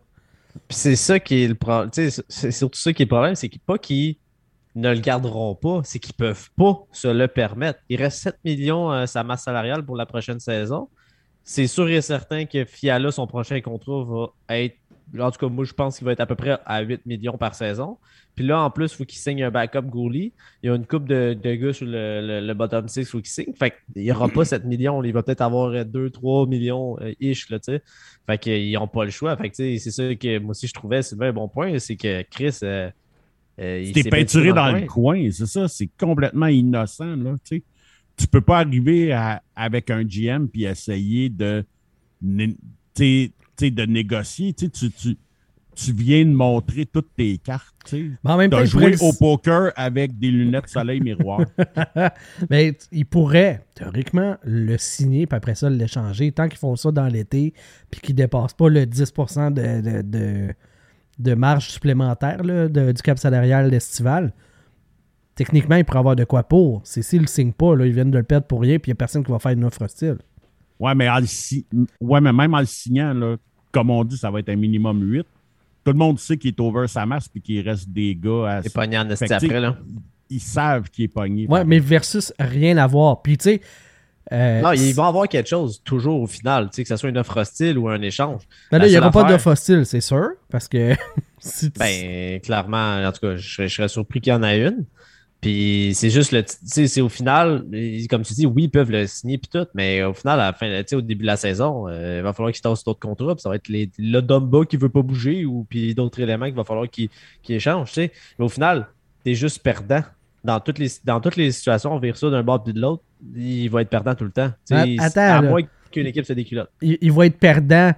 [0.69, 1.89] c'est ça qui est le problème.
[1.93, 4.17] C'est surtout ça qui est le problème, c'est qu'ils pas qu'ils
[4.75, 7.79] ne le garderont pas, c'est qu'ils peuvent pas se le permettre.
[7.89, 10.89] Il reste 7 millions à sa masse salariale pour la prochaine saison.
[11.43, 14.75] C'est sûr et certain que Fiala, son prochain contrat va être.
[15.19, 17.37] En tout cas, moi, je pense qu'il va être à peu près à 8 millions
[17.37, 17.97] par saison.
[18.35, 20.33] Puis là, en plus, il faut qu'il signe un backup goalie.
[20.61, 23.05] Il y a une coupe de, de gars sur le, le- le bottom 6 il
[23.05, 23.53] faut qu'il signe.
[23.57, 25.01] Fait qu'il n'y aura pas 7 millions.
[25.03, 27.57] Il va peut-être avoir 2-3 millions euh, ish, là.
[28.25, 29.35] Fait qu'ils n'ont pas le choix.
[29.37, 32.21] Fait que, c'est ça que moi aussi je trouvais, c'est un bon point, c'est que
[32.23, 32.57] Chris.
[32.63, 32.89] euh,
[33.59, 37.15] euh, il T'es peinturé dans le coin, c'est ça, c'est complètement innocent.
[37.15, 37.63] Là, tu sais.
[38.17, 41.65] tu peux pas arriver à- avec un GM puis essayer de,
[43.61, 44.53] de négocier.
[44.53, 45.17] Tu, tu, tu,
[45.75, 47.75] tu viens de montrer toutes tes cartes.
[48.49, 51.41] Tu as joué au poker avec des lunettes soleil miroir.
[52.49, 56.31] Mais il pourrait, théoriquement, le signer, puis après ça, l'échanger.
[56.31, 57.53] Tant qu'ils font ça dans l'été,
[57.91, 60.53] puis qu'ils ne dépassent pas le 10% de, de, de,
[61.19, 64.33] de marge supplémentaire là, de- du cap salarial estival,
[65.35, 66.81] techniquement, il pourrait avoir de quoi pour.
[66.85, 68.93] C'est s'ils le signent pas, là, ils viennent de le perdre pour rien, puis il
[68.93, 70.17] n'y a personne qui va faire une offre hostile.
[70.79, 71.19] Ouais, mais, en
[72.01, 73.35] ouais, mais même en le signant, là,
[73.71, 75.25] comme on dit, ça va être un minimum 8.
[75.83, 78.61] Tout le monde sait qu'il est over sa masse puis qu'il reste des gars à.
[78.63, 79.77] C'est pogné en esti Fait que, tu sais, après, là.
[80.29, 81.47] Ils savent qu'il est pogné.
[81.47, 83.21] Ouais, mais versus rien à voir.
[83.21, 83.61] Puis, tu sais.
[84.33, 87.09] euh, Non, ils vont avoir quelque chose, toujours au final, tu sais, que ce soit
[87.09, 88.41] une offre hostile ou un échange.
[88.69, 90.93] ben là, il n'y aura pas d'offre hostile, c'est sûr, parce que.
[91.39, 94.59] si tu- Ben, clairement, en tout cas, je je serais surpris qu'il y en ait
[94.67, 94.83] une.
[95.41, 96.43] Puis c'est juste le.
[96.43, 97.63] Tu sais, c'est au final,
[98.09, 100.53] comme tu dis, oui, ils peuvent le signer puis tout, mais au final, à la
[100.53, 102.99] fin, tu sais, au début de la saison, euh, il va falloir qu'ils tassent d'autres
[102.99, 106.19] contrats, puis ça va être les, le Dumba qui veut pas bouger ou puis d'autres
[106.19, 107.09] éléments qu'il va falloir qu'ils
[107.47, 108.11] échangent, tu sais.
[108.39, 108.87] Mais au final,
[109.23, 110.01] t'es juste perdant
[110.43, 113.03] dans toutes les, dans toutes les situations, on vire ça d'un bord puis de l'autre,
[113.35, 114.51] il va être perdant tout le temps.
[114.65, 115.49] Tu attends, à là.
[115.49, 115.61] moins
[115.91, 116.69] qu'une équipe se déculotte.
[116.81, 117.91] il, il va être perdant,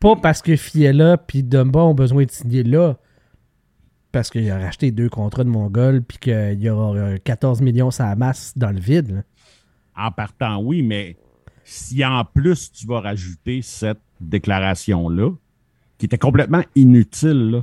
[0.00, 2.96] pas parce que Fiella puis Dumba ont besoin de signer là,
[4.16, 7.90] parce qu'il a racheté deux contrats de Mongol puis qu'il y aura euh, 14 millions
[7.90, 9.10] sur la masse dans le vide.
[9.16, 9.22] là.
[10.06, 11.18] En partant, oui, mais
[11.64, 15.32] si en plus tu vas rajouter cette déclaration-là,
[15.98, 17.62] qui était complètement inutile.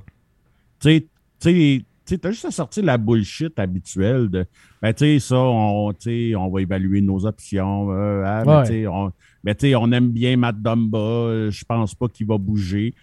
[0.80, 1.08] Tu
[1.40, 4.46] sais, t'as juste à sortir la bullshit habituelle de
[4.80, 7.92] ben tu sais, ça, on, on va évaluer nos options.
[7.92, 8.68] euh, hein, ben, Ouais.
[8.68, 9.12] tu sais, on,
[9.44, 12.94] ben, tu sais, on aime bien Matt Dumba, euh, je pense pas qu'il va bouger.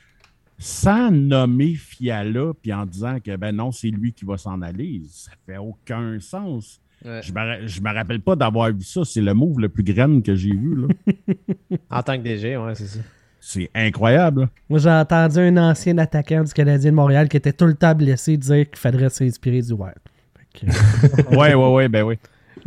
[0.63, 5.01] Sans nommer Fiala, puis en disant que ben non, c'est lui qui va s'en aller,
[5.09, 6.81] ça fait aucun sens.
[7.03, 7.21] Ouais.
[7.23, 9.03] Je me, je me rappelle pas d'avoir vu ça.
[9.07, 10.77] C'est le move le plus graine que j'ai vu.
[10.77, 10.89] là.
[11.91, 12.99] En tant que DG, ouais, c'est ça.
[13.41, 14.51] C'est incroyable.
[14.69, 17.95] Moi, j'ai entendu un ancien attaquant du Canadien de Montréal qui était tout le temps
[17.95, 19.95] blessé dire qu'il faudrait s'inspirer du Wild.
[20.53, 20.67] Que,
[21.37, 22.17] Ouais, ouais, ouais, ben oui.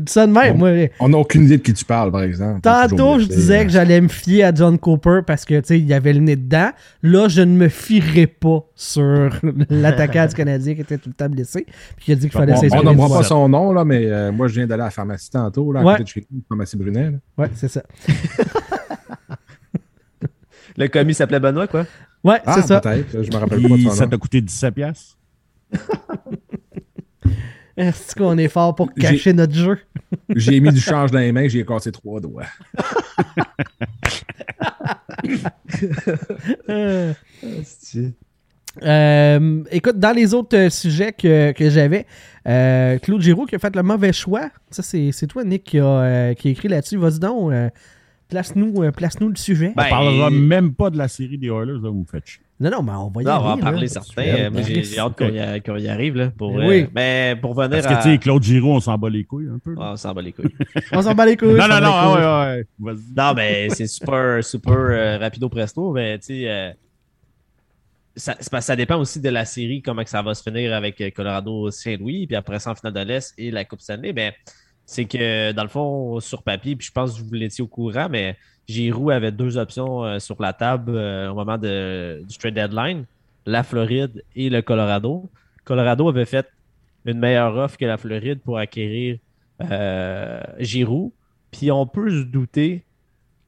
[0.08, 0.70] Ça de même, moi.
[1.00, 2.62] On n'a aucune idée de qui tu parles, par exemple.
[2.62, 3.64] Tantôt, je disais hein.
[3.66, 6.20] que j'allais me fier à John Cooper parce que, tu sais, il y avait le
[6.20, 6.70] nez dedans.
[7.02, 9.30] Là, je ne me fierai pas sur
[9.70, 11.66] l'attaquant du Canadien qui était tout le temps blessé.
[11.96, 12.60] Puis qui a dit qu'il fallait On-
[12.91, 15.72] du pas son nom, là, mais euh, moi, je viens d'aller à la pharmacie tantôt,
[15.72, 15.91] là, à Ouais.
[15.94, 17.12] côté de chez nous, pharmacie Brunet.
[17.12, 17.18] là.
[17.38, 17.84] Ouais, c'est ça.
[20.78, 21.86] Le commis s'appelait Benoît, quoi?
[22.24, 22.80] Ouais, Ah, c'est ça.
[22.80, 23.22] peut-être.
[23.22, 24.10] Je me rappelle pas de son ça nom.
[24.12, 25.18] t'a coûté 17 piastres.
[27.76, 29.80] Est-ce qu'on est fort pour cacher notre jeu?
[30.36, 32.45] J'ai mis du change dans les mains, j'ai cassé trois doigts.
[38.82, 42.07] Euh, écoute, dans les autres euh, sujets que, que j'avais,
[42.47, 44.49] euh, Claude Giroux qui a fait le mauvais choix.
[44.71, 46.97] Ça, c'est c'est toi, Nick, qui a, euh, qui a écrit là-dessus.
[46.97, 47.69] Vas-y donc, euh,
[48.30, 49.74] place-nous euh, place-nous le sujet.
[49.76, 52.43] Ben, On parlera même pas de la série des Oilers, là, vous me faites chier.
[52.64, 53.88] Non, non, mais on va y Non, on va en parler là.
[53.88, 54.22] certains.
[54.24, 56.32] Euh, j'ai hâte qu'on y, arrive, là.
[56.32, 56.88] Pour, Ben euh, oui.
[56.95, 57.97] Mais pour venir Parce que, à...
[57.97, 59.76] tu sais, Claude Giroux, on s'en bat les couilles un peu.
[59.78, 60.55] Ah, on s'en bat les couilles.
[60.93, 61.55] On s'en bat les couilles.
[61.55, 62.68] non, non, non, ah, ouais, ouais.
[62.80, 63.14] Vas-y.
[63.16, 66.72] Non, mais c'est super, super euh, rapido presto, mais tu sais, euh,
[68.16, 71.09] ça, ça dépend aussi de la série, comment que ça va se finir avec euh,
[71.09, 74.14] Colorado-Saint-Louis, puis après ça en finale de l'Est et la Coupe Stanley.
[74.14, 74.36] Mais
[74.86, 78.08] c'est que dans le fond, sur papier, puis je pense que vous l'étiez au courant,
[78.10, 82.54] mais Giroud avait deux options euh, sur la table euh, au moment de, du trade
[82.54, 83.06] deadline
[83.46, 85.30] la Floride et le Colorado.
[85.66, 86.48] Colorado avait fait
[87.06, 89.18] une meilleure offre que la Floride pour acquérir
[89.62, 91.12] euh, Giroud.
[91.52, 92.84] Puis on peut se douter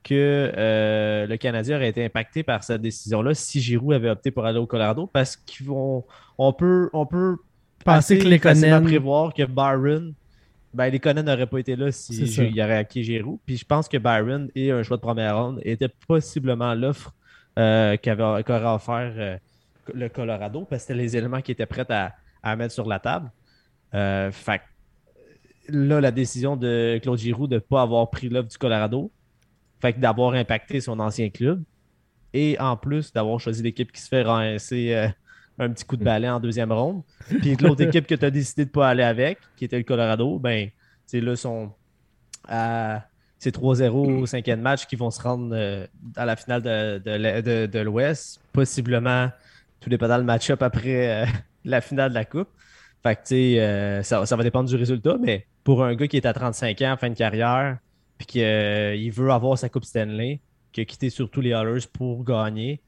[0.04, 4.46] que euh, le Canadien aurait été impacté par cette décision-là si Giroud avait opté pour
[4.46, 6.04] aller au Colorado parce qu'on
[6.38, 7.38] on peut, on peut
[7.84, 10.14] Penser que les prévoir que Byron,
[10.76, 12.44] ben, les Conan n'auraient pas été là C'est si ça.
[12.44, 13.40] il aurait acquis Giroud.
[13.46, 17.14] Puis je pense que Byron et un choix de première ronde étaient possiblement l'offre
[17.58, 19.38] euh, qu'aurait offert euh,
[19.94, 22.14] le Colorado parce que c'était les éléments qui étaient prêts à,
[22.44, 23.32] à mettre sur la table.
[23.94, 24.62] Euh, fait
[25.70, 29.12] là, la décision de Claude Giroux de ne pas avoir pris l'offre du Colorado,
[29.80, 31.64] fait d'avoir impacté son ancien club
[32.34, 35.08] et en plus d'avoir choisi l'équipe qui se fait rincer euh,
[35.60, 37.02] un petit coup de balai en deuxième ronde.
[37.28, 39.84] Puis l'autre équipe que tu as décidé de ne pas aller avec, qui était le
[39.84, 40.70] Colorado, ben,
[41.06, 41.72] c'est là, sont
[42.48, 43.04] à.
[43.38, 43.90] C'est 3-0
[44.22, 45.86] au cinquième match qui vont se rendre euh,
[46.16, 48.40] à la finale de, de, l'E- de- de l'Ouest.
[48.54, 49.30] Possiblement,
[49.82, 51.26] tout dépendant le match-up après euh,
[51.66, 52.48] la finale de la Coupe.
[53.04, 56.26] Fait que, euh, ça, ça va dépendre du résultat, mais pour un gars qui est
[56.26, 57.78] à 35 ans, fin de carrière,
[58.18, 60.40] puis qu'il veut avoir sa Coupe Stanley,
[60.72, 62.82] qui a quitté surtout les Oilers pour gagner,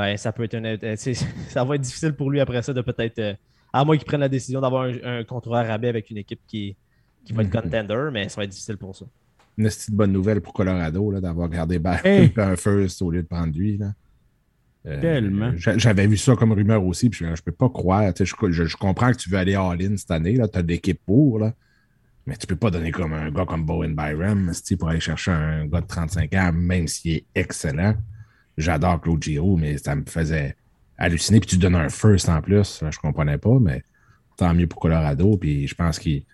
[0.00, 0.96] ben, ça peut être un, euh,
[1.48, 3.34] ça va être difficile pour lui après ça de peut-être, euh,
[3.72, 6.74] à moins qu'il prenne la décision d'avoir un, un contrat rabais avec une équipe qui,
[7.24, 7.62] qui va être Mhm.
[7.62, 9.04] contender, mais ça va être difficile pour ça.
[9.58, 12.32] Une petite bonne nouvelle pour Colorado, là, d'avoir gardé Hey.
[12.36, 13.76] un first au lieu de prendre lui.
[13.76, 13.92] Là.
[14.86, 15.52] Euh, Tellement.
[15.56, 18.10] j'a- J'avais vu ça comme rumeur aussi, puis je, je peux pas croire.
[18.18, 20.98] Je, je- je comprends que tu veux aller all-in cette année, tu as de l'équipe
[21.04, 21.52] pour, là,
[22.26, 25.32] mais tu peux pas donner comme un gars comme Bowen Byram si, pour aller chercher
[25.32, 27.94] un gars de 35 ans, même s'il est excellent.
[28.60, 30.56] J'adore Claude Giroux, mais ça me faisait
[30.98, 31.40] halluciner.
[31.40, 33.82] Puis tu donnes un first en plus, là, je comprenais pas, mais
[34.36, 35.36] tant mieux pour Colorado.
[35.36, 36.24] Puis je pense qu'il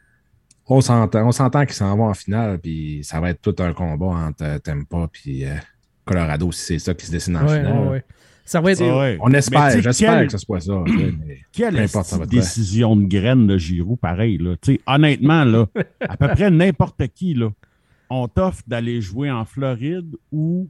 [0.68, 3.72] on s'entend, on s'entend qu'ils s'en vont en finale, puis ça va être tout un
[3.72, 5.54] combat entre Tampa puis euh,
[6.04, 7.78] Colorado si c'est ça qui se dessine en Ouais, finale.
[7.82, 8.04] ouais, ouais.
[8.44, 8.82] Ça va être.
[8.82, 9.18] Ah ouais.
[9.20, 10.72] On espère, j'espère quel- que ce soit ça.
[10.86, 12.30] mais Quelle importe, ça va faire.
[12.30, 14.38] décision de graine de Giroud, pareil.
[14.38, 14.54] Là.
[14.62, 15.66] Tu sais, Honnêtement, là,
[16.00, 17.50] à peu près n'importe qui, là,
[18.08, 20.68] on t'offre d'aller jouer en Floride ou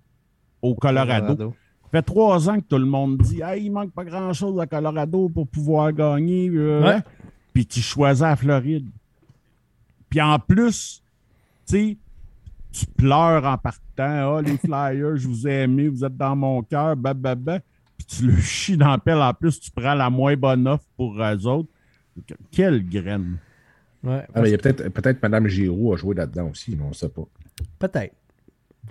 [0.71, 1.37] au Colorado.
[1.85, 4.67] Ça fait trois ans que tout le monde dit hey, il manque pas grand-chose à
[4.67, 6.51] Colorado pour pouvoir gagner.
[6.53, 7.01] euh, Ouais.
[7.53, 8.87] Puis tu choisis la Floride.
[10.11, 11.03] Puis en plus,
[11.67, 11.97] tu sais,
[12.73, 13.81] tu pleures en partant.
[14.37, 17.61] Ah, les Flyers, je vous ai aimé, vous êtes dans mon cœur, bababa.
[17.97, 19.19] Puis tu le chies dans la pelle.
[19.23, 21.69] En plus, tu prends la moins bonne offre pour eux autres.
[22.51, 23.39] Quelle graine.
[24.05, 26.83] Ouais, Ah, mais il y a peut-être peut-être Mme Giroux a joué là-dedans aussi, mais
[26.85, 27.23] on ne sait pas.
[27.79, 28.15] Peut-être.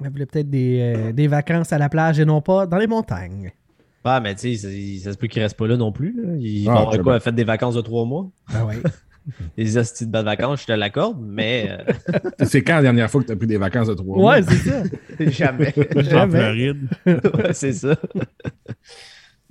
[0.03, 2.87] Elle voulait peut-être des, euh, des vacances à la plage et non pas dans les
[2.87, 3.51] montagnes.
[4.03, 6.13] Ah, mais tu sais, ça, se peut qu'il reste pas là non plus.
[6.15, 6.33] là.
[6.37, 7.13] Il Ah, quoi?
[7.13, 7.19] bien.
[7.19, 8.29] Fait des vacances de trois mois?
[8.53, 8.75] Ben oui.
[9.57, 13.21] Des hosties de bonnes vacances, je te l'accorde, mais euh, C'est quand la dernière fois
[13.21, 14.33] que tu as pris des vacances de trois mois?
[14.35, 14.83] ouais, c'est ça.
[15.31, 15.73] jamais.
[15.95, 16.37] En Jamais.
[16.39, 16.87] Floride.
[17.07, 17.95] ouais, c'est ça.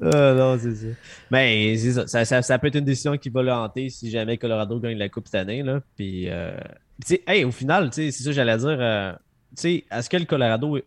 [0.03, 0.87] Ah, non, c'est ça.
[1.31, 2.07] Mais c'est ça.
[2.07, 4.99] Ça, ça- ça peut être une décision qui va le hanter si jamais Colorado gagne
[4.99, 5.63] la Coupe cette année.
[5.63, 5.81] Là.
[5.97, 6.57] Puis, euh,
[7.05, 8.77] tu sais, hey, au final, tu sais, c'est ça que j'allais dire.
[9.57, 10.79] Sais, est-ce que le Colorado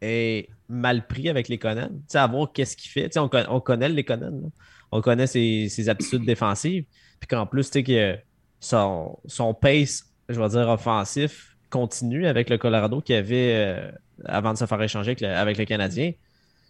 [0.00, 1.88] est mal pris avec les Conan?
[1.88, 3.08] Tu sais, à voir qu'est-ce qu'il fait.
[3.08, 4.50] Tu sais, on, con- on connaît les Conan.
[4.92, 6.84] On connaît ses, aptitudes défensives.
[7.20, 8.18] Puis qu'en plus, tu sais, que
[8.60, 13.90] son, pace, je vais dire, offensif continue avec le Colorado qu'il avait euh,
[14.24, 16.12] avant de se faire échanger avec le, Canadien.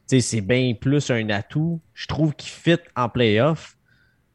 [0.07, 3.77] C'est bien plus un atout, je trouve, qui fit en playoff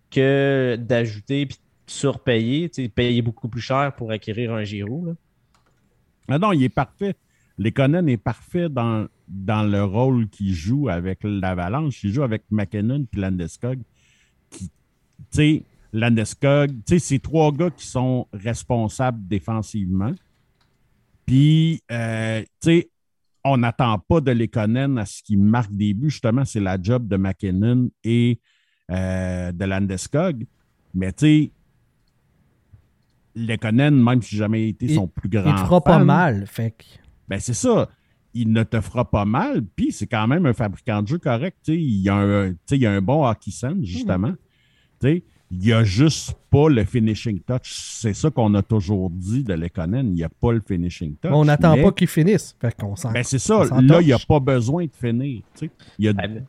[0.09, 5.15] que d'ajouter puis surpayer, payer beaucoup plus cher pour acquérir un Giroud.
[6.27, 7.15] Ah non, il est parfait.
[7.57, 12.03] Lekonen est parfait dans, dans le rôle qu'il joue avec l'Avalanche.
[12.03, 13.79] Il joue avec McKinnon et Landeskog.
[14.49, 14.71] Qui,
[15.31, 15.63] tu
[15.93, 20.13] Landeskog, tu sais, c'est trois gars qui sont responsables défensivement.
[21.25, 22.89] Puis, euh, tu sais,
[23.45, 26.09] on n'attend pas de Lekonen à ce qu'il marque des buts.
[26.09, 28.39] Justement, c'est la job de McKinnon et
[28.91, 30.45] euh, de Landeskog.
[30.93, 31.51] Mais, tu sais,
[33.35, 36.45] Lekonen, même si j'ai jamais été son plus grand Il te fera pas mal.
[36.47, 36.83] Fait que.
[37.27, 37.89] ben, c'est ça.
[38.33, 41.57] Il ne te fera pas mal, puis c'est quand même un fabricant de jeu correct.
[41.63, 41.77] tu sais.
[41.79, 44.33] Il y, a un, tu sais, il y a un bon hockey sense, justement.
[45.01, 47.71] Tu sais, Il n'y a juste pas le finishing touch.
[47.73, 50.07] C'est ça qu'on a toujours dit de Lekonen.
[50.07, 51.31] Il n'y a pas le finishing touch.
[51.33, 52.55] on n'attend mais- pas qu'il finisse.
[52.59, 52.93] Fait qu'on.
[53.13, 53.81] Ben, c'est on ça.
[53.81, 55.41] Là, il n'y a pas besoin de finir.
[55.57, 55.71] tu sais.
[55.99, 56.45] Il y a, Ben,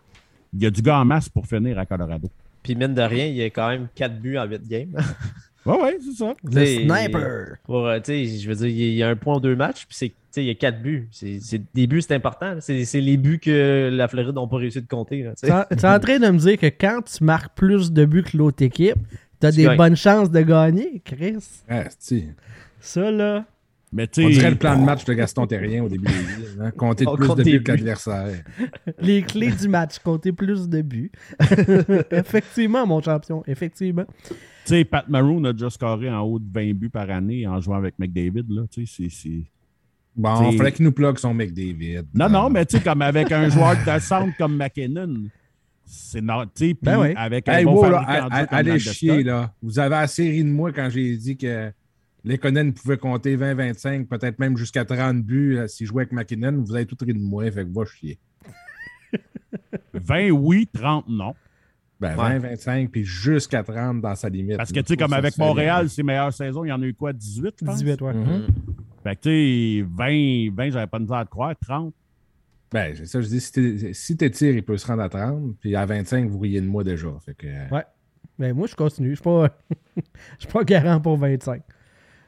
[0.53, 2.29] il y a du gars en masse pour finir à Colorado.
[2.65, 4.97] Puis mine de rien, il y a quand même 4 buts en 8 games.
[5.67, 6.35] Oui, oui, c'est ça.
[6.45, 7.57] Le T'sais, sniper.
[7.65, 9.97] Pour, tu sais, je veux dire, il y a un point en deux matchs, puis
[9.97, 11.09] c'est, tu sais, il y a 4 buts.
[11.11, 12.57] C'est, c'est- des buts, c'est important.
[12.61, 15.27] C'est, c'est les buts que la Floride n'a pas réussi de compter.
[15.41, 18.37] tu es en train de me dire que quand tu marques plus de buts que
[18.37, 18.97] l'autre équipe,
[19.41, 19.77] tu as des gagnes.
[19.77, 21.37] bonnes chances de gagner, Chris?
[21.69, 22.29] Ah, c'est-
[22.81, 23.45] Ça, là.
[23.97, 26.57] Mais On dirait le plan de match de Gaston Terrien au début des vies.
[26.61, 26.71] Hein?
[26.73, 28.45] Compter plus de buts que l'adversaire.
[29.01, 31.11] Les clés du match, compter plus de buts.
[32.11, 33.43] Effectivement, mon champion.
[33.47, 34.05] Effectivement.
[34.29, 34.35] tu
[34.65, 37.77] sais, Pat Maroon a déjà scoré en haut de 20 buts par année en jouant
[37.77, 38.45] avec McDavid.
[38.51, 39.45] Là, c'est-.
[40.15, 42.07] Bon, il fallait qu'il nous plug son mec David.
[42.15, 42.29] Non, Ah.
[42.29, 45.29] non, mais tu sais, comme avec un joueur de centre comme McKinnon,
[45.85, 47.09] c'est non, tu sais, Ben oui.
[47.17, 49.53] avec un Hey, bon wow, là, de allez chier, là.
[49.63, 51.71] Vous avez assez ri de moi quand j'ai dit que
[52.27, 56.63] Lekonen pouvait compter 20-25, peut-être même jusqu'à 30 buts là, s'il jouait avec McKinnon.
[56.67, 58.19] Vous avez tout ri de moi, fait que va chier.
[59.95, 61.35] 20, oui, 30, non.
[62.01, 62.39] Ben, Ouais.
[62.39, 64.57] 20-25, puis jusqu'à 30 dans sa limite.
[64.59, 66.93] Parce que, tu sais, comme avec Montréal, ses meilleures saisons, il y en a eu
[66.95, 67.77] quoi, 18, je pense?
[67.79, 68.13] 18, ouais.
[68.13, 68.23] bien.
[68.41, 68.47] Mhm.
[69.03, 71.95] Fait que, tu sais, 20, 20 j'avais pas de misère à te croire, 30.
[72.73, 73.53] Ben, c'est ça, je dis, si
[74.17, 76.83] t'es- si il peut se rendre à 30, puis à 25, vous riez de moi
[76.85, 77.09] déjà.
[77.25, 77.85] Fait que, euh, Ouais.
[78.39, 79.11] Mais moi, je continue.
[79.11, 79.49] Je suis pas,
[79.97, 80.03] je
[80.41, 81.63] suis pas garant pour 25.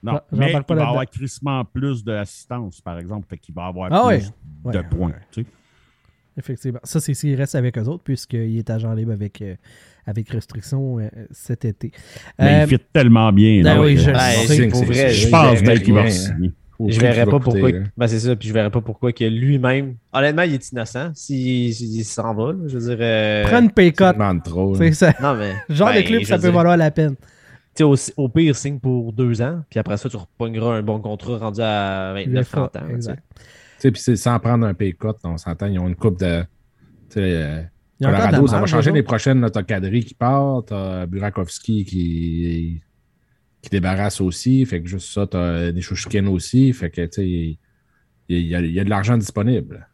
[0.03, 3.27] Non, Ouais, mais il pas va avoir crissement plus d'assistance, par exemple.
[3.29, 4.33] Fait qu'il va avoir Ah plus
[4.73, 5.09] de ouais, points.
[5.09, 5.15] ouais.
[5.33, 5.47] tu sais.
[6.37, 6.79] Effectivement.
[6.85, 9.57] Ça, c'est s'il reste avec eux autres, puisqu'il est agent libre avec, euh,
[10.07, 11.91] avec restriction euh, cet été.
[12.39, 13.63] Mais Euh, il fit tellement bien.
[13.63, 15.11] ben là, oui, que- je- Ben, pour vrai.
[15.11, 16.53] je pense bien qu'il va signer.
[16.87, 17.71] Je verrais pas pourquoi.
[17.97, 19.97] Ben, c'est ça, puis je verrais pas pourquoi que lui-même.
[20.13, 22.53] Honnêtement, il est innocent s'il s'en va.
[22.53, 22.59] là.
[22.69, 22.99] Je veux dire.
[23.01, 23.93] euh, Prends une pay.
[24.77, 25.13] C'est ça.
[25.21, 25.55] Non, mais.
[25.69, 27.17] Genre ben, de club, je ça peut dire, valoir la peine.
[27.79, 30.83] Tu sais, Au, au pire, signe pour deux ans, puis après ça, tu repogneras un
[30.83, 32.61] bon contrat rendu à 29-30 ans.
[32.65, 32.95] là, tu sais.
[32.95, 33.23] Exact.
[33.37, 33.43] Tu
[33.79, 36.43] sais, puis c'est sans prendre un pay cut, on s'entend, ils ont une coupe de.
[36.43, 36.47] Tu
[37.11, 37.63] sais, euh,
[38.01, 39.49] Colorado, ça va changer les prochaines.
[39.51, 42.83] T'as Kadri qui part, t'as Burakovsky qui,
[43.63, 44.65] qui débarrasse aussi.
[44.67, 46.73] Fait que juste ça, t'as des Chouchkin aussi.
[46.73, 47.59] Fait que, tu sais, il
[48.29, 49.89] il y, a, il y a de l'argent disponible.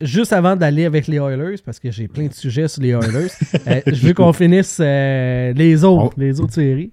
[0.00, 3.28] Juste avant d'aller avec les Oilers, parce que j'ai plein de sujets sur les Oilers,
[3.68, 6.20] euh, je veux qu'on finisse euh, les autres, Oh.
[6.20, 6.92] les autres séries.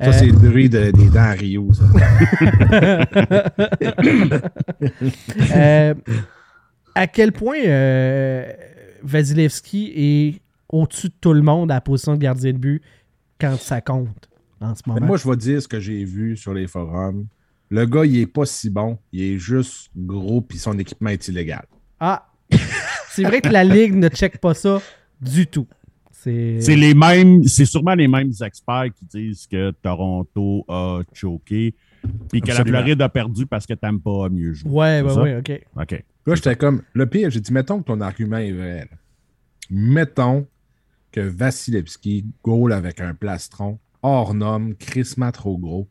[0.00, 1.84] Ça, Euh, c'est le bruit de- des dents à Rio, ça.
[5.56, 5.94] Euh,
[6.94, 7.58] à quel point
[9.02, 12.82] Vasilevski est au-dessus de tout le monde à la position de gardien de but
[13.40, 14.28] quand ça compte
[14.60, 15.06] en ce Mais moment?
[15.06, 17.26] moi, je vais dire ce que j'ai vu sur les forums.
[17.70, 18.98] Le gars, il est pas si bon.
[19.12, 21.64] Il est juste gros, puis son équipement est illégal.
[22.00, 22.26] Ah,
[23.08, 24.80] c'est vrai que la Ligue ne check pas ça
[25.20, 25.66] du tout.
[26.12, 31.74] C'est les mêmes, c'est sûrement les mêmes experts qui disent que Toronto a choqué
[32.30, 32.64] puis que la.
[32.64, 34.70] Floride a perdu parce que Tampa a mieux joué.
[34.70, 35.22] Ouais, ouais, ça?
[35.22, 35.60] ouais, ok.
[35.80, 36.04] OK.
[36.26, 36.82] Là, j'étais comme.
[36.94, 38.88] Le pire, j'ai dit, mettons que ton argument est vrai.
[39.70, 40.46] Mettons
[41.12, 45.88] que Vasilevski goal avec un plastron hors norme, crissement trop gros.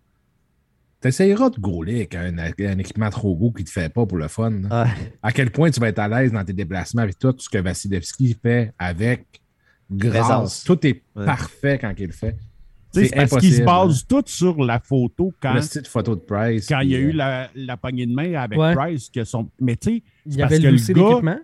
[1.03, 4.29] T'essayeras de gauler avec un, un équipement trop gros qui te fait pas pour le
[4.29, 4.53] fun.
[4.63, 4.87] Ouais.
[5.21, 7.57] À quel point tu vas être à l'aise dans tes déplacements avec tout ce que
[7.57, 9.25] Vasilevski fait avec
[9.91, 10.13] grâce.
[10.27, 10.63] Présence.
[10.63, 11.25] Tout est Ouais.
[11.25, 12.37] parfait quand il le fait.
[12.93, 16.67] C'est parce qu'ils se basent tout sur la photo quand, Le photo de Price.
[16.69, 18.73] quand il y a eu euh, la, la poignée de main avec Ouais.
[18.73, 19.09] Price.
[19.09, 19.49] Que son...
[19.59, 21.39] Mais tu sais, Il y parce avait que le gars-.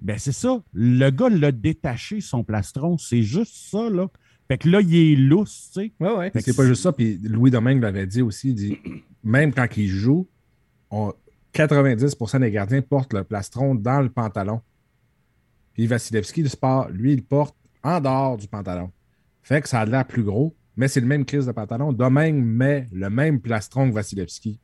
[0.00, 0.60] Ben, c'est ça.
[0.72, 2.98] Le gars l'a détaché, son plastron.
[2.98, 4.08] C'est juste ça, là.
[4.48, 5.92] Fait que là, il est lousse, tu sais.
[5.98, 6.30] Ouais, ouais.
[6.34, 6.92] Mais c'est pas juste ça.
[6.92, 8.50] Puis Louis Domingue l'avait dit aussi.
[8.50, 8.78] Il dit
[9.24, 10.28] même quand il joue,
[10.90, 11.12] on-
[11.52, 14.60] 90% des gardiens portent le plastron dans le pantalon.
[15.72, 18.90] Puis Vasilevski, le sport, lui, il le porte en dehors du pantalon.
[19.42, 21.92] Fait que ça a l'air plus gros, mais c'est le même crise de pantalon.
[21.92, 24.60] Domingue met le même plastron que Vasilevski.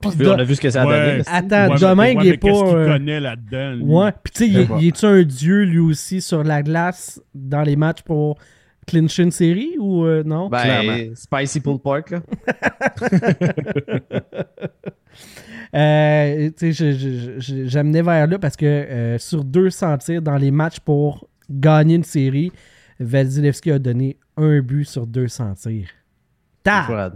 [0.00, 1.22] Puis on a vu ce que ça a donné.
[1.26, 2.66] Attends, Ouais, Domingue, il est Qu'est-ce pas.
[2.68, 3.72] qu'il euh, connaît là-dedans?
[3.74, 3.82] lui?
[3.84, 7.74] Ouais, puis tu sais, il, est-tu un dieu lui aussi sur la glace dans les
[7.76, 8.38] matchs pour
[8.86, 10.48] clincher une série ou euh, non?
[10.50, 10.92] Clairement.
[10.96, 12.20] Ben, Spicy Pull Park, là.
[15.74, 20.22] Euh, tu sais, je- je- je- j'amenais vers là parce que euh, sur 200 tirs
[20.22, 22.50] dans les matchs pour gagner une série,
[22.98, 25.88] Vasilevski a donné un but sur 200 tirs.
[26.62, 27.10] Ta!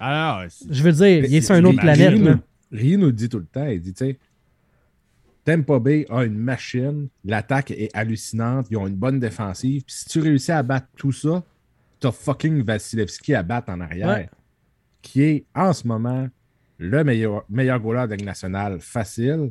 [0.00, 2.10] Ah, Je veux dire, il est sur une autre planète.
[2.14, 2.34] Rio
[2.72, 3.66] Rio nous le dit tout le temps.
[3.66, 4.18] Il dit, tu sais,
[5.44, 9.82] Tampa Bay a une machine, l'attaque est hallucinante, ils ont une bonne défensive.
[9.84, 11.42] Puis si tu réussis à battre tout ça,
[11.98, 14.28] t'as fucking Vasilevski à battre en arrière, Ouais.
[15.02, 16.28] qui est en ce moment
[16.78, 19.50] le meilleur, meilleur goaler de la nationale facile.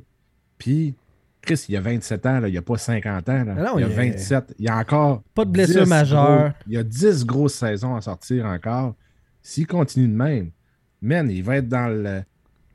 [0.57, 0.95] Puis,
[1.41, 3.43] Chris, il a 27 ans, là, il a pas 50 ans.
[3.45, 3.55] Là.
[3.57, 4.55] Ah non, il a il est- 27.
[4.59, 5.23] Il a encore.
[5.33, 6.53] Pas de blessure 10 majeure.
[6.67, 8.95] il y a 10 grosses saisons à sortir encore.
[9.49, 10.51] S'il continue de même,
[11.01, 12.21] man, il va être dans le.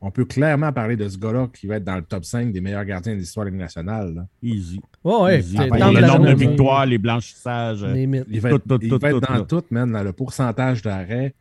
[0.01, 2.61] On peut clairement parler de ce gars-là qui va être dans le top 5 des
[2.61, 4.13] meilleurs gardiens de l'histoire nationale.
[4.13, 4.27] là.
[4.43, 4.81] easy.
[5.05, 5.39] Ouais, ouais.
[5.39, 5.57] Easy.
[5.57, 7.87] le nombre de victoires, les blanchissages.
[7.95, 10.83] Il va être, tout, il tout, va être tout, dans tout, man, dans le pourcentage
[10.83, 11.33] d'arrêt.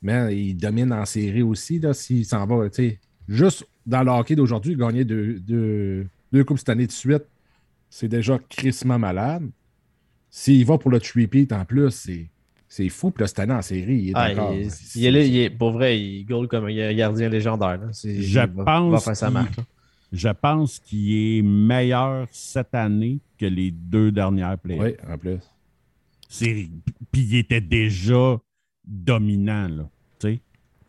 [0.00, 2.98] Man, il domine en série aussi, là, s'il s'en va, tu sais.
[3.28, 7.26] Juste dans le hockey d'aujourd'hui, gagner deux, deux, deux coupes cette année de suite,
[7.90, 9.46] c'est déjà crissement malade.
[10.30, 12.30] S'il va pour le three-peat en plus, c'est,
[12.72, 13.10] c'est fou.
[13.10, 14.54] Puis là, cette année en série, il est Ah, encore...
[14.54, 17.78] il, est- il est là, il est, pour vrai, il goal comme un gardien légendaire.
[17.78, 17.88] Là.
[17.92, 19.56] Je va, pense va faire sa qu'il- marque.
[19.58, 19.64] là.
[20.12, 24.84] Je pense qu'il est meilleur cette année que les deux dernières playoffs.
[24.84, 25.38] Oui, en plus.
[26.28, 26.68] C'est-
[27.12, 28.38] Puis il était déjà
[28.86, 29.88] dominant, là.
[30.20, 30.40] Tu sais?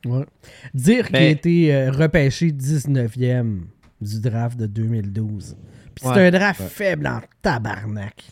[0.10, 0.26] Ouais.
[0.74, 3.66] Dire qu'il a Ben- été euh, repêché 19e
[4.00, 5.56] du draft de 2012.
[5.96, 6.28] Puis c'est Ouais.
[6.28, 6.68] un draft Ouais.
[6.70, 8.24] faible en tabarnak.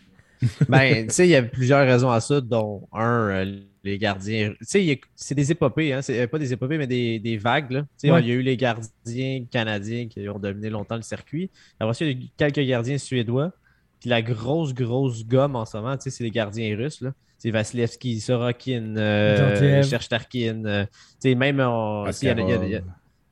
[0.69, 4.53] Ben, tu sais, il y a plusieurs raisons à ça, dont un, euh, les gardiens.
[4.59, 6.01] Tu sais, c'est des épopées, hein.
[6.01, 7.71] C'est euh, pas des épopées, mais des, des vagues.
[7.71, 7.81] là.
[7.81, 8.21] Tu sais, Ouais.
[8.21, 11.49] Il y a eu les gardiens canadiens qui ont dominé longtemps le circuit.
[11.79, 13.51] Après ça, il y a eu quelques gardiens suédois.
[13.99, 17.01] Puis la grosse, grosse gomme en ce moment, tu sais, c'est les gardiens russes.
[17.01, 17.11] Là.
[17.37, 19.57] C'est Vasilevski, Sorokin, euh.
[19.83, 20.63] Cherchtarkin.
[20.65, 21.59] euh, tu sais, même.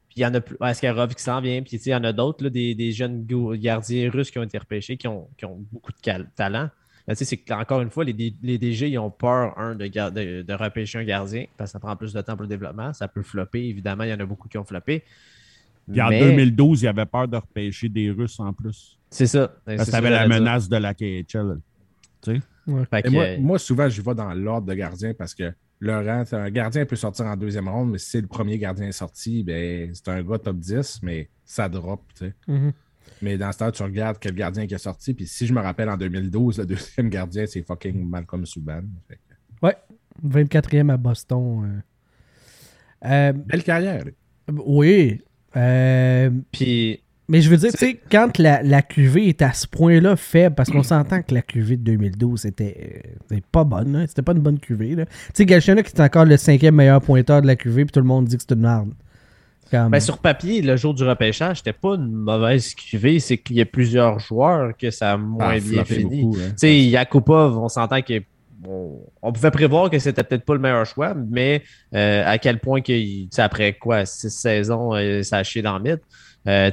[0.09, 0.57] puis il y en a plus.
[0.59, 1.61] Askarov qui s'en vient.
[1.61, 4.43] Puis tu sais, il y en a d'autres, des, des jeunes gardiens russes qui ont
[4.43, 6.69] été repêchés, qui ont, qui ont beaucoup de talent.
[7.07, 9.75] Mais tu sais, c'est que, encore une fois, les, les DG, ils ont peur, un,
[9.75, 12.49] de, de, de repêcher un gardien, parce que ça prend plus de temps pour le
[12.49, 12.91] développement.
[12.93, 15.03] Ça peut flopper, évidemment, il y en a beaucoup qui ont floppé.
[15.89, 18.99] Puis en Mais 2012, il avait peur de repêcher des Russes en plus.
[19.09, 19.53] C'est ça.
[19.65, 20.37] Parce C'est que la dire.
[20.37, 21.59] menace de la KHL.
[22.21, 22.41] Tu sais?
[22.89, 26.25] Fait Et que, moi, moi, souvent, je vais dans l'ordre de gardien parce que Laurent,
[26.33, 29.91] un gardien peut sortir en deuxième ronde, mais si c'est le premier gardien sorti, ben,
[29.93, 32.01] c'est un gars top 10, mais ça drop.
[32.17, 32.33] tu sais.
[32.49, 32.73] Mhm.
[33.21, 35.13] Mais dans ce temps, tu regardes quel gardien qui est sorti.
[35.13, 38.81] Puis si je me rappelle, en 2012, le deuxième gardien, c'est fucking Malcolm Subban.
[39.07, 39.19] Fait
[39.61, 39.75] Ouais.
[40.25, 41.81] 24e à Boston.
[43.05, 43.09] euh.
[43.09, 44.03] Euh, Belle carrière.
[44.05, 44.13] lui.
[44.65, 45.21] oui.
[45.55, 49.67] Euh, Puis, mais je veux dire, tu sais, quand la, la QV est à ce
[49.67, 54.05] point-là faible, parce qu'on s'entend que la QV de 2012 était euh, pas bonne, hein,
[54.07, 54.95] c'était pas une bonne QV.
[54.95, 55.05] là.
[55.05, 57.99] Tu sais, Galchenyuk qui est encore le cinquième meilleur pointeur de la QV, puis tout
[57.99, 58.93] le monde dit que c'est une merde.
[59.71, 63.19] Comme- ben, sur papier, le jour du repêchage, c'était pas une mauvaise QV.
[63.19, 66.21] C'est qu'il y a plusieurs joueurs que ça a moins Ah, bien fini.
[66.23, 66.49] beaucoup, hein.
[66.51, 68.21] Tu sais, Yakupov, on s'entend que
[68.67, 71.61] on, on pouvait prévoir que c'était peut-être pas le meilleur choix, mais
[71.93, 72.91] euh, à quel point que,
[73.39, 76.01] après quoi, six saisons, euh, ça a chié dans le mythe.
[76.47, 76.71] Euh,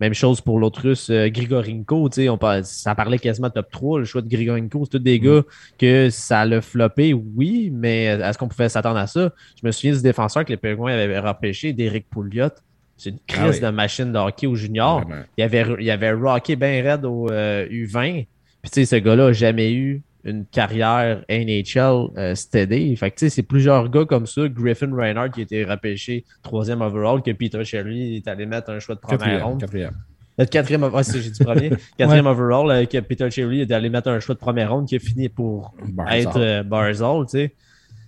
[0.00, 2.08] même chose pour l'autre russe, euh, Grigorenko.
[2.18, 4.84] On ça parlait quasiment top 3, le choix de Grigorenko.
[4.84, 5.42] C'est tous des gars
[5.78, 9.32] que ça l'a floppé, oui, mais est-ce qu'on pouvait s'attendre à ça?
[9.60, 12.48] Je me souviens du défenseur que les Penguins avaient repêché, d'Éric Pouliot.
[12.96, 13.60] C'est une crise Ah oui.
[13.60, 15.04] de machine de hockey au junior.
[15.36, 18.26] Il avait, il avait rocké bien raide au euh, U20.
[18.62, 22.94] Puis, tu sais, ce gars-là n'a jamais eu une carrière NHL euh, steady.
[22.96, 24.48] Fait que, c'est plusieurs gars comme ça.
[24.48, 28.78] Griffin Reinhardt qui a été repêché troisième overall, que Peter Shelley est allé mettre un
[28.78, 29.42] choix de première Quatrième.
[29.42, 29.60] ronde.
[29.60, 29.92] quatrième.
[30.38, 31.70] Notre quatrième, ouais, c'est- j'ai dit premier.
[31.98, 34.96] Quatrième overall, euh, que Peter Cherry est allé mettre un choix de première ronde qui
[34.96, 36.18] a fini pour Barzal.
[36.20, 37.26] être euh, Barzal.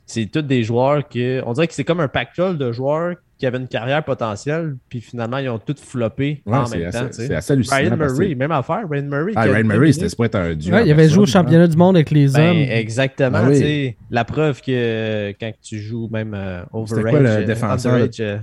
[0.07, 1.43] C'est tous des joueurs que.
[1.47, 5.03] On dirait que c'est comme un pactole de joueurs qui avaient une carrière potentielle, puis
[5.03, 7.77] finalement, ils ont tous floppé Ouais, en c'est même temps, assez, c'est assez hallucinant.
[7.77, 8.89] Ryan Murray, même affaire.
[8.91, 9.33] Ryan Murray.
[9.37, 10.49] Ah, Ryan Murray, c'était être un.
[10.55, 12.57] Ouais, il avait joué au championnat du monde avec les Ben, hommes.
[12.57, 13.57] exactement, Ben oui.
[13.59, 13.97] sais.
[14.11, 17.93] La preuve que quand tu joues même euh, C'était overage, quoi le euh, défenseur?
[17.95, 18.39] underage, euh,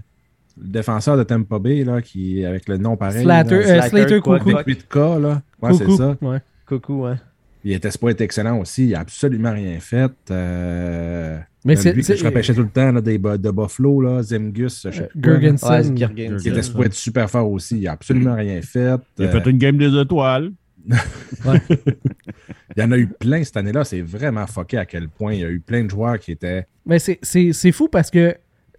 [0.62, 3.24] Le défenseur de Tampa Bay, là, qui, avec le nom pareil.
[3.24, 4.52] Slater, là, euh, Slater, Slater quoi, Coucou.
[4.52, 4.64] quoi.
[4.64, 5.42] 8K, là.
[5.64, 5.98] Ouais, c'est Coucou.
[5.98, 6.16] ça.
[6.22, 6.38] Ouais.
[6.68, 7.18] coucou, hein.
[7.64, 8.86] Il était supposé être excellent aussi.
[8.90, 10.12] Il a absolument rien fait.
[10.30, 11.40] Euh...
[11.64, 14.92] Mais c'est- que je repêchais tout le temps là, des, de Buffalo, là, Zemgus, je
[14.92, 15.22] sais Euh.
[15.24, 15.94] Gergensen.
[15.98, 16.16] Ouais.
[16.18, 17.78] Il était supposé être super fort aussi.
[17.80, 18.96] Il a absolument rien fait.
[19.20, 20.52] Il a Euh, fait une game des étoiles.
[22.76, 23.84] Il y en a eu plein cette année-là.
[23.84, 26.66] C'est vraiment fucké à quel point il y a eu plein de joueurs qui étaient.
[26.86, 28.36] Mais c'est- c'est c'est fou parce que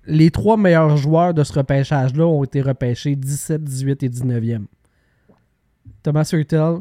[0.06, 4.66] les trois meilleurs joueurs de ce repêchage-là ont été repêchés 17, 18 et 19e.
[6.02, 6.80] Thomas Hurtel, Turo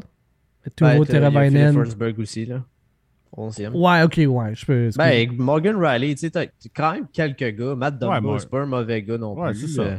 [0.74, 1.74] t'as- il y a Philip Teravainen.
[1.74, 2.64] Forsberg aussi, là.
[3.36, 3.72] 11e.
[3.74, 4.54] Ouais, ok, ouais.
[4.54, 4.90] Je peux.
[4.96, 7.74] Ben, Morgan Riley, tu sais, t'as quand même quelques gars.
[7.74, 9.60] Matt moi- c'est pas un mauvais gars non Ouais, plus.
[9.68, 9.82] c'est ça.
[9.82, 9.98] euh,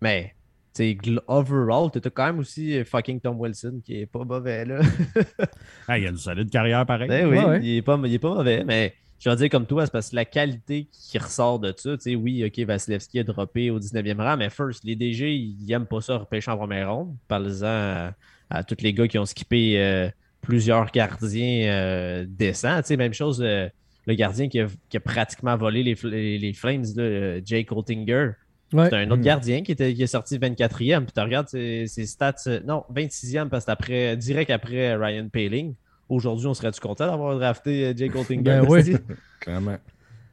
[0.00, 0.34] mais,
[0.74, 4.64] tu sais, overall, t'as quand même aussi euh, fucking Tom Wilson qui est pas mauvais,
[4.64, 4.80] là.
[5.88, 7.08] Ah, il a une solide carrière pareil.
[7.08, 7.60] Ben oui, Ouais, ouais.
[7.62, 10.10] Il, est pas, il est pas mauvais, mais je vais dire comme toi, c'est parce
[10.10, 13.78] que la qualité qui ressort de ça, tu sais, oui, ok, Vasilevski a droppé au
[13.80, 17.14] 19e rang, mais first, les DG, ils aiment pas ça repêcher en première ronde.
[17.28, 18.12] Parlez-en à,
[18.50, 20.08] à tous les gars qui ont skippé euh,
[20.44, 22.78] plusieurs gardiens euh, décents.
[22.82, 23.68] Tu sais, même chose, euh,
[24.06, 27.40] le gardien qui a, qui a pratiquement volé les, fl- les, les Flames, là, euh,
[27.44, 27.70] Jake.
[27.72, 28.88] Ouais.
[28.90, 29.24] C'est un autre Mm.
[29.24, 31.04] gardien qui, était, qui est sorti 24e.
[31.04, 32.34] Puis tu regardes ses, ses stats.
[32.48, 35.74] euh, Non, 26e, parce que après, direct après Ryan Paling.
[36.08, 38.42] Aujourd'hui, on serait-tu content d'avoir drafté Jake Holtinger?
[38.42, 38.96] Ben oui.
[39.40, 39.76] Clairement.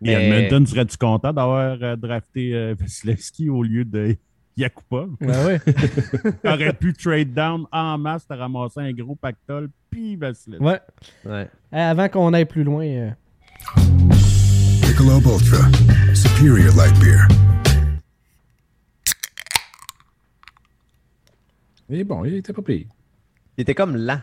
[0.04, 4.16] Et Mais- Edmonton, serais-tu content d'avoir euh, drafté euh, Vasilevski au lieu de
[4.58, 5.10] Yakupov?
[5.20, 5.60] Ben ouais.
[6.46, 10.64] aurait pu trade down en masse, t'as ramassé un gros pactole, puis Vasilevski.
[10.66, 10.80] ouais.
[11.26, 11.48] Ouais.
[11.74, 13.10] Eh, Avant qu'on aille plus loin, euh,
[14.82, 15.68] Michelob Ultra.
[16.14, 17.28] Superior light beer.
[21.90, 22.88] Mais bon, il était pas pire.
[23.58, 24.20] Il était comme lent.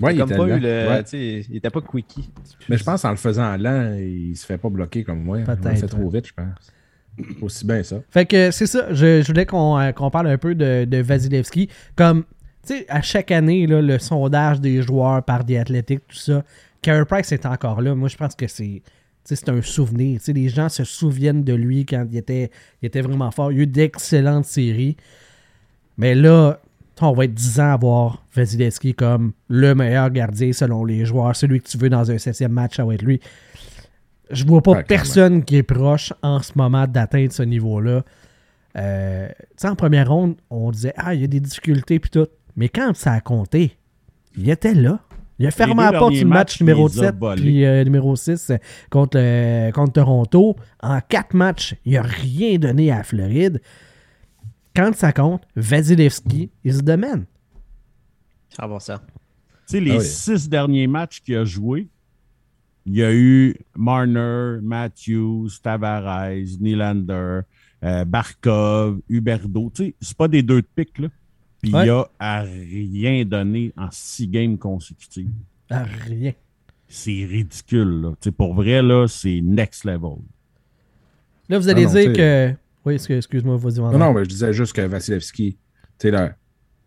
[0.00, 0.56] Ouais, il était pas lent.
[0.56, 0.88] eu le.
[0.88, 1.04] Ouais.
[1.04, 2.30] tu sais, Il était pas quickie.
[2.68, 5.40] Mais je pense qu'en le faisant lent, il se fait pas bloquer comme moi.
[5.40, 6.72] Il le fait trop vite, je pense.
[7.40, 7.96] Aussi bien ça.
[8.10, 11.68] Fait que c'est ça, je, voulais qu'on euh, qu'on parle un peu de, de Vasilevski.
[11.96, 12.24] Comme,
[12.66, 16.44] tu sais, à chaque année, le sondage des joueurs par des athlétiques, tout ça,
[16.82, 17.94] Carey Price est encore là.
[17.94, 20.18] Moi, je pense que c'est un souvenir.
[20.18, 22.50] Tu sais, les gens se souviennent de lui quand il était,
[22.82, 23.52] il était vraiment fort.
[23.52, 24.96] Il y a eu d'excellentes séries.
[25.98, 26.60] Mais là,
[27.02, 31.34] on va être 10 ans à voir Vasilevski comme le meilleur gardien selon les joueurs.
[31.36, 33.20] Celui que tu veux dans un septième match, ça va être lui.
[34.30, 38.04] Je vois pas Ouais, personne qui est proche en ce moment d'atteindre ce niveau-là.
[38.76, 42.10] Euh, tu sais, en première ronde, on disait Ah, il y a des difficultés puis
[42.10, 42.26] tout.
[42.56, 43.76] Mais quand ça a compté,
[44.36, 45.00] il était là.
[45.38, 47.40] Il a fermé la porte le match numéro il les a 7 volés.
[47.42, 48.56] puis euh, numéro 6 euh,
[48.90, 50.54] contre, euh, contre Toronto.
[50.82, 53.60] En quatre matchs, il n'a rien donné à la Floride.
[54.76, 57.24] Quand ça compte, Vasilevski is the man.
[58.50, 59.00] Ça va ça.
[59.66, 60.04] Tu sais, les Ah oui.
[60.04, 61.88] six derniers matchs qu'il a joués,
[62.86, 67.40] il y a eu Marner, Matthews, Tavares, Nylander,
[67.84, 69.70] euh, Barkov, Huberdo.
[69.74, 71.08] Tu sais, c'est pas des deux de pique, là.
[71.62, 71.86] Puis Ouais.
[71.86, 75.30] il a à rien donné en six games consécutives.
[75.68, 76.32] Ah, rien.
[76.88, 78.08] C'est ridicule, là.
[78.20, 80.16] Tu sais, pour vrai, là, c'est next level.
[81.48, 82.54] Là, vous allez Ah non, dire que.
[82.84, 85.58] Oui, excuse- excuse-moi, vas-y, Non, non, mais je disais juste que Vasilevski, tu
[85.98, 86.34] sais, là,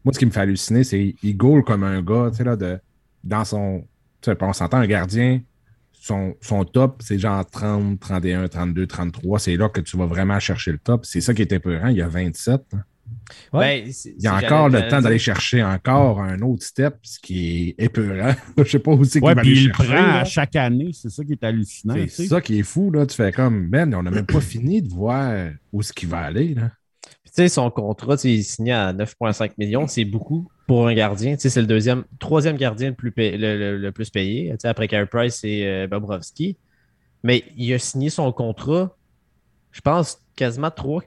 [0.03, 2.55] moi, ce qui me fait halluciner, c'est qu'il goal comme un gars, tu sais, là,
[2.55, 2.79] de,
[3.23, 3.85] dans son.
[4.21, 5.41] Tu sais, on s'entend un gardien,
[6.05, 9.39] son, son top, c'est genre 30, 31, 32, 33.
[9.39, 11.05] C'est là que tu vas vraiment chercher le top.
[11.05, 11.87] C'est ça qui est épeurant.
[11.87, 12.61] Il y a 27.
[12.73, 12.83] hein.
[13.53, 13.83] Ouais.
[13.83, 17.19] Ben, c'est- Il y a encore le temps d'aller chercher encore un autre step, ce
[17.21, 18.33] qui est épeurant.
[18.57, 19.71] je sais pas où c'est qu'il Ouais, aller il chercher.
[19.71, 20.19] prend là.
[20.19, 20.89] à chaque année.
[20.91, 21.93] C'est ça qui est hallucinant.
[21.93, 22.27] tu C'est sais.
[22.27, 23.05] ça qui est fou, là.
[23.05, 26.19] Tu fais comme, man, on n'a même pas fini de voir où ce qu'il va
[26.19, 26.71] aller, là.
[27.23, 29.87] Puis, tu sais, son contrat, il est signé à 9,5 millions.
[29.87, 31.35] C'est beaucoup pour un gardien.
[31.37, 34.49] C'est le deuxième, troisième gardien le plus, payé- le, le- le plus payé.
[34.51, 36.57] Tu sais, après Carey Price et euh, Bobrovski.
[37.23, 38.95] Mais il a signé son contrat,
[39.71, 41.01] je pense, quasiment 3,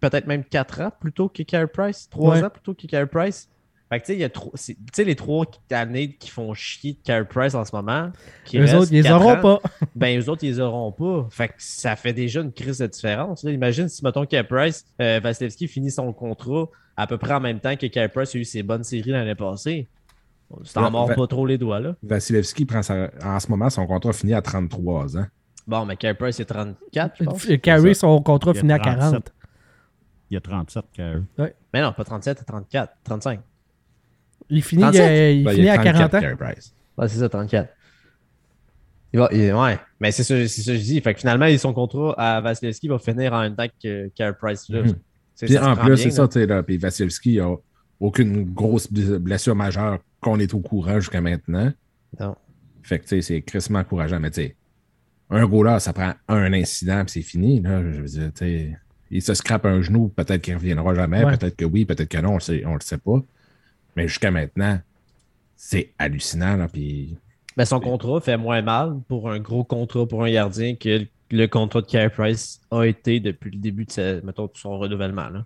[0.00, 2.08] peut-être même 4 ans plutôt que Carey Price.
[2.10, 2.44] 3 Ouais.
[2.44, 3.48] ans plutôt que Carey Price.
[3.90, 6.52] Fait que, tu sais, il y a trop- tu sais, les trois années qui font
[6.52, 8.10] chier de Carey Price en ce moment.
[8.44, 9.60] Qui Eux autres, ils les auront ans, pas.
[9.96, 11.26] ben, eux autres, ils les auront pas.
[11.30, 13.44] Fait que ça fait déjà une crise de différence.
[13.44, 13.50] là.
[13.50, 16.66] Imagine si, mettons, Carey Price, euh, Vasilevski finit son contrat
[16.96, 19.34] à peu près en même temps que Carey Price a eu ses bonnes séries l'année
[19.34, 19.88] passée.
[20.64, 21.94] Tu t'en mords pas trop les doigts, là.
[22.02, 25.26] Vasilevski prend sa- en ce moment son contrat fini à 33 ans.
[25.66, 27.46] Bon, mais Carey Price, c'est 34, je pense.
[27.62, 29.00] Carey, son contrat finit à 37.
[29.10, 29.32] 40.
[30.30, 31.22] Il y a 37 Carey.
[31.72, 33.40] Mais non, pas 37, 34, 35.
[34.50, 35.02] Il finit, 37?
[35.10, 36.46] euh, il Ben, finit à 34 40 ans.
[36.98, 37.68] Ouais, c'est ça, 34.
[39.12, 41.00] Il va, il- ouais, mais c'est ça, c'est ça que je dis.
[41.00, 44.68] Fait que finalement, son contrat à Vasilevski va finir en même temps que Carey Price.
[44.68, 44.82] Là.
[44.82, 44.94] Mhm.
[45.34, 46.10] C'est- Puis ça en plus, bien, c'est là.
[46.10, 46.62] ça, tu sais, là.
[46.62, 47.54] Puis Vasilevski, il a
[48.00, 51.72] aucune grosse bl- blessure majeure qu'on est au courant jusqu'à maintenant.
[52.20, 52.34] Non.
[52.82, 54.20] Fait que, tu sais, c'est crissement encourageant.
[54.20, 54.56] Mais, tu sais,
[55.30, 57.80] un goal-là, ça prend un incident, puis c'est fini, là.
[57.82, 58.76] Je veux dire, tu sais,
[59.10, 61.36] il se scrape un genou, peut-être qu'il ne reviendra jamais, Ouais.
[61.36, 63.22] peut-être que oui, peut-être que non, on le sait- on le sait pas.
[63.98, 64.80] Mais jusqu'à maintenant,
[65.56, 66.68] c'est hallucinant, là.
[66.68, 67.16] Puis,
[67.56, 71.46] Ben, son contrat fait moins mal pour un gros contrat pour un gardien que le
[71.46, 75.28] contrat de Carey Price a été depuis le début de sa- mettons, de son renouvellement.
[75.28, 75.44] Là.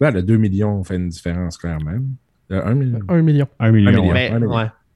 [0.00, 1.98] ouais, le 2 millions fait une différence, clairement.
[2.48, 3.00] Le 1 million.
[3.08, 3.48] 1 million.
[3.58, 3.90] Un million.
[3.90, 4.12] million.
[4.12, 4.30] ouais.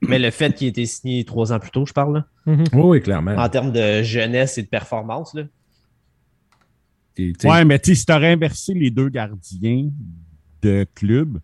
[0.02, 0.18] Mais, ouais.
[0.18, 2.64] Le fait qu'il ait été signé trois ans plus tôt, je parle, là, Mhm.
[2.72, 3.36] Oui, oui, clairement.
[3.36, 5.44] en termes de jeunesse et de performance, là,
[7.14, 9.90] tu Ouais, mais tu si t'aurais inversé les deux gardiens
[10.62, 11.38] de club,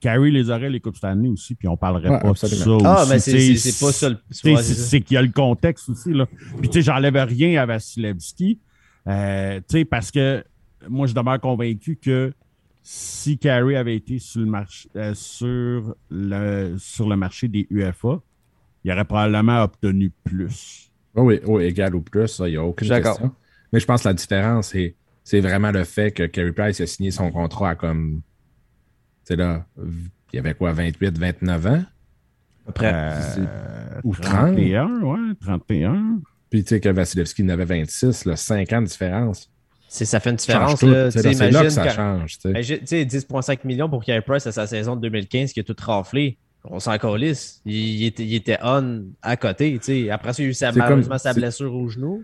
[0.00, 2.70] Carey les aurait les Coupes Stanley aussi, puis on parlerait Ouais, pas de ça.
[2.84, 3.10] Ah, aussi.
[3.10, 4.18] mais c'est- pas ça le.
[4.30, 6.12] c'est qu'il y a le contexte aussi.
[6.12, 6.26] Là.
[6.60, 8.60] Puis, tu sais, j'enlève rien à Vasilevski.
[9.08, 10.44] euh, tu sais, parce que
[10.88, 12.32] moi, je demeure convaincu que
[12.82, 18.20] si Carey avait été sur le, marché, euh, sur, le, sur le marché des UFA,
[18.84, 20.90] il aurait probablement obtenu plus.
[21.14, 23.32] Oui, oui, égal ou plus, ça, il n'y a aucune question.
[23.72, 24.94] Mais je pense que la différence, c'est,
[25.24, 28.20] c'est vraiment le fait que Carey Price a signé son contrat à comme.
[29.28, 29.66] Tu sais là,
[30.32, 31.82] il y avait quoi, 28, 29 ans?
[32.66, 34.54] Après, Euh, Ou 30.
[34.56, 36.20] 31, ouais, 31.
[36.48, 39.50] Puis tu sais que Vasilevski en avait 26, là, 5 ans de différence.
[39.90, 40.80] c'est- ça fait une différence.
[40.80, 42.34] C'est là que ça quand- change.
[42.38, 42.50] tu sais.
[42.50, 45.62] Imagine, tu sais, 10,5 millions pour Carey Price à sa saison de 2015 qui a
[45.62, 46.38] tout raflé.
[46.64, 47.60] On s'en calisse.
[47.66, 49.72] Il, il était, il était on à côté.
[49.78, 50.10] tu sais.
[50.10, 52.22] Après ça, il a eu sa, malheureusement comme- sa blessure au genou.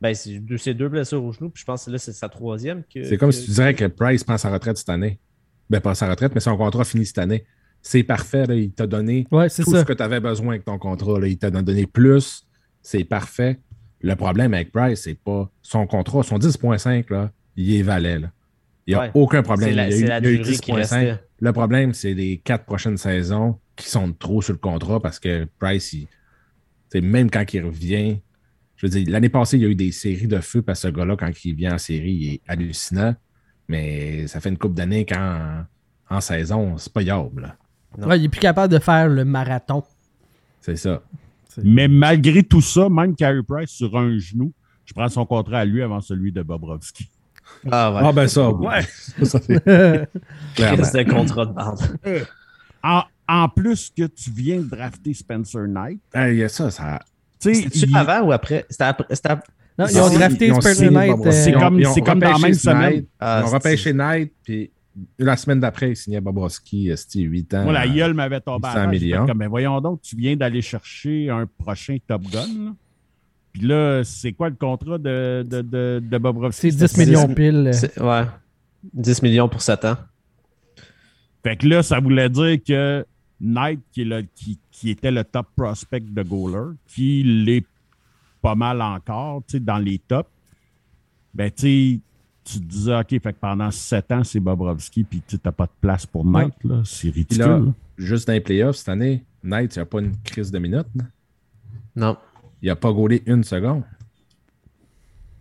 [0.00, 1.48] Ben, c'est deux, c'est deux blessures au genou.
[1.50, 2.82] Puis je pense que là, c'est sa troisième.
[2.94, 5.18] que- C'est comme que- si tu dirais que Price prend sa retraite cette année.
[5.70, 7.44] Ben, pas sa retraite, mais son contrat finit cette année.
[7.82, 9.80] C'est parfait, là, il t'a donné Ouais, tout ça.
[9.80, 11.20] ce que tu avais besoin avec ton contrat.
[11.20, 11.26] là.
[11.26, 12.44] Il t'a donné plus.
[12.82, 13.58] C'est parfait.
[14.00, 16.22] Le problème avec Price, c'est pas son contrat.
[16.22, 18.18] Son 10.5, là, il est valet.
[18.18, 18.30] là.
[18.86, 19.10] Il n'y a Ouais.
[19.14, 19.70] aucun problème.
[19.70, 20.76] C'est la, il y a eu, c'est la il y a eu durée qui 10.5.
[20.76, 21.20] restait.
[21.40, 25.46] Le problème, c'est les quatre prochaines saisons qui sont trop sur le contrat parce que
[25.58, 26.06] Price, il-
[27.02, 28.20] même quand il revient,
[28.76, 30.88] je veux dire, l'année passée, il y a eu des séries de feu parce que
[30.88, 33.14] ce gars-là, quand il vient en série, il est hallucinant.
[33.68, 35.64] Mais ça fait une couple d'années qu'en
[36.08, 37.56] en saison, c'est pas yable.
[37.98, 39.82] Ouais, il est plus capable de faire le marathon.
[40.60, 41.02] C'est ça.
[41.62, 44.52] Mais malgré tout ça, même Carey Price sur un genou,
[44.84, 47.08] je prends son contrat à lui avant celui de Bobrovski.
[47.70, 48.00] Ah ouais.
[48.04, 48.82] Ah ben ça, ouais.
[49.24, 49.48] ça, c'est
[51.04, 51.78] de contrat de bande.
[52.82, 57.00] En, en plus que tu viens de drafter Spencer Knight, il y a ça, ça.
[57.38, 58.66] C'était-tu il- avant ou après?
[58.68, 59.06] C'était après.
[59.78, 61.16] Non, ils ont drafté Spencer Knight.
[61.32, 63.04] C'est euh, comme- c'est comme dans la même semaine.
[63.20, 64.70] Ah, ils ont repêché Knight, puis
[65.18, 67.64] la semaine d'après, ils signaient Bobrovski, c'était 8 ans.
[67.64, 68.92] moi, la gueule m'avait tombé à 100 la face.
[68.94, 69.26] J'étais millions.
[69.26, 72.74] Comme, mais voyons donc, tu viens d'aller chercher un prochain Top Gun.
[73.52, 76.72] Puis là, c'est quoi le contrat de, de, de, de Bobrovski?
[76.72, 77.70] C'est 10 millions pile.
[78.00, 78.22] Ouais.
[78.94, 79.96] 10 millions pour 7 ans.
[81.42, 83.04] Fait que là, ça voulait dire que
[83.40, 87.64] Knight, qui, est le- qui, qui était le top prospect de goaler, qui l'est
[88.46, 90.30] pas mal encore, tu sais, dans les tops,
[91.34, 92.00] ben, tu sais,
[92.44, 95.66] tu te disais, OK, fait que pendant 7 ans, c'est Bobrovski, puis tu n'as pas
[95.66, 96.82] de place pour Knight, là.
[96.84, 97.38] C'est ridicule.
[97.44, 97.72] là, là.
[97.98, 100.86] juste dans les playoffs cette année, Knight, il n'y a pas une crise de minutes.
[100.94, 101.04] là.
[101.96, 102.16] Non.
[102.62, 103.82] Il n'a pas gaulé une seconde.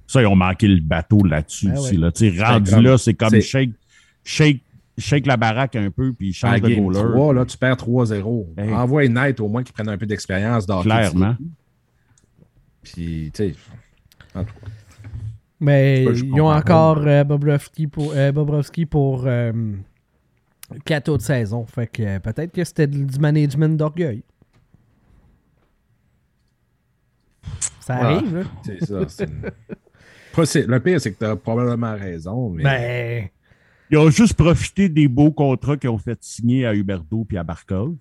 [0.08, 1.98] Ça, ils ont manqué le bateau là-dessus Ben aussi.
[2.00, 2.12] ouais.
[2.40, 2.48] Là.
[2.54, 3.72] Rendu comme- là, c'est comme shake,
[4.24, 4.62] shake,
[4.98, 7.00] shake la baraque un peu, puis change de goaler.
[7.02, 8.48] 3, là, tu perds 3-0.
[8.58, 8.74] Hey.
[8.74, 11.36] Envoie Knight au moins qu'il prenne un peu d'expérience dans Clairement.
[12.86, 13.56] Puis, tu sais,
[14.34, 14.68] en tout cas.
[15.60, 19.52] Mais ils ont encore euh, Bobrovski pour, euh, Bobrovski pour euh,
[20.84, 21.66] quatre autres saisons.
[21.66, 24.24] Fait que euh, peut-être que c'était du management d'orgueil.
[27.80, 28.06] Ça Ah.
[28.08, 28.44] arrive, là.
[28.66, 29.00] C'est ça.
[29.08, 29.52] c'est une-
[30.46, 33.28] c'est- Le pire, c'est que tu as probablement raison, mais Ben,
[33.92, 37.44] Ils ont juste profité des beaux contrats qu'ils ont fait signer à Huberto puis à
[37.44, 37.96] Barkov.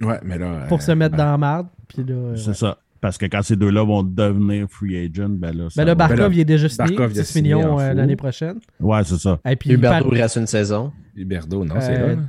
[0.00, 0.64] ouais, mais là.
[0.68, 1.68] pour euh, se mettre ben, dans la marde.
[1.86, 2.54] Puis là, euh, C'est ouais.
[2.54, 2.78] ça.
[3.00, 6.16] Parce que quand ces deux-là vont devenir free agent, ben là, ça Ben là, Barkov,
[6.18, 6.88] Ben là, il est déjà signé.
[6.96, 8.58] Barkov, il a 10 signé millions euh, l'année prochaine.
[8.80, 9.38] Ouais, c'est ça.
[9.48, 10.92] Et puis, il reste une saison.
[11.14, 12.22] Huberdo, non, c'est Euh, là.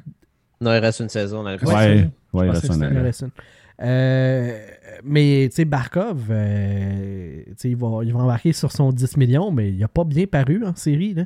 [0.59, 2.11] Non, il reste une saison l'année Ouais, prochaine.
[2.34, 3.32] Ouais, ouais, il reste une.
[3.80, 4.59] Euh,
[5.03, 9.18] mais, tu sais, Barkov, euh, tu sais, il, va, il va embarquer sur son 10
[9.18, 11.13] millions, mais il a pas bien paru en série.
[11.13, 11.26] Là.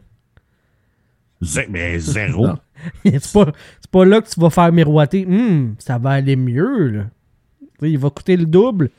[1.41, 2.47] Zé- Mais zéro.
[3.05, 5.25] C'est, pas, c'est pas là que tu vas faire miroiter.
[5.25, 6.87] Hum, ça va aller mieux.
[6.89, 7.03] Là.
[7.83, 8.89] Il va coûter le double.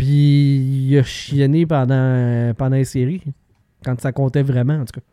[0.00, 3.22] Puis il a chienné pendant, pendant les séries.
[3.84, 5.06] Quand ça comptait vraiment, en tout cas.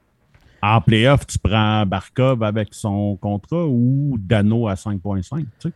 [0.61, 5.39] En playoff, tu prends Barkov avec son contrat ou Dano à 5.5.
[5.39, 5.69] tu sais.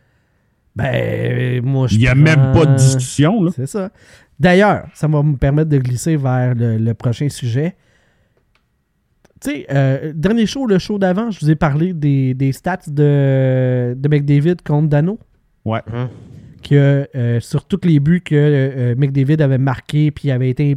[0.74, 3.42] Ben, moi, je Il n'y a prends- même pas de discussion.
[3.44, 3.50] Là.
[3.54, 3.90] C'est ça.
[4.40, 7.76] D'ailleurs, ça va me permettre de glisser vers le, le prochain sujet.
[9.42, 12.78] Tu sais, euh, dernier show, le show d'avant, je vous ai parlé des, des stats
[12.88, 15.18] de, de McDavid contre Dano.
[15.66, 15.80] Ouais.
[16.62, 20.76] Que euh, sur tous les buts que euh, McDavid avait marqués, puis avait été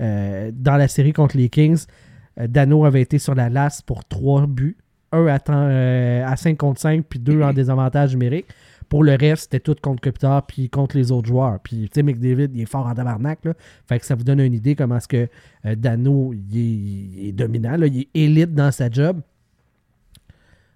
[0.00, 1.84] euh, dans la série contre les Kings,
[2.38, 4.76] euh, Dano avait été sur la lasse pour trois buts.
[5.12, 8.46] Un à, temps- euh, à 5 contre 5, puis deux en désavantage numérique.
[8.88, 11.58] Pour le reste, c'était tout contre Kopitar puis contre les autres joueurs.
[11.60, 13.44] Puis, tu sais, McDavid, il est fort en tabarnak.
[13.44, 13.54] Là.
[13.88, 15.28] Fait que ça vous donne une idée comment est-ce que
[15.66, 16.60] euh, Dano, il est,
[17.22, 17.76] il est dominant.
[17.76, 17.86] Là.
[17.86, 19.20] Il est élite dans sa job.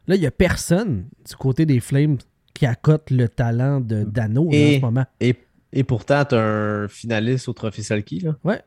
[0.07, 2.19] Là, il n'y a personne du côté des Flames
[2.55, 5.05] qui accote le talent de Dano là, Et- en ce moment.
[5.21, 5.37] Et,
[5.73, 8.37] et pourtant, tu un finaliste au Trophée Selkie, là.
[8.45, 8.63] Ouais.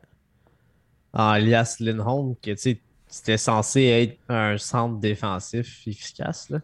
[1.14, 2.78] En Elias Lindholm, qui, tu
[3.10, 6.60] c'était censé être un centre défensif efficace, là.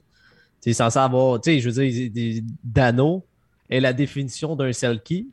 [0.63, 3.25] Tu es censé avoir, tu sais, je veux dire, Dano
[3.71, 5.29] est la définition d'un Selkie,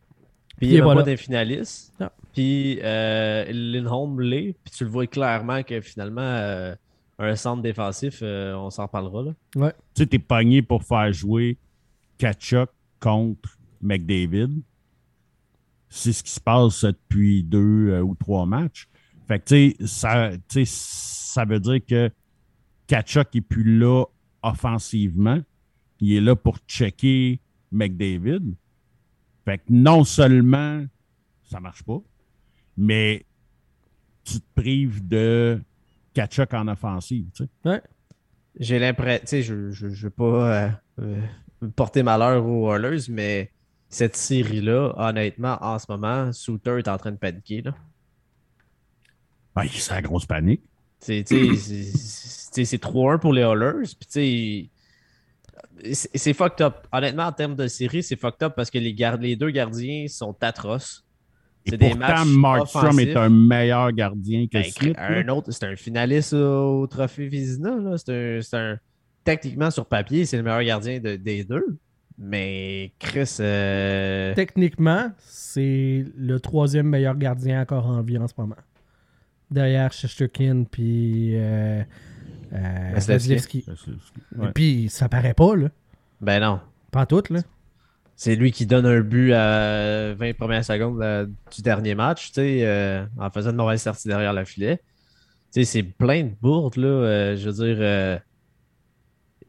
[0.57, 1.01] puis il n'est voilà.
[1.01, 1.93] pas d'un finaliste.
[1.99, 2.09] Non.
[2.33, 6.73] Puis euh, Lindholm l'est, puis tu le vois clairement que finalement, euh,
[7.19, 9.31] un centre défensif, euh, on s'en reparlera, là.
[9.57, 9.73] Ouais.
[9.93, 11.57] Tu sais, t'es pogné pour faire jouer
[12.21, 12.69] Kachuk
[12.99, 14.61] contre McDavid.
[15.89, 18.87] C'est ce qui se passe depuis deux euh, ou trois matchs.
[19.27, 22.11] Fait que, tu ça, ça veut dire que
[22.85, 24.05] Kachuk n'est plus là
[24.43, 25.39] offensivement.
[25.99, 27.39] Il est là pour checker
[27.71, 28.53] McDavid.
[29.43, 30.85] Fait que non seulement
[31.43, 32.01] ça marche pas,
[32.77, 33.25] mais
[34.23, 35.59] tu te prives de
[36.13, 37.31] Kachuk en offensive.
[37.33, 37.81] tu sais.
[38.59, 40.69] J'ai l'impression, je ne veux pas euh,
[40.99, 41.21] euh,
[41.75, 43.51] porter malheur aux Oilers, mais
[43.89, 47.61] cette série-là, honnêtement, en ce moment, Souter est en train de paniquer.
[47.61, 47.73] Là.
[49.55, 50.61] Ben, c'est la grosse panique.
[50.99, 53.87] C'est tu sais, c'est- c'est 3-1 pour les Oilers.
[56.13, 56.87] C'est fucked up.
[56.91, 60.35] Honnêtement, en termes de série, c'est fucked up parce que les, les deux gardiens sont
[60.41, 61.03] atroces.
[61.65, 63.07] Et C'est des pourtant, matchs Markstrom offensifs.
[63.09, 64.95] est un meilleur gardien que Ben, Smith.
[64.97, 65.17] là.
[65.19, 67.75] un autre, c'est un finaliste au trophée Vizina.
[67.75, 67.97] là.
[67.97, 68.79] C'est un, c'est un-
[69.23, 71.77] Techniquement, sur papier, c'est le meilleur gardien de- des deux.
[72.17, 73.37] Mais Chris.
[73.39, 78.55] euh, Techniquement, c'est le troisième meilleur gardien encore en vie en ce moment.
[79.49, 81.81] Derrière Shesterkin puis euh,
[82.53, 82.91] euh.
[84.37, 84.51] Ouais.
[84.53, 85.69] Puis ça paraît pas, là.
[86.21, 86.59] Ben non.
[86.91, 87.39] Pas tout, là.
[88.15, 92.33] C'est lui qui donne un but à 20 premières secondes là, du dernier match, tu
[92.35, 94.77] sais, euh, en faisant une mauvaise sortie derrière le filet.
[94.77, 94.83] Tu
[95.51, 96.87] sais, c'est plein de bourdes, là.
[96.87, 98.19] euh, je veux dire, euh,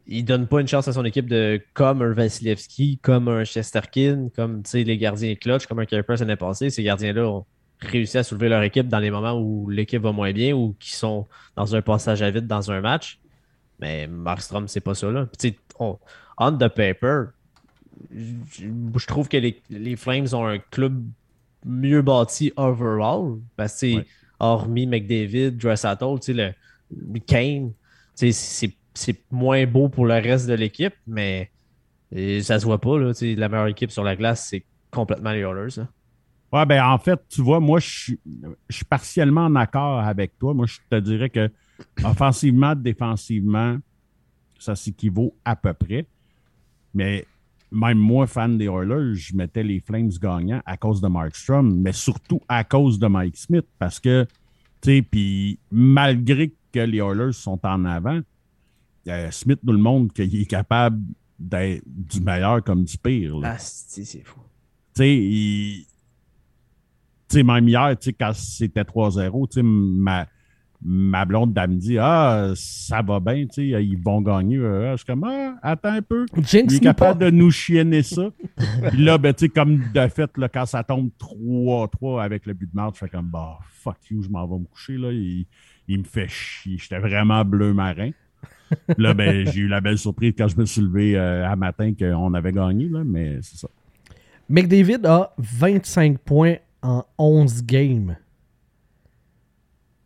[0.07, 4.29] il donne pas une chance à son équipe de comme un Vasilevski, comme un Chesterkin,
[4.35, 6.69] comme les gardiens clutch, comme un Kuiper l'année passée.
[6.69, 7.45] Ces gardiens-là ont
[7.79, 10.93] réussi à soulever leur équipe dans les moments où l'équipe va moins bien ou qui
[10.95, 13.19] sont dans un passage à vide dans un match.
[13.79, 15.27] Mais Markstrom, c'est pas ça, là.
[15.79, 15.97] On-
[16.37, 17.25] on the paper,
[18.13, 18.65] je
[18.97, 21.03] je trouve que les, les Flames ont un club
[21.65, 23.39] mieux bâti overall.
[23.55, 24.05] Parce que, Ouais.
[24.39, 26.53] hormis McDavid, Dressato, tu sais, le,
[27.13, 27.71] le Kane,
[28.15, 31.51] c'est c'est moins beau pour le reste de l'équipe, mais
[32.41, 32.97] ça se voit pas.
[32.99, 35.79] Là, la meilleure équipe sur la glace, c'est complètement les Oilers.
[35.79, 35.87] hein.
[36.51, 38.19] Ouais, ben en fait, tu vois, moi, je suis,
[38.69, 40.53] je suis partiellement en accord avec toi.
[40.53, 41.49] Moi, je te dirais que
[42.03, 43.77] offensivement, défensivement,
[44.59, 46.05] ça s'équivaut à peu près.
[46.93, 47.25] Mais
[47.71, 51.91] même moi, fan des Oilers, je mettais les Flames gagnants à cause de Markstrom, mais
[51.91, 53.65] surtout à cause de Mike Smith.
[53.79, 54.27] Parce que,
[54.79, 58.19] tu sais, puis malgré que les Oilers sont en avant,
[59.07, 61.01] euh, Smith nous le montre qu'il est capable
[61.39, 63.37] d'être du meilleur comme du pire.
[63.39, 63.53] là.
[63.55, 64.39] Ah, c'est c'est fou.
[64.95, 65.85] Tu sais, il-
[67.29, 70.27] tu sais, même hier, tu sais, quand c'était 3-0, tu sais, ma,
[70.85, 74.57] ma blonde, elle me dit Ah, ça va bien, tu sais, ils vont gagner.
[74.57, 76.25] Euh, Je suis comme Ah, attends un peu.
[76.37, 76.79] Il est pas.
[76.79, 78.29] capable de nous chienner ça.
[78.91, 82.53] Puis là, ben, tu sais, comme de fait, là, quand ça tombe 3-3 avec le
[82.53, 84.97] but de marche, je fais comme Bah, fuck you, je m'en vais me coucher.
[84.97, 85.11] Là.
[85.11, 85.45] Il,
[85.87, 86.77] il me fait chier.
[86.77, 88.11] J'étais vraiment bleu marin.
[88.97, 91.93] Là, ben, j'ai eu la belle surprise quand je me suis levé euh, à matin
[91.97, 93.67] qu'on avait gagné, là, mais c'est ça.
[94.49, 98.15] McDavid a 25 points en 11 games.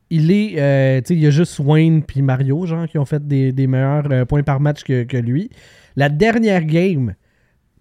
[0.09, 0.59] Il est.
[0.59, 3.51] euh, tu sais, il y a juste Wayne puis Mario, genre, qui ont fait des,
[3.51, 5.49] des meilleurs euh, points par match que, que lui.
[5.95, 7.15] La dernière game,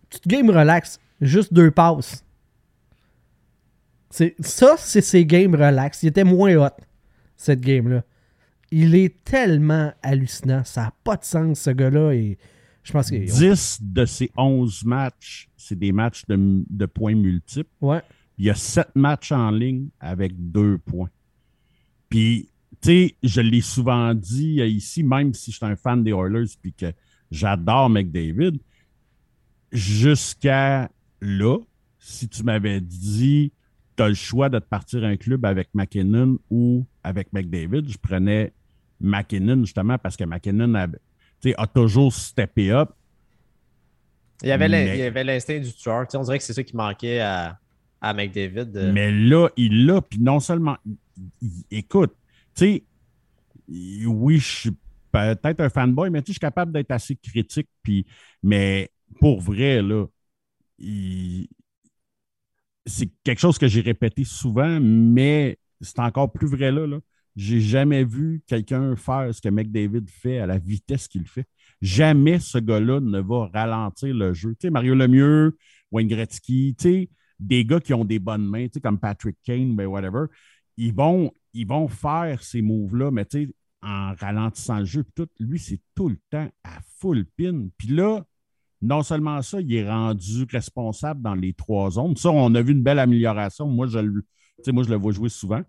[0.09, 2.25] petite game relax, juste deux passes.
[4.41, 6.03] Ça, c'est ses games relax.
[6.03, 6.71] Il était moins hot,
[7.37, 8.03] cette game-là.
[8.79, 10.63] Il est tellement hallucinant.
[10.65, 12.13] Ça n'a pas de sens, ce gars-là.
[12.13, 12.37] Et
[12.83, 13.17] je pense que.
[13.17, 17.71] 10 de ces 11 matchs, c'est des matchs de, de points multiples.
[17.81, 18.03] Ouais.
[18.37, 21.09] Il y a 7 matchs en ligne avec 2 points.
[22.11, 22.51] Puis,
[22.83, 26.11] tu sais, je l'ai souvent dit euh, ici, même si je suis un fan des
[26.11, 26.93] Oilers puis que
[27.31, 28.59] j'adore McDavid,
[29.73, 30.91] jusqu'à
[31.23, 31.57] là,
[31.99, 33.53] si tu m'avais dit
[33.97, 37.97] tu as le choix de te partir un club avec McKinnon ou avec McDavid, je
[37.97, 38.53] prenais
[39.01, 40.87] McKinnon justement parce que McKinnon a,
[41.57, 42.91] a toujours steppé up.
[44.43, 46.07] Il y avait Mais- l'instinct du tueur.
[46.15, 47.59] On dirait que c'est ça qui manquait à,
[48.01, 48.71] à McDavid.
[48.77, 48.93] euh.
[48.93, 50.77] Mais là, il l'a, puis non seulement.
[50.85, 50.97] il-
[51.41, 52.15] il- écoute,
[52.55, 52.85] tu sais,
[54.07, 54.71] oui, je suis
[55.11, 58.07] peut-être un fanboy, mais je suis capable d'être assez critique, puis,
[58.43, 58.91] mais
[59.21, 60.07] pour vrai, là,
[60.79, 61.49] il-
[62.85, 66.87] c'est quelque chose que j'ai répété souvent, mais c'est encore plus vrai là.
[66.87, 66.99] là.
[67.37, 71.45] J'ai jamais vu quelqu'un faire ce que McDavid fait à la vitesse qu'il fait.
[71.83, 74.55] Jamais ce gars-là ne va ralentir le jeu.
[74.59, 75.57] Tu Mario Lemieux,
[75.93, 76.75] Wayne Gretzky,
[77.39, 80.27] des gars qui ont des bonnes mains, comme Patrick Kane, ben whatever,
[80.79, 83.27] ils vont, ils vont faire ces moves-là, mais
[83.83, 87.69] en ralentissant le jeu, tout, lui, c'est tout le temps à full pin.
[87.77, 88.25] Puis là,
[88.83, 92.17] non seulement ça, il est rendu responsable dans les trois zones.
[92.17, 93.67] Ça, on a vu une belle amélioration.
[93.69, 94.25] Moi, je, le-
[94.69, 95.63] moi, je le vois jouer souvent.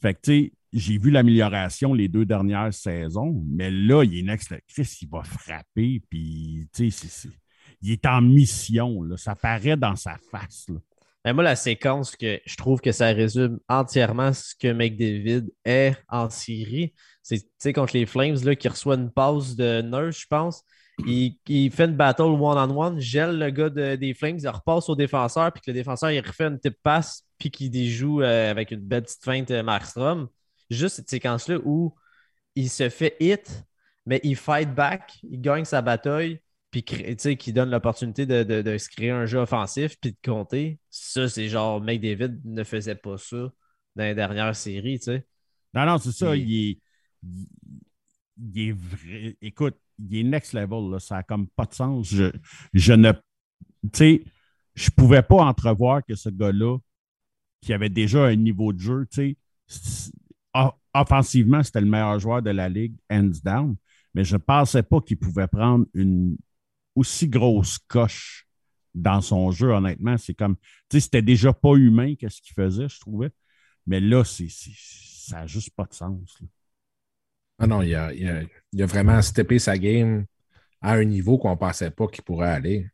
[0.00, 4.22] Fait que, tu sais, j'ai vu l'amélioration les deux dernières saisons, mais là, il est
[4.22, 4.54] next.
[4.68, 7.28] Chris, il va frapper, puis, tu sais,
[7.82, 9.02] il est en mission.
[9.02, 9.16] Là.
[9.16, 10.66] Ça paraît dans sa face.
[10.68, 10.76] là.
[11.24, 15.96] Mais moi, la séquence que je trouve que ça résume entièrement ce que McDavid est
[16.08, 20.62] en série, c'est contre les Flames, là, qui reçoit une passe de Nurse, je pense.
[21.04, 24.94] Il, il fait une battle one-on-one, gèle le gars de- des Flames, il repasse au
[24.94, 28.70] défenseur, puis que le défenseur, il refait une tip passe, puis qu'il déjoue euh, avec
[28.70, 30.28] une belle petite feinte euh, Markstrom.
[30.70, 31.94] Juste cette séquence-là où
[32.54, 33.64] il se fait hit,
[34.06, 36.40] mais il fight back, il gagne sa bataille,
[36.70, 40.78] puis qui donne l'opportunité de, de- de se créer un jeu offensif puis de compter.
[40.90, 43.50] Ça, c'est genre, McDavid ne faisait pas ça
[43.94, 45.26] dans les dernières séries, tu sais.
[45.72, 46.34] Non, non, c'est ça.
[46.36, 46.78] Il- Il est,
[47.22, 47.48] il,
[48.54, 49.36] il est vrai.
[49.40, 50.90] Écoute, il est next level.
[50.90, 50.98] Là.
[50.98, 52.08] Ça n'a comme pas de sens.
[52.08, 52.30] Je,
[52.74, 53.12] je ne.
[53.12, 53.18] Tu
[53.94, 54.24] sais,
[54.74, 56.76] je pouvais pas entrevoir que ce gars-là,
[57.60, 59.36] qui avait déjà un niveau de jeu, tu
[59.68, 60.10] sais,
[60.94, 63.76] offensivement, c'était le meilleur joueur de la ligue, hands down.
[64.14, 66.36] Mais je ne pensais pas qu'il pouvait prendre une
[66.94, 68.46] aussi grosse coche
[68.94, 70.16] dans son jeu, honnêtement.
[70.16, 73.30] C'est comme, tu sais, c'était déjà pas humain qu'est-ce qu'il faisait, je trouvais.
[73.86, 76.38] Mais là, c'est, ça n'a juste pas de sens.
[76.40, 76.46] là.
[77.58, 78.42] Ah non, il a, il a-
[78.72, 80.26] il a vraiment steppé sa game
[80.82, 82.86] à un niveau qu'on ne pensait pas qu'il pourrait aller.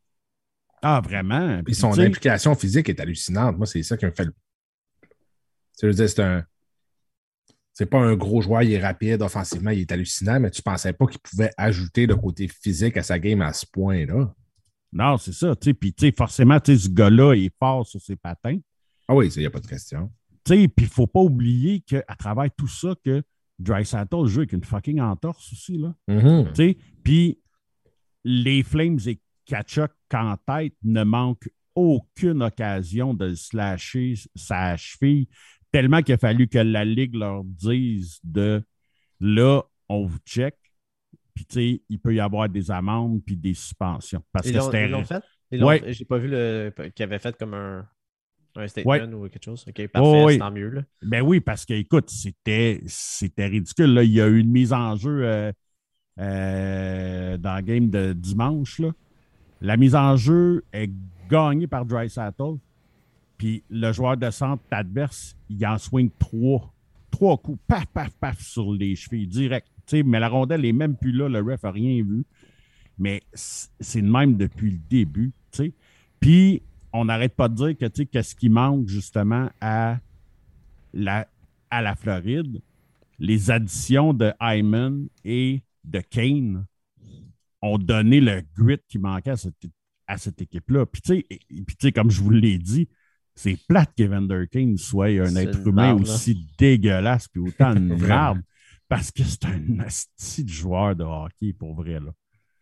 [0.82, 1.56] Ah, vraiment?
[1.56, 3.56] Puis Puis, son implication physique est hallucinante.
[3.56, 4.34] Moi, c'est ça qui me fait le.
[5.81, 6.44] Je veux dire, c'est un.
[7.74, 10.93] C'est pas un gros joueur, il est rapide, offensivement, il est hallucinant, mais tu pensais
[10.93, 14.35] pas qu'il pouvait ajouter le côté physique à sa game à ce point-là.
[14.93, 15.55] Non, c'est ça.
[15.57, 18.59] Puis, forcément, tu sais, ce gars-là est fort sur ses patins.
[19.09, 20.12] Ah oui, il n'y a pas de question.
[20.44, 23.23] Puis, il ne faut pas oublier qu'à travers tout ça, que
[23.59, 25.78] Dry Saddle joue avec une fucking entorse aussi.
[25.78, 25.94] Là.
[26.55, 27.40] Sais, Puis,
[28.24, 35.27] les Flames et Kachuk en tête ne manquent aucune occasion de le slasher sa cheville,
[35.73, 38.62] tellement qu'il a fallu que la Ligue leur dise de
[39.20, 40.55] là, on vous check.
[41.35, 44.23] Puis, tu sais, il peut y avoir des amendes puis des suspensions.
[44.32, 44.85] Parce Ils que c'était.
[44.85, 45.23] ils l'ont fait?
[45.53, 45.82] Ouais.
[45.93, 47.86] J'ai pas vu le qu'il avait fait comme un,
[48.57, 49.03] un statement Ouais.
[49.15, 49.65] ou quelque chose.
[49.66, 50.35] Ok, parfait, Oh, oui.
[50.35, 50.69] c'est tant mieux.
[50.69, 50.82] Là.
[51.03, 52.81] Ben oui, parce que, écoute, c'était,
[53.39, 53.94] ridicule.
[53.94, 54.03] Là.
[54.05, 55.53] Il y a eu une mise en jeu euh,
[56.19, 58.78] euh, dans le game de dimanche.
[58.78, 58.90] Là.
[59.61, 60.90] La mise en jeu est
[61.31, 62.11] gagnée par Dry
[63.43, 66.73] Puis le joueur de centre adverse, il en swing trois.
[67.10, 69.66] Trois coups, paf, paf, paf, sur les chevilles, direct.
[69.85, 72.24] Tu sais, mais la rondelle est même plus là, le ref n'a rien vu.
[72.98, 75.32] Mais c'est le même depuis le début.
[75.51, 75.73] tu sais.
[76.20, 76.62] Puis
[76.93, 79.98] on n'arrête pas de dire que qu'est-ce qui manque justement à
[80.94, 81.27] la,
[81.69, 82.62] à la Floride,
[83.19, 86.64] les additions de Hyman et de Kane
[87.60, 89.66] ont donné le grit qui manquait à cette,
[90.16, 90.86] cette équipe-là.
[90.86, 92.86] Puis, comme je vous l'ai dit,
[93.35, 96.01] c'est plate qu'Evander Kane soit un être humain là.
[96.01, 98.41] aussi dégueulasse puis autant de merde
[98.89, 101.95] parce que c'est un asti de joueur de hockey pour vrai.
[101.95, 102.13] Là.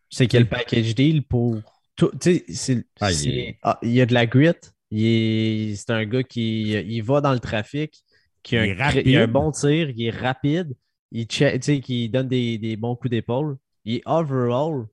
[0.08, 1.60] C'est qu'il y a le package deal pour.
[1.96, 4.52] tout- Tu sais, Ah, il ah, y a de la grit.
[4.92, 7.94] Il C'est un gars qui il va dans le trafic,
[8.42, 10.74] qui a, Il un, il a un bon tir, il est rapide,
[11.12, 13.56] il qui donne des, des bons coups d'épaule.
[13.84, 14.86] Il est overall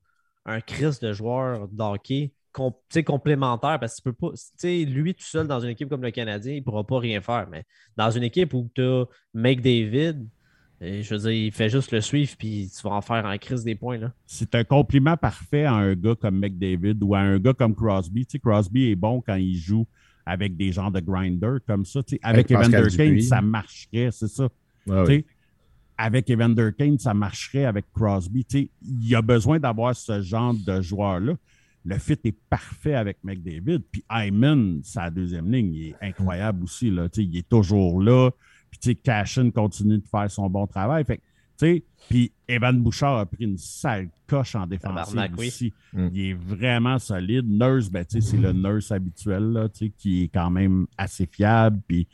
[0.44, 2.72] un Chris de joueur de hockey com-
[3.06, 4.32] complémentaire parce que tu peux pas.
[4.32, 6.98] tu sais, lui tout seul dans une équipe comme le Canadien, il ne pourra pas
[6.98, 7.46] rien faire.
[7.50, 7.64] Mais
[7.96, 9.04] dans une équipe où tu as
[9.34, 10.26] McDavid,
[10.80, 13.36] et je veux dire, il fait juste le suivre puis tu vas en faire en
[13.36, 13.98] crise des points.
[13.98, 14.12] Là.
[14.26, 18.26] c'est un compliment parfait à un gars comme McDavid ou à un gars comme Crosby.
[18.26, 19.86] Tu sais, Crosby est bon quand il joue
[20.24, 22.02] avec des genres de grinder comme ça.
[22.02, 24.48] Tu sais, avec Evander Kane, ça marcherait, c'est ça.
[24.86, 25.06] Tu oui.
[25.06, 25.24] sais,
[25.96, 28.46] avec Evander Kane, ça marcherait avec Crosby.
[28.52, 28.68] Il
[29.08, 31.34] y a besoin d'avoir ce genre de joueur-là.
[31.88, 33.78] Le fit est parfait avec McDavid.
[33.90, 36.90] Puis Hyman, sa deuxième ligne, il est incroyable aussi.
[36.90, 37.08] Là.
[37.08, 38.30] Tu sais, il est toujours là.
[38.70, 41.02] Puis tu sais, Cashin continue de faire son bon travail.
[41.06, 41.22] Fait que,
[41.58, 45.48] tu sais, puis Evan Bouchard a pris une sale coche en défensive oui.
[45.48, 45.72] aussi.
[45.94, 46.08] Mm.
[46.12, 47.46] Il est vraiment solide.
[47.48, 50.86] Nurse, ben, tu sais, c'est le nurse habituel, là, tu sais, qui est quand même
[50.98, 51.80] assez fiable.
[51.88, 52.04] Puis,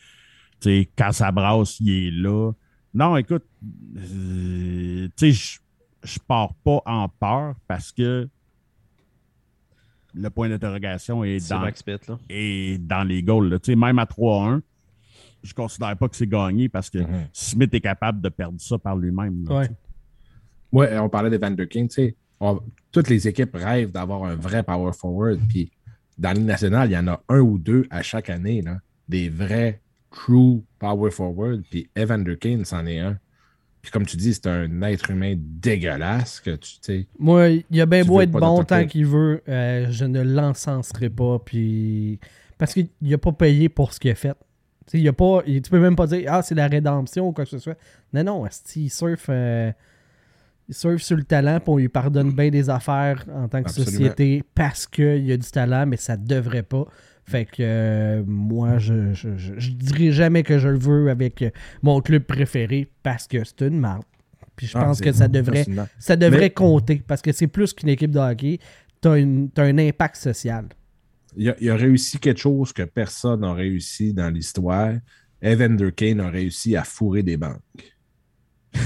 [0.61, 2.53] tu sais, quand ça brasse, il est là.
[2.95, 3.45] Non, écoute,
[3.97, 5.59] euh, tu sais, je-
[6.05, 8.29] je pars pas en peur parce que
[10.15, 12.19] le point d'interrogation est dans, Max Pitt, là.
[12.29, 13.49] est dans les goals.
[13.51, 13.59] là.
[13.59, 14.61] Tu sais, Même à 3-1,
[15.43, 17.27] je considère pas que c'est gagné parce que Mhm.
[17.33, 19.45] Smith est capable de perdre ça par lui-même.
[19.49, 19.67] là,
[20.73, 20.99] Ouais.
[20.99, 22.17] on parlait d'Evander King, tu sais.
[22.41, 22.61] on-
[22.93, 25.41] Toutes les équipes rêvent d'avoir un vrai power forward.
[25.49, 25.71] Puis
[26.17, 28.79] dans la Ligue nationale, il y en a un ou deux à chaque année, là,
[29.09, 29.81] des vrais
[30.13, 31.63] true power forward.
[31.71, 33.19] Puis Evander King, c'en est un.
[33.85, 37.07] Puis comme tu dis, c'est un être humain dégueulasse que tu sais.
[37.19, 41.39] Moi, il a bien beau être bon tant qu'il veut, euh, je ne l'encenserai pas.
[41.45, 42.19] Puis...
[42.57, 44.33] Parce qu'il n'a pas payé pour ce qu'il a fait.
[44.87, 47.29] Tu sais, il a pas, il- tu peux même pas dire Ah, c'est la rédemption
[47.29, 47.77] ou quoi que ce soit.
[48.15, 48.45] Non, non,
[48.75, 49.71] il surfe, euh,
[50.67, 53.93] il surfe sur le talent, on lui pardonne bien des affaires en tant que Absolument.
[53.93, 56.87] société parce qu'il a du talent, mais ça devrait pas.
[57.27, 61.41] Fait que euh, moi, je, je, je, je dirais jamais que je le veux avec
[61.43, 61.51] euh,
[61.83, 64.05] mon club préféré parce que c'est une marque.
[64.57, 65.67] Puis je Ah, pense que ça devrait
[65.99, 68.59] ça devrait Mais- compter parce que c'est plus qu'une équipe de hockey.
[69.01, 70.67] T'as une- t'as un impact social.
[71.37, 74.93] Il a, il a réussi quelque chose que personne n'a réussi dans l'histoire.
[75.43, 77.61] Evander Kane a réussi à fourrer des banques.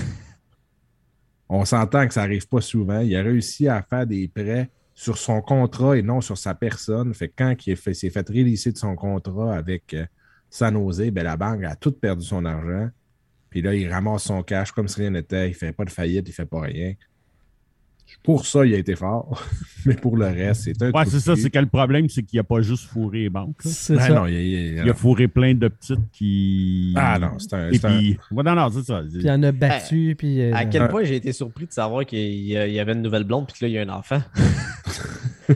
[1.49, 3.01] On s'entend que ça n'arrive pas souvent.
[3.01, 7.15] Il a réussi à faire des prêts sur son contrat et non sur sa personne.
[7.15, 10.05] Fait quand il s'est fait rélisser de son contrat avec euh,
[10.51, 12.91] San ben, la banque a tout perdu son argent.
[13.49, 15.51] Puis là, il ramasse son cash comme si rien n'était.
[15.51, 16.95] Il fait pas de faillite, il fait pas rien.
[18.23, 19.43] Pour ça, il a été fort.
[19.87, 21.37] Mais pour le reste, c'est un Ouais, c'est ça.
[21.37, 23.57] C'est que le problème, c'est qu'il a pas juste fourré les banques.
[23.61, 24.15] C'est Ben ça.
[24.15, 26.93] non, il, il- Il a fourré plein de petites qui.
[26.97, 27.71] Ah non, c'est un.
[27.71, 28.19] Et un- puis.
[28.31, 29.03] Ouais, non, non, c'est ça.
[29.09, 30.15] Puis il en a battu.
[30.19, 32.75] Puis, euh, À quel Euh, point j'ai été surpris de savoir qu'il y a- il
[32.75, 34.21] y avait une nouvelle blonde puis que là, il y a un enfant?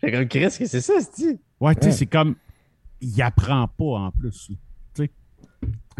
[0.00, 1.92] Fait comme Chris, qu'est-ce que c'est ça, c'est Ouais, tu sais, Ouais.
[1.92, 2.34] c'est comme.
[3.02, 4.50] Il apprend pas en plus.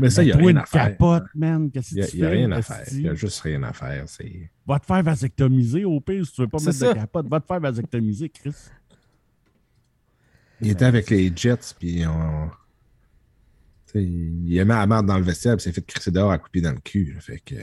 [0.00, 0.88] Mais ça, il n'y a rien une à faire.
[0.88, 1.70] capote, man.
[1.70, 2.84] Qu'est-ce Il que n'y a, tu il y a fais, rien à faire.
[2.92, 4.04] Il n'y a juste rien à faire.
[4.08, 4.50] C'est.
[4.66, 6.88] Va te faire vasectomiser au pire si tu veux pas mettre ça.
[6.94, 7.28] de capote.
[7.28, 8.54] Va te faire vasectomiser, Chris.
[10.60, 12.50] Il était avec les Jets, puis on.
[13.94, 16.72] Il aimait la merde dans le vestiaire, puis s'est fait crisser dehors à couper dans
[16.72, 17.16] le cul.
[17.20, 17.56] Fait que.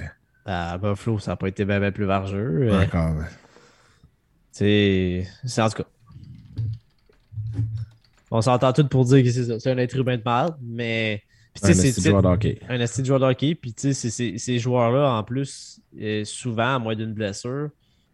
[0.45, 2.69] Ah, Buffalo, ça n'a pas été bien ben plus vargeux.
[2.69, 3.15] Euh, Encore.
[4.51, 5.89] C'est c'est en tout cas.
[8.29, 11.23] On s'entend tous pour dire que c'est un être humain de mal, mais.
[11.63, 12.59] Un c'est- esti c'est joueur de hockey.
[12.69, 13.55] un esti joueur de hockey.
[13.55, 17.69] Puis, tu sais, c'est- c'est- ces joueurs-là, en plus, euh, souvent, à moins d'une blessure,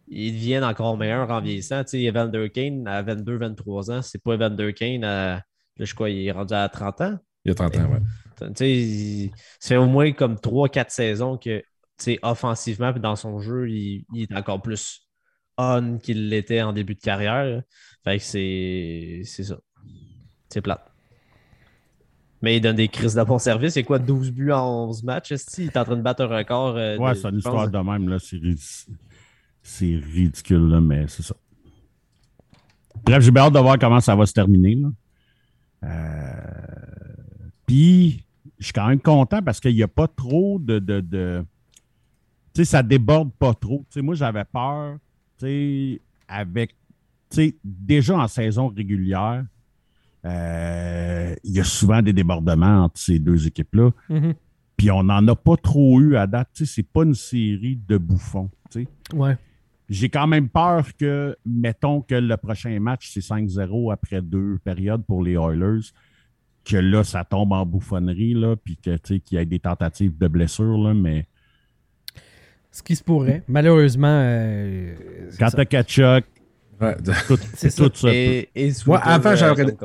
[0.08, 1.84] ils deviennent encore meilleurs en vieillissant.
[1.84, 5.36] Tu sais, Evander Kane, à 22-23 ans, c'est pas Evander Kane à.
[5.78, 7.18] Là, je crois qu'il est rendu à 30 ans.
[7.46, 8.00] Il y a 30 ans, ouais.
[8.40, 11.66] Tu sais, il- fait au moins comme 3-4 saisons que, tu
[11.98, 15.02] sais, offensivement, puis dans son jeu, il, il est encore plus
[15.58, 17.46] on qu'il l'était en début de carrière.
[17.46, 17.62] là.
[18.04, 19.60] Fait que c'est c'est ça.
[20.50, 20.93] C'est plate.
[22.44, 23.74] Mais il donne des crises de bon service.
[23.74, 25.32] C'est quoi, 12 buts en 11 matchs?
[25.32, 26.76] est Il est en train de battre un record.
[26.76, 28.18] euh, Ouais, c'est une histoire de même, là.
[29.64, 31.36] C'est ridicule, là, mais c'est ça.
[33.06, 34.90] Bref, j'ai bien hâte de voir comment ça va se terminer, là.
[35.86, 38.26] Euh, Puis,
[38.60, 40.80] je suis quand même content parce qu'il n'y a pas trop de.
[40.80, 41.46] de, de-
[42.54, 43.86] Tu sais, ça déborde pas trop.
[43.90, 44.98] Tu sais, moi, j'avais peur,
[45.40, 46.72] tu sais, avec.
[47.30, 49.46] Tu sais, déjà en saison régulière,
[50.26, 53.92] euh, il y a souvent des débordements entre ces deux équipes-là.
[54.10, 54.34] mhm.
[54.78, 56.50] Puis on n'en a pas trop eu à date.
[56.54, 58.50] C'est pas une série de bouffons.
[59.14, 59.38] Ouais.
[59.88, 65.06] J'ai quand même peur que, mettons que le prochain match, c'est 5-0 après deux périodes
[65.06, 65.82] pour les Oilers,
[66.66, 70.78] que là, ça tombe en bouffonnerie, là, puis qu'il y ait des tentatives de blessure,
[70.78, 71.28] là, mais
[72.72, 73.44] Ce qui se pourrait.
[73.48, 74.96] Malheureusement, euh,
[75.38, 76.26] quand t'as Kachuk,
[76.82, 76.96] Ouais.
[77.28, 77.90] tout, C'est ça.
[77.90, 78.08] tout ça.
[78.14, 79.76] Et, et Moi, Sweeter, avant, euh, j'aurais.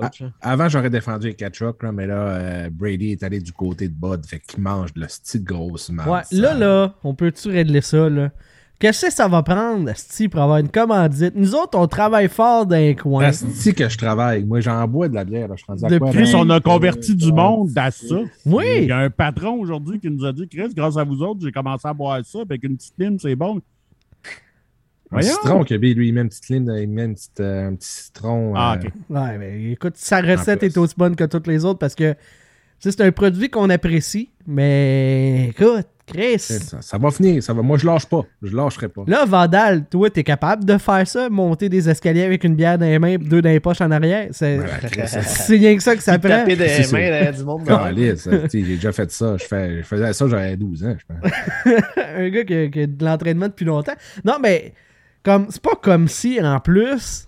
[0.41, 4.25] Avant, défendu les Kachuk, là, mais là, euh, Brady est allé du côté de Bud,
[4.27, 6.31] fait qu'il mange de la petite grosse masse.
[6.33, 8.31] Ouais, là, là, on peut-tu régler ça, là?
[8.81, 11.35] Qu'est-ce que ça va prendre, Sti, pour avoir une commandite?
[11.35, 13.25] Nous autres, on travaille fort dans les coins.
[13.25, 14.45] Asti que je travaille.
[14.45, 15.49] Moi, j'en bois de la bière.
[15.49, 15.57] là.
[15.57, 16.39] Je suis Depuis- là?
[16.39, 18.15] on a converti du monde à ça.
[18.47, 18.87] Il Oui!
[18.87, 21.51] y a un patron aujourd'hui qui nous a dit Chris, grâce à vous autres, j'ai
[21.51, 23.61] commencé à boire ça avec une petite lime, c'est bon.
[25.11, 27.75] Un citron, que lui, il met une petite ligne, il met une petite, euh, un
[27.75, 28.53] petit citron.
[28.55, 28.93] Ah, euh, ok.
[29.09, 32.91] Ouais, mais écoute, sa recette est aussi bonne que toutes les autres parce que tu
[32.91, 36.39] sais, c'est un produit qu'on apprécie, mais écoute, Chris.
[36.39, 37.43] Ça, ça va finir.
[37.43, 37.63] Ça va...
[37.63, 38.25] Moi, je lâche pas.
[38.43, 39.03] Je lâcherai pas.
[39.07, 42.87] Là, Vandal, toi, t'es capable de faire ça, monter des escaliers avec une bière dans
[42.87, 44.29] les mains et deux dans les poches en arrière?
[44.31, 44.59] C'est
[45.49, 46.29] rien que ça que ça prend.
[46.29, 47.63] Taper des C'est mains derrière du monde.
[48.53, 49.37] J'ai déjà fait ça.
[49.37, 49.79] Je, fais...
[49.79, 50.97] je faisais ça, j'avais 12 ans.
[50.99, 51.33] Je pense.
[52.17, 53.97] un gars qui a, qui a de l'entraînement depuis longtemps.
[54.25, 54.73] Non, mais
[55.51, 57.27] c'est pas comme si, en plus,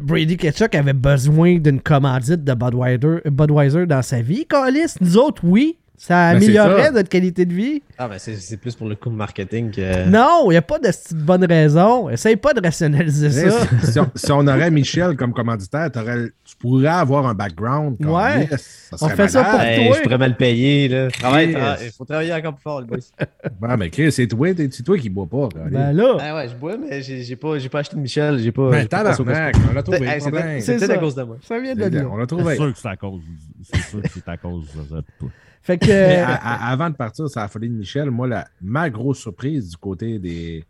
[0.00, 4.46] Brady Ketchuk avait besoin d'une commandite de Budweiser, Budweiser dans sa vie.
[4.46, 5.78] Calis, nous autres, oui.
[5.98, 6.90] Ça Ben, c'est améliorerait ça.
[6.92, 7.82] notre qualité de vie.
[7.98, 10.06] Ah, ben c'est c'est plus pour le coup de marketing que.
[10.08, 12.10] Non, il n'y a pas de petite bonne raison.
[12.10, 13.58] Essaye pas de rationaliser Mais ça.
[13.82, 17.96] Si, si on, si on aurait Michel comme commanditaire, tu pourrais avoir un background.
[17.98, 18.48] comme, Ouais.
[18.50, 19.60] yes, ça On fait ça pour.
[19.60, 19.96] Hey, toi.
[19.96, 20.88] je pourrais me le payer.
[20.88, 21.10] Là.
[21.10, 22.98] Travaille, Il faut travailler encore plus fort, les boys.
[23.62, 25.48] Ouais, mais Chris, c'est toi, c'est toi qui bois pas.
[25.70, 28.38] Ben là, Ah ouais, je bois, mais j'ai pas, j'ai pas acheté de Michel.
[28.38, 28.70] J'ai pas.
[28.70, 30.06] Ben, tabarnak, on l'a trouvé.
[30.06, 31.36] Hey, le c'est peut-être- C'est C'est à cause de moi.
[31.42, 32.18] ça vient de On là.
[32.18, 32.56] l'a C'est trouvé.
[32.56, 33.22] sûr que c'est à cause.
[33.62, 35.28] C'est sûr que c'est à cause de toi.
[35.66, 35.86] Fait que.
[35.86, 39.18] Mais à- à- avant de partir sur la folie de Michel, moi, la, ma grosse
[39.18, 40.64] surprise du côté des,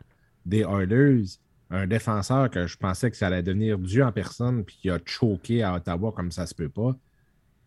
[0.47, 1.23] des Oilers,
[1.70, 4.98] un défenseur que je pensais que ça allait devenir Dieu en personne puis qui a
[5.05, 6.97] choqué à Ottawa comme ça se peut pas,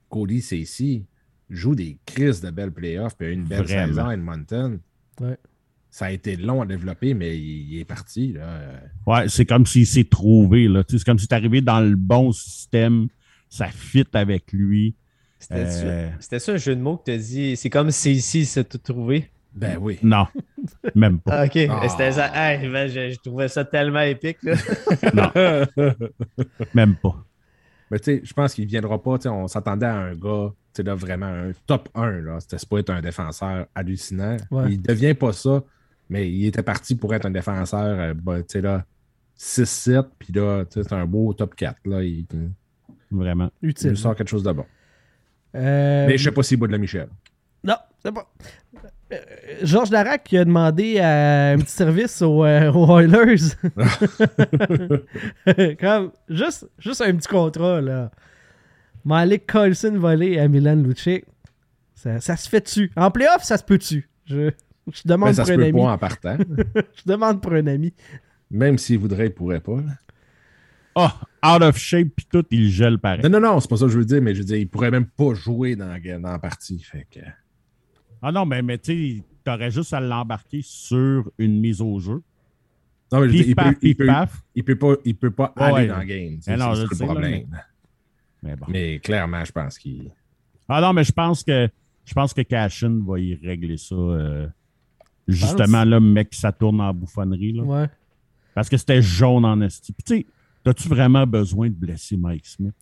[0.10, 1.06] Cody ici
[1.52, 3.88] joue des crises de belles playoffs puis a eu une belle Vraiment.
[3.88, 4.80] saison à Edmonton.
[5.22, 5.38] Ouais.
[5.92, 8.34] Ça a été long à développer, mais il, il est parti.
[8.34, 8.60] Là.
[9.06, 10.68] Ouais, c'est comme s'il s'est trouvé.
[10.88, 13.08] C'est comme si tu arrivé dans le bon système.
[13.50, 14.96] Ça fit avec lui.
[15.40, 16.10] C'était Euh.
[16.12, 17.56] ça- c'était ça un jeu de mots que tu as dit.
[17.56, 19.30] C'est comme si ici, c'est tout trouvé.
[19.56, 19.98] Ben oui.
[20.04, 20.28] Non,
[20.94, 21.42] même pas.
[21.42, 21.58] Ah, ok.
[21.70, 21.90] Ah.
[21.90, 22.30] C'était ça.
[22.36, 24.38] Hey, ben, je, je trouvais ça tellement épique.
[24.44, 24.54] Là.
[26.76, 27.16] Même pas.
[27.92, 29.18] Mais tu sais, je pense qu'il ne viendra pas.
[29.18, 32.12] tu sais, On s'attendait à un gars, tu sais, là, vraiment un top 1.
[32.22, 32.40] Là.
[32.40, 34.38] C'était pas être un défenseur hallucinant.
[34.52, 34.74] Ouais.
[34.74, 35.64] Il devient pas ça,
[36.10, 38.86] mais il était parti pour être un défenseur, euh, bah, tu sais, là,
[39.38, 41.78] 6-7, puis là, tu sais, c'est un beau top 4.
[41.86, 42.04] Là.
[42.04, 42.50] Il, il
[43.12, 43.50] Vraiment.
[43.64, 43.90] Utile.
[43.92, 44.66] nous sort quelque chose de bon.
[45.56, 47.08] Euh, Mais je sais pas s'il boit de la Michel.
[47.64, 48.32] Non, c'est pas.
[49.12, 49.18] Euh,
[49.64, 53.56] Georges Larac qui a demandé euh, un petit service aux, euh, aux Oilers.
[55.80, 58.12] Comme, juste, juste un petit contrat, là.
[59.06, 61.26] Malik Colson volé à Milan Lucic.
[61.96, 62.92] Ça, ça se fait dessus.
[62.96, 64.10] En playoff, ça se peut dessus.
[64.26, 64.52] Je,
[64.92, 65.82] je demande Mais ça pour se un peut ami.
[65.82, 66.38] pas en partant.
[66.76, 67.94] Je demande pour un ami.
[68.52, 69.78] Même s'il voudrait, il pourrait pas.
[69.78, 69.94] là.
[70.96, 73.22] Ah, out of shape, puis tout, il gèle pareil.
[73.24, 74.68] Non, non, non, c'est pas ça que je veux dire, mais je veux dire, il
[74.68, 76.80] pourrait même pas jouer dans, dans la partie.
[76.80, 77.20] Fait que...
[78.22, 82.22] Ah non, mais, mais tu sais, t'aurais juste à l'embarquer sur une mise au jeu.
[83.12, 84.44] Non, mais je veux dire, Pif, il, paf, peut, il, peut, paf.
[84.56, 85.88] il peut pas, il peut pas aller ouais.
[85.88, 86.38] dans le game.
[86.42, 87.48] C'est sais, le là, problème.
[88.44, 88.66] Mais bon.
[88.70, 90.12] Mais clairement, je pense qu'il.
[90.68, 91.70] Ah non, mais je pense que
[92.06, 93.96] je pense que Cashin va y régler ça.
[93.96, 94.48] euh,
[95.28, 97.54] justement, là, mec, ça tourne en bouffonnerie.
[97.54, 97.90] Là, Ouais.
[98.54, 99.94] Parce que c'était jaune en esti.
[99.94, 100.26] Puis tu sais,
[100.64, 102.74] t'as-tu vraiment besoin de blesser Mike Smith?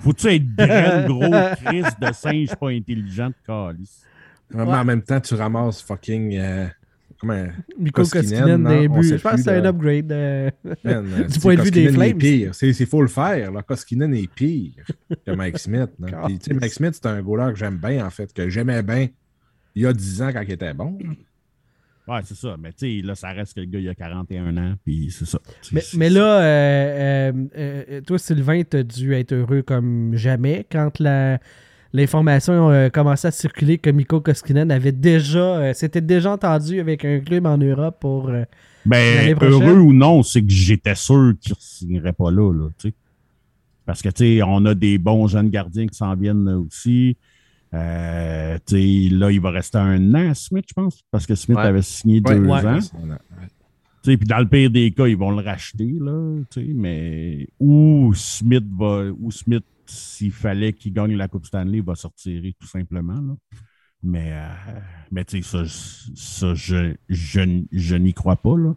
[0.00, 1.34] Faut-tu être grand, gros,
[1.64, 4.02] Chris de singe pas intelligent de calice?
[4.50, 6.36] Mais en même temps, tu ramasses fucking.
[6.36, 6.66] euh,
[7.20, 7.46] comment.
[7.78, 9.04] Miko Koskinen, buts.
[9.04, 10.10] sait Je pense que c'est un upgrade.
[10.12, 12.16] euh, Man, euh, Du tu point de vue des Flames.
[12.16, 12.54] pire.
[12.54, 13.52] C'est il faut le faire.
[13.52, 13.62] Là.
[13.62, 14.84] Koskinen est pire
[15.26, 15.90] que Mike Smith.
[16.26, 19.08] Puis, Mike Smith, c'est un goaler que j'aime bien, en fait, que j'aimais bien
[19.74, 20.98] il y a 10 ans quand il était bon.
[22.08, 22.56] Ouais, c'est ça.
[22.58, 25.26] Mais tu sais, là, ça reste que le gars, il a 41 ans, puis c'est
[25.26, 25.38] ça.
[25.94, 31.38] Mais, là, euh, euh, euh, toi, Sylvain, t'as dû être heureux comme jamais quand la,
[31.92, 37.20] l'information a commencé à circuler que Miko Koskinen avait déjà, s'était déjà entendu avec un
[37.20, 38.32] club en Europe pour.
[38.86, 42.88] Ben, heureux ou non, c'est que j'étais sûr qu'il ne signerait pas là, là, tu
[42.88, 42.94] sais.
[43.84, 47.16] Parce que, tu sais, on a des bons jeunes gardiens qui s'en viennent aussi.
[47.74, 51.64] Euh, là, il va rester un an, Smith, je pense, parce que Smith Ouais.
[51.64, 52.64] avait signé Ouais, deux ouais.
[52.66, 52.78] ans.
[54.02, 56.40] Puis dans le pire des cas, ils vont le racheter, là,
[56.74, 62.42] mais où Smith va, où Smith, s'il fallait qu'il gagne la Coupe Stanley, va sortir
[62.58, 63.34] tout simplement, là.
[64.02, 64.48] Mais, euh,
[65.10, 65.74] mais tu sais, ça,
[66.14, 68.74] ça je, je, je n'y crois pas, là.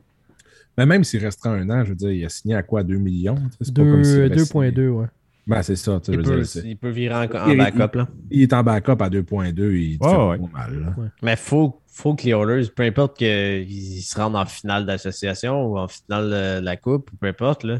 [0.77, 2.83] Mais même s'il restera un an, je veux dire, il a signé à quoi?
[2.83, 3.35] 2 millions?
[3.35, 5.07] Tu sais, c'est pas comme s'il deux- avait 2.2, ouais.
[5.47, 5.99] Ben, c'est ça.
[6.07, 7.97] Il peut, dire, c'est- il peut virer en, en Il- backup.
[7.97, 8.07] Là.
[8.29, 9.73] Il est en backup à 2.2.
[9.75, 10.79] Il te Ouais, pas mal.
[10.79, 10.95] là.
[11.23, 15.77] Mais faut, faut que les Oilers, peu importe qu'ils se rendent en finale d'association ou
[15.79, 17.79] en finale de la Coupe, ou peu importe, là,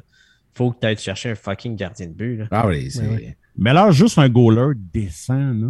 [0.55, 2.37] faut que tu ailles chercher un fucking gardien de but.
[2.37, 2.45] Là.
[2.51, 3.01] Ah oui, c'est.
[3.03, 3.37] Ouais, ouais.
[3.57, 5.67] Mais là, juste un goaler décent, là.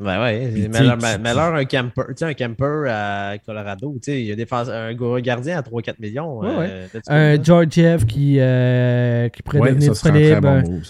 [0.00, 2.24] Ben ouais, Puis, mais tu sais, leur, tu- mais- mais leur un camper, tu sais,
[2.24, 5.98] un camper à Colorado, tu sais, il y a des phas- un gardien à 3-4
[6.00, 6.38] millions.
[6.40, 7.42] Ouais, euh, Un là.
[7.42, 10.40] Georgiev qui, euh, qui pourrait Ouais, devenir disponible.
[10.40, 10.80] bon.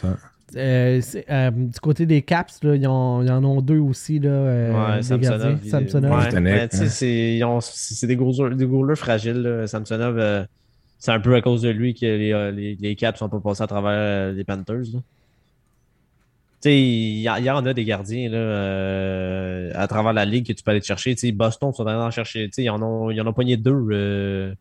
[0.56, 1.00] Euh,
[1.30, 4.18] euh, du côté des Caps, là, ils, ont- ils en ont deux aussi.
[4.18, 5.46] Là, euh, Ouais, des Samsonov.
[5.46, 5.58] hein.
[7.60, 9.42] c'est des goalers, des fragiles.
[9.42, 9.66] là.
[9.68, 10.44] Samsonov, euh,
[10.98, 13.62] c'est un peu à cause de lui que les, les, les Caps sont pas passés
[13.62, 14.74] à travers les Panthers.
[14.92, 15.00] là.
[16.60, 20.52] Sais, il y, y en a des gardiens là, euh, à travers la ligue que
[20.52, 21.14] tu peux aller te chercher.
[21.32, 22.50] Boston sont allés en chercher.
[22.58, 24.54] Ils en ont, ils en ont pogné deux euh,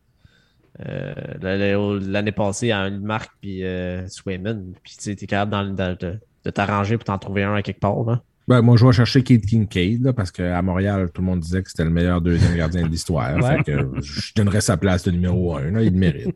[0.86, 4.72] euh, l'année passée à Marc puis euh, Swayman.
[4.82, 7.80] Puis tu es capable dans- de, de- de t'arranger pour t'en trouver un à quelque
[7.80, 8.02] part.
[8.04, 8.22] Là.
[8.48, 11.62] Ben, moi, je vais chercher Kate Kincaid, là, parce qu'à Montréal, tout le monde disait
[11.62, 13.36] que c'était le meilleur deuxième gardien de l'histoire.
[13.36, 13.58] Ouais.
[14.02, 15.70] Je donnerais sa place de numéro un.
[15.70, 16.34] Là, il le mérite.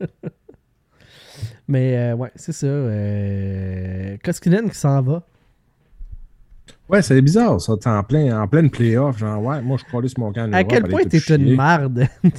[1.68, 2.66] Mais euh, ouais, c'est ça.
[2.66, 4.16] Euh...
[4.22, 5.22] Koskinen qui s'en va.
[6.88, 7.74] Ouais, c'est bizarre, ça.
[7.76, 9.18] T'es en, plein, en pleine playoff.
[9.18, 10.52] Genre, ouais, moi, je crois sur mon camp.
[10.52, 12.06] À quel point t'es une marde?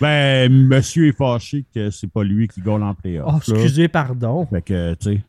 [0.00, 3.26] Ben, monsieur est fâché que c'est pas lui qui gagne en playoff.
[3.28, 3.56] oh, là.
[3.56, 4.46] excusez, pardon.
[4.46, 5.20] Fait que, tu sais.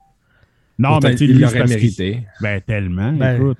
[0.77, 2.23] Non, Pourtant, mais tu sais, il l'aurait mérité.
[2.41, 3.59] Ben, tellement, Ben, écoute.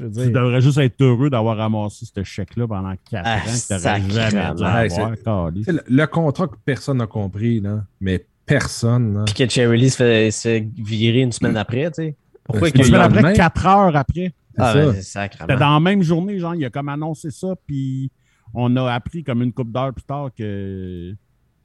[0.00, 3.40] Je veux Tu devrais juste être heureux d'avoir ramassé ce chèque-là pendant 4 Ah, ans
[3.42, 9.14] que jamais dû avoir, Le, le contrat que personne n'a compris, là, mais personne.
[9.14, 9.24] là.
[9.26, 11.86] Puis que Cherry Lee se fait, se fait virer une semaine après.
[11.90, 12.16] Tu sais.
[12.44, 14.32] Pourquoi Euh, Une semaine après, 4 heures après.
[14.56, 15.28] C'est Ah, ça.
[15.46, 18.10] ben, dans la même journée, genre, il a comme annoncé ça, puis
[18.52, 21.14] on a appris comme une couple d'heures plus tard que.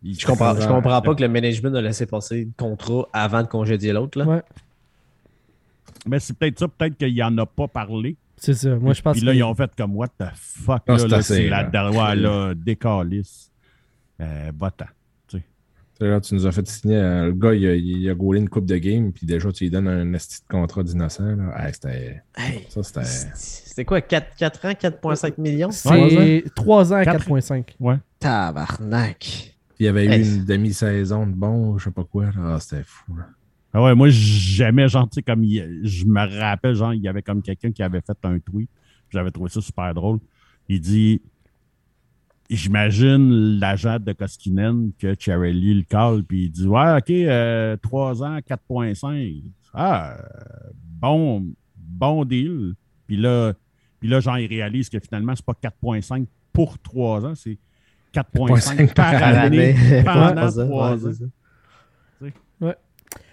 [0.03, 3.41] il- Je comprends, je comprends pas que le management a laissé passer le contrat avant
[3.41, 4.19] de congédier l'autre.
[4.19, 4.25] là.
[4.25, 4.41] Ouais,
[6.07, 8.15] Mais c'est peut-être ça, peut-être qu'il en a pas parlé.
[8.37, 8.75] C'est ça.
[8.75, 10.97] Moi, je pense Puis là, que- ils ont fait comme What the fuck, Ah, là,
[10.99, 11.69] c'est là, assez, c'est la là.
[11.69, 13.51] dernière, là, décalisse.
[14.21, 14.51] Euh,
[15.29, 15.43] sais,
[16.01, 16.97] Là, tu nous as fait signer.
[16.97, 19.63] euh, le gars, il a, il a gaulé une coupe de game, puis déjà, tu
[19.63, 21.23] lui donnes un esti de contrat d'innocent.
[21.23, 21.51] là.
[21.55, 22.21] Ah, c'était.
[22.37, 23.05] Hey, Ça, c'était.
[23.05, 25.71] C'était quoi, 4, 4 ans, 4,5 millions?
[25.71, 26.97] c'est 3 ans?
[26.97, 27.75] À Quatre- 4.5.
[27.79, 27.95] Ouais.
[28.19, 29.55] Tabarnak.
[29.79, 30.35] Il y avait eu Hey.
[30.37, 32.25] une demi-saison de bon, je sais pas quoi.
[32.25, 32.55] là.
[32.55, 33.15] Ah, c'était fou.
[33.17, 33.25] là.
[33.77, 37.10] Ah ouais, moi, jamais, genre, tu sais, comme il- je me rappelle, genre, il y
[37.10, 38.69] avait comme quelqu'un qui avait fait un tweet.
[39.10, 40.19] J'avais trouvé ça super drôle.
[40.69, 41.22] Il dit
[42.49, 48.23] J'imagine l'agent de Koskinen que Charlie le call, puis il dit Ouais, OK, euh, 3
[48.23, 49.43] ans, 4,5.
[49.73, 50.15] Ah,
[51.02, 51.45] bon,
[51.76, 52.76] bon deal.
[53.07, 53.53] Puis là,
[53.99, 57.57] puis là, genre, il réalise que finalement, c'est pas 4,5 pour 3 ans, c'est
[58.14, 60.03] 4,5 par par année année.
[60.06, 61.30] pendant Ouais, c'est ça, 3 ouais, ans.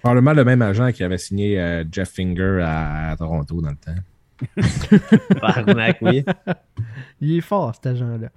[0.03, 3.77] Probablement le même agent qui avait signé euh, Jeff Finger à, à Toronto dans le
[3.77, 4.01] temps.
[5.41, 6.25] Tabarnak, oui.
[7.21, 8.29] Il est fort, cet agent-là.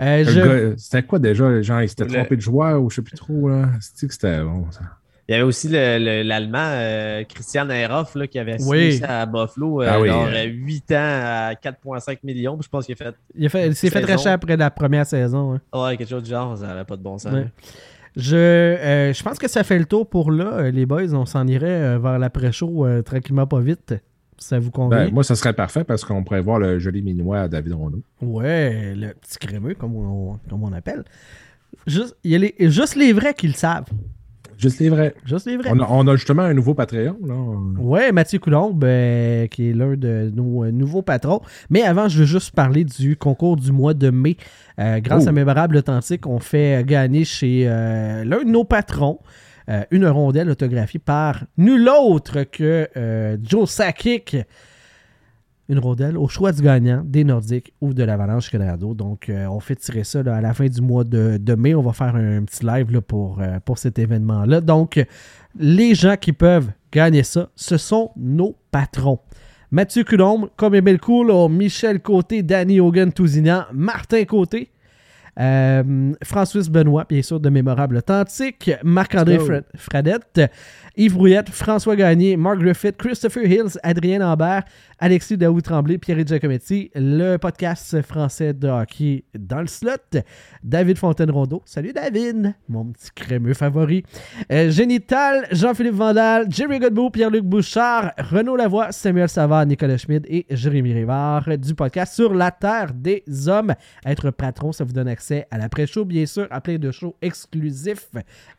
[0.00, 1.62] Euh, je- C'était quoi déjà?
[1.62, 3.48] Genre, il s'était Le- trompé de joueur ou je sais plus trop.
[3.48, 3.68] là.
[3.80, 4.80] C'était que c'était bon, ça?
[5.28, 8.98] Il y avait aussi le- le- l'Allemand euh, Christian Ehrhoff là, qui avait signé Oui.
[8.98, 10.44] ça à Buffalo euh, Ah oui, genre, euh.
[10.44, 12.56] 8 ans à 4,5 millions.
[12.56, 14.12] Puis Je pense qu'il a fait il, fait- s'est fait Saison.
[14.12, 15.54] racheter après la première saison.
[15.72, 15.82] hein.
[15.84, 17.32] ouais, quelque chose du genre, ça n'avait pas de bon sens.
[17.32, 17.46] Ouais.
[18.16, 21.14] Je, euh, je pense que ça fait le tour pour là, euh, les boys.
[21.14, 23.94] On s'en irait euh, vers l'après-show tranquillement, pas vite.
[24.38, 25.04] Ça vous convient?
[25.06, 28.02] Ben, moi, ça serait parfait parce qu'on pourrait voir le joli minois à David Rondeau.
[28.20, 31.04] Ouais, le petit crémeux, comme on, comme on appelle.
[31.86, 33.86] Juste, il y a les, juste les vrais qui le savent.
[34.62, 35.14] Juste les vrais.
[35.24, 35.70] Juste les vrais.
[35.72, 37.16] On a, on a justement un nouveau Patreon.
[37.26, 37.34] Là.
[37.82, 41.40] Ouais, Mathieu Coulombe, euh, qui est l'un de nos euh, nouveaux patrons.
[41.68, 44.36] Mais avant, je veux juste parler du concours du mois de mai.
[44.78, 45.30] Euh, grâce Oh.
[45.30, 49.18] à Mémorable Authentique, on fait gagner chez l'un de nos patrons
[49.90, 52.88] une rondelle autographiée par nul autre que
[53.42, 54.36] Joe Sakic.
[55.72, 58.92] Une rondelle au choix du gagnant des Nordiques ou de l'Avalanche Colorado.
[58.92, 61.74] Donc, euh, on fait tirer ça là, à la fin du mois de, de mai.
[61.74, 64.60] On va faire un, petit live là, pour, euh, pour cet événement-là.
[64.60, 65.02] Donc,
[65.58, 69.18] les gens qui peuvent gagner ça, ce sont nos patrons.
[69.70, 74.72] Mathieu Coulombe, comme Emile Cool, Michel Côté, Danny Hogan Tousignan, Martin Côté,
[75.40, 79.38] euh, François Benoît, bien sûr, de Mémorable Authentique, Marc-André
[79.74, 80.50] Fradette,
[80.96, 84.64] Yves Brouillette, François Gagné, Mark Griffith, Christopher Hills, Adrien Lambert,
[84.98, 90.20] Alexis Daoud-Tremblay, Pierre Giacometti, le podcast français de hockey dans le slot,
[90.62, 91.62] David Fontaine-Rondeau.
[91.64, 94.02] Salut David, mon petit crémeux favori.
[94.52, 100.44] Euh, Génital, Jean-Philippe Vandal, Jerry Godbout, Pierre-Luc Bouchard, Renaud Lavoie, Samuel Savard, Nicolas Schmid et
[100.50, 103.74] Jérémy Rivard du podcast Sur la Terre des Hommes.
[104.04, 108.10] Être patron, ça vous donne accès à l'après-show, bien sûr, à plein de shows exclusifs,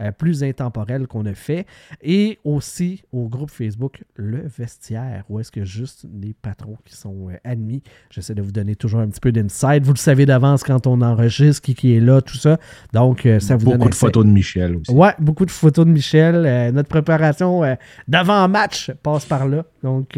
[0.01, 1.67] euh, plus intemporels qu'on a fait,
[2.01, 7.29] et aussi au groupe Facebook Le Vestiaire, où est-ce que juste les patrons qui sont
[7.29, 7.81] euh, admis.
[8.09, 9.83] J'essaie de vous donner toujours un petit peu d'insight.
[9.83, 12.57] Vous le savez d'avance quand on enregistre, qui, qui est là, tout ça.
[12.93, 14.91] Donc, euh, ça vous donne Beaucoup de photos de Michel aussi.
[14.91, 16.35] Ouais, beaucoup de photos de Michel.
[16.35, 17.61] Euh, notre préparation
[18.07, 19.65] d'avant-match passe par là.
[19.83, 20.17] Donc,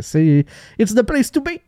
[0.00, 0.46] c'est
[0.78, 1.60] It's the place to be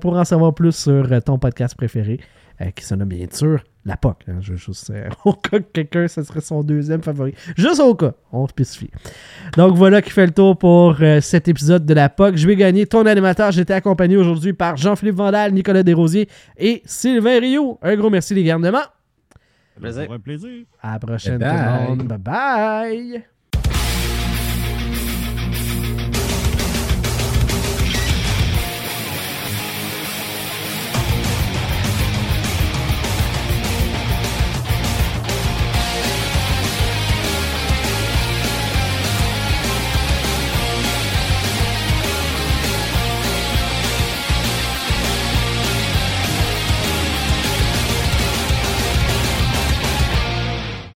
[0.00, 2.20] pour en savoir plus sur ton podcast préféré,
[2.60, 4.16] euh, qui se nomme bien sûr La POC.
[4.28, 4.38] hein.
[4.40, 7.34] Je veux juste, euh, au cas que quelqu'un, ce serait son deuxième favori.
[7.56, 8.90] Juste au cas, on spécifie.
[9.56, 12.36] Donc, voilà qui fait le tour pour euh, cet épisode de La POC.
[12.36, 13.50] Je vais gagner ton animateur.
[13.52, 16.28] J'étais accompagné aujourd'hui par Jean-Philippe Vandal, Nicolas Desrosiers
[16.58, 17.78] et Sylvain Rioux.
[17.82, 18.78] Un gros merci, les garnements.
[19.80, 20.02] Plaisir.
[20.02, 20.64] Ça fait un plaisir.
[20.82, 22.02] À la prochaine, Bye tout le monde.
[22.08, 23.39] Bye bye.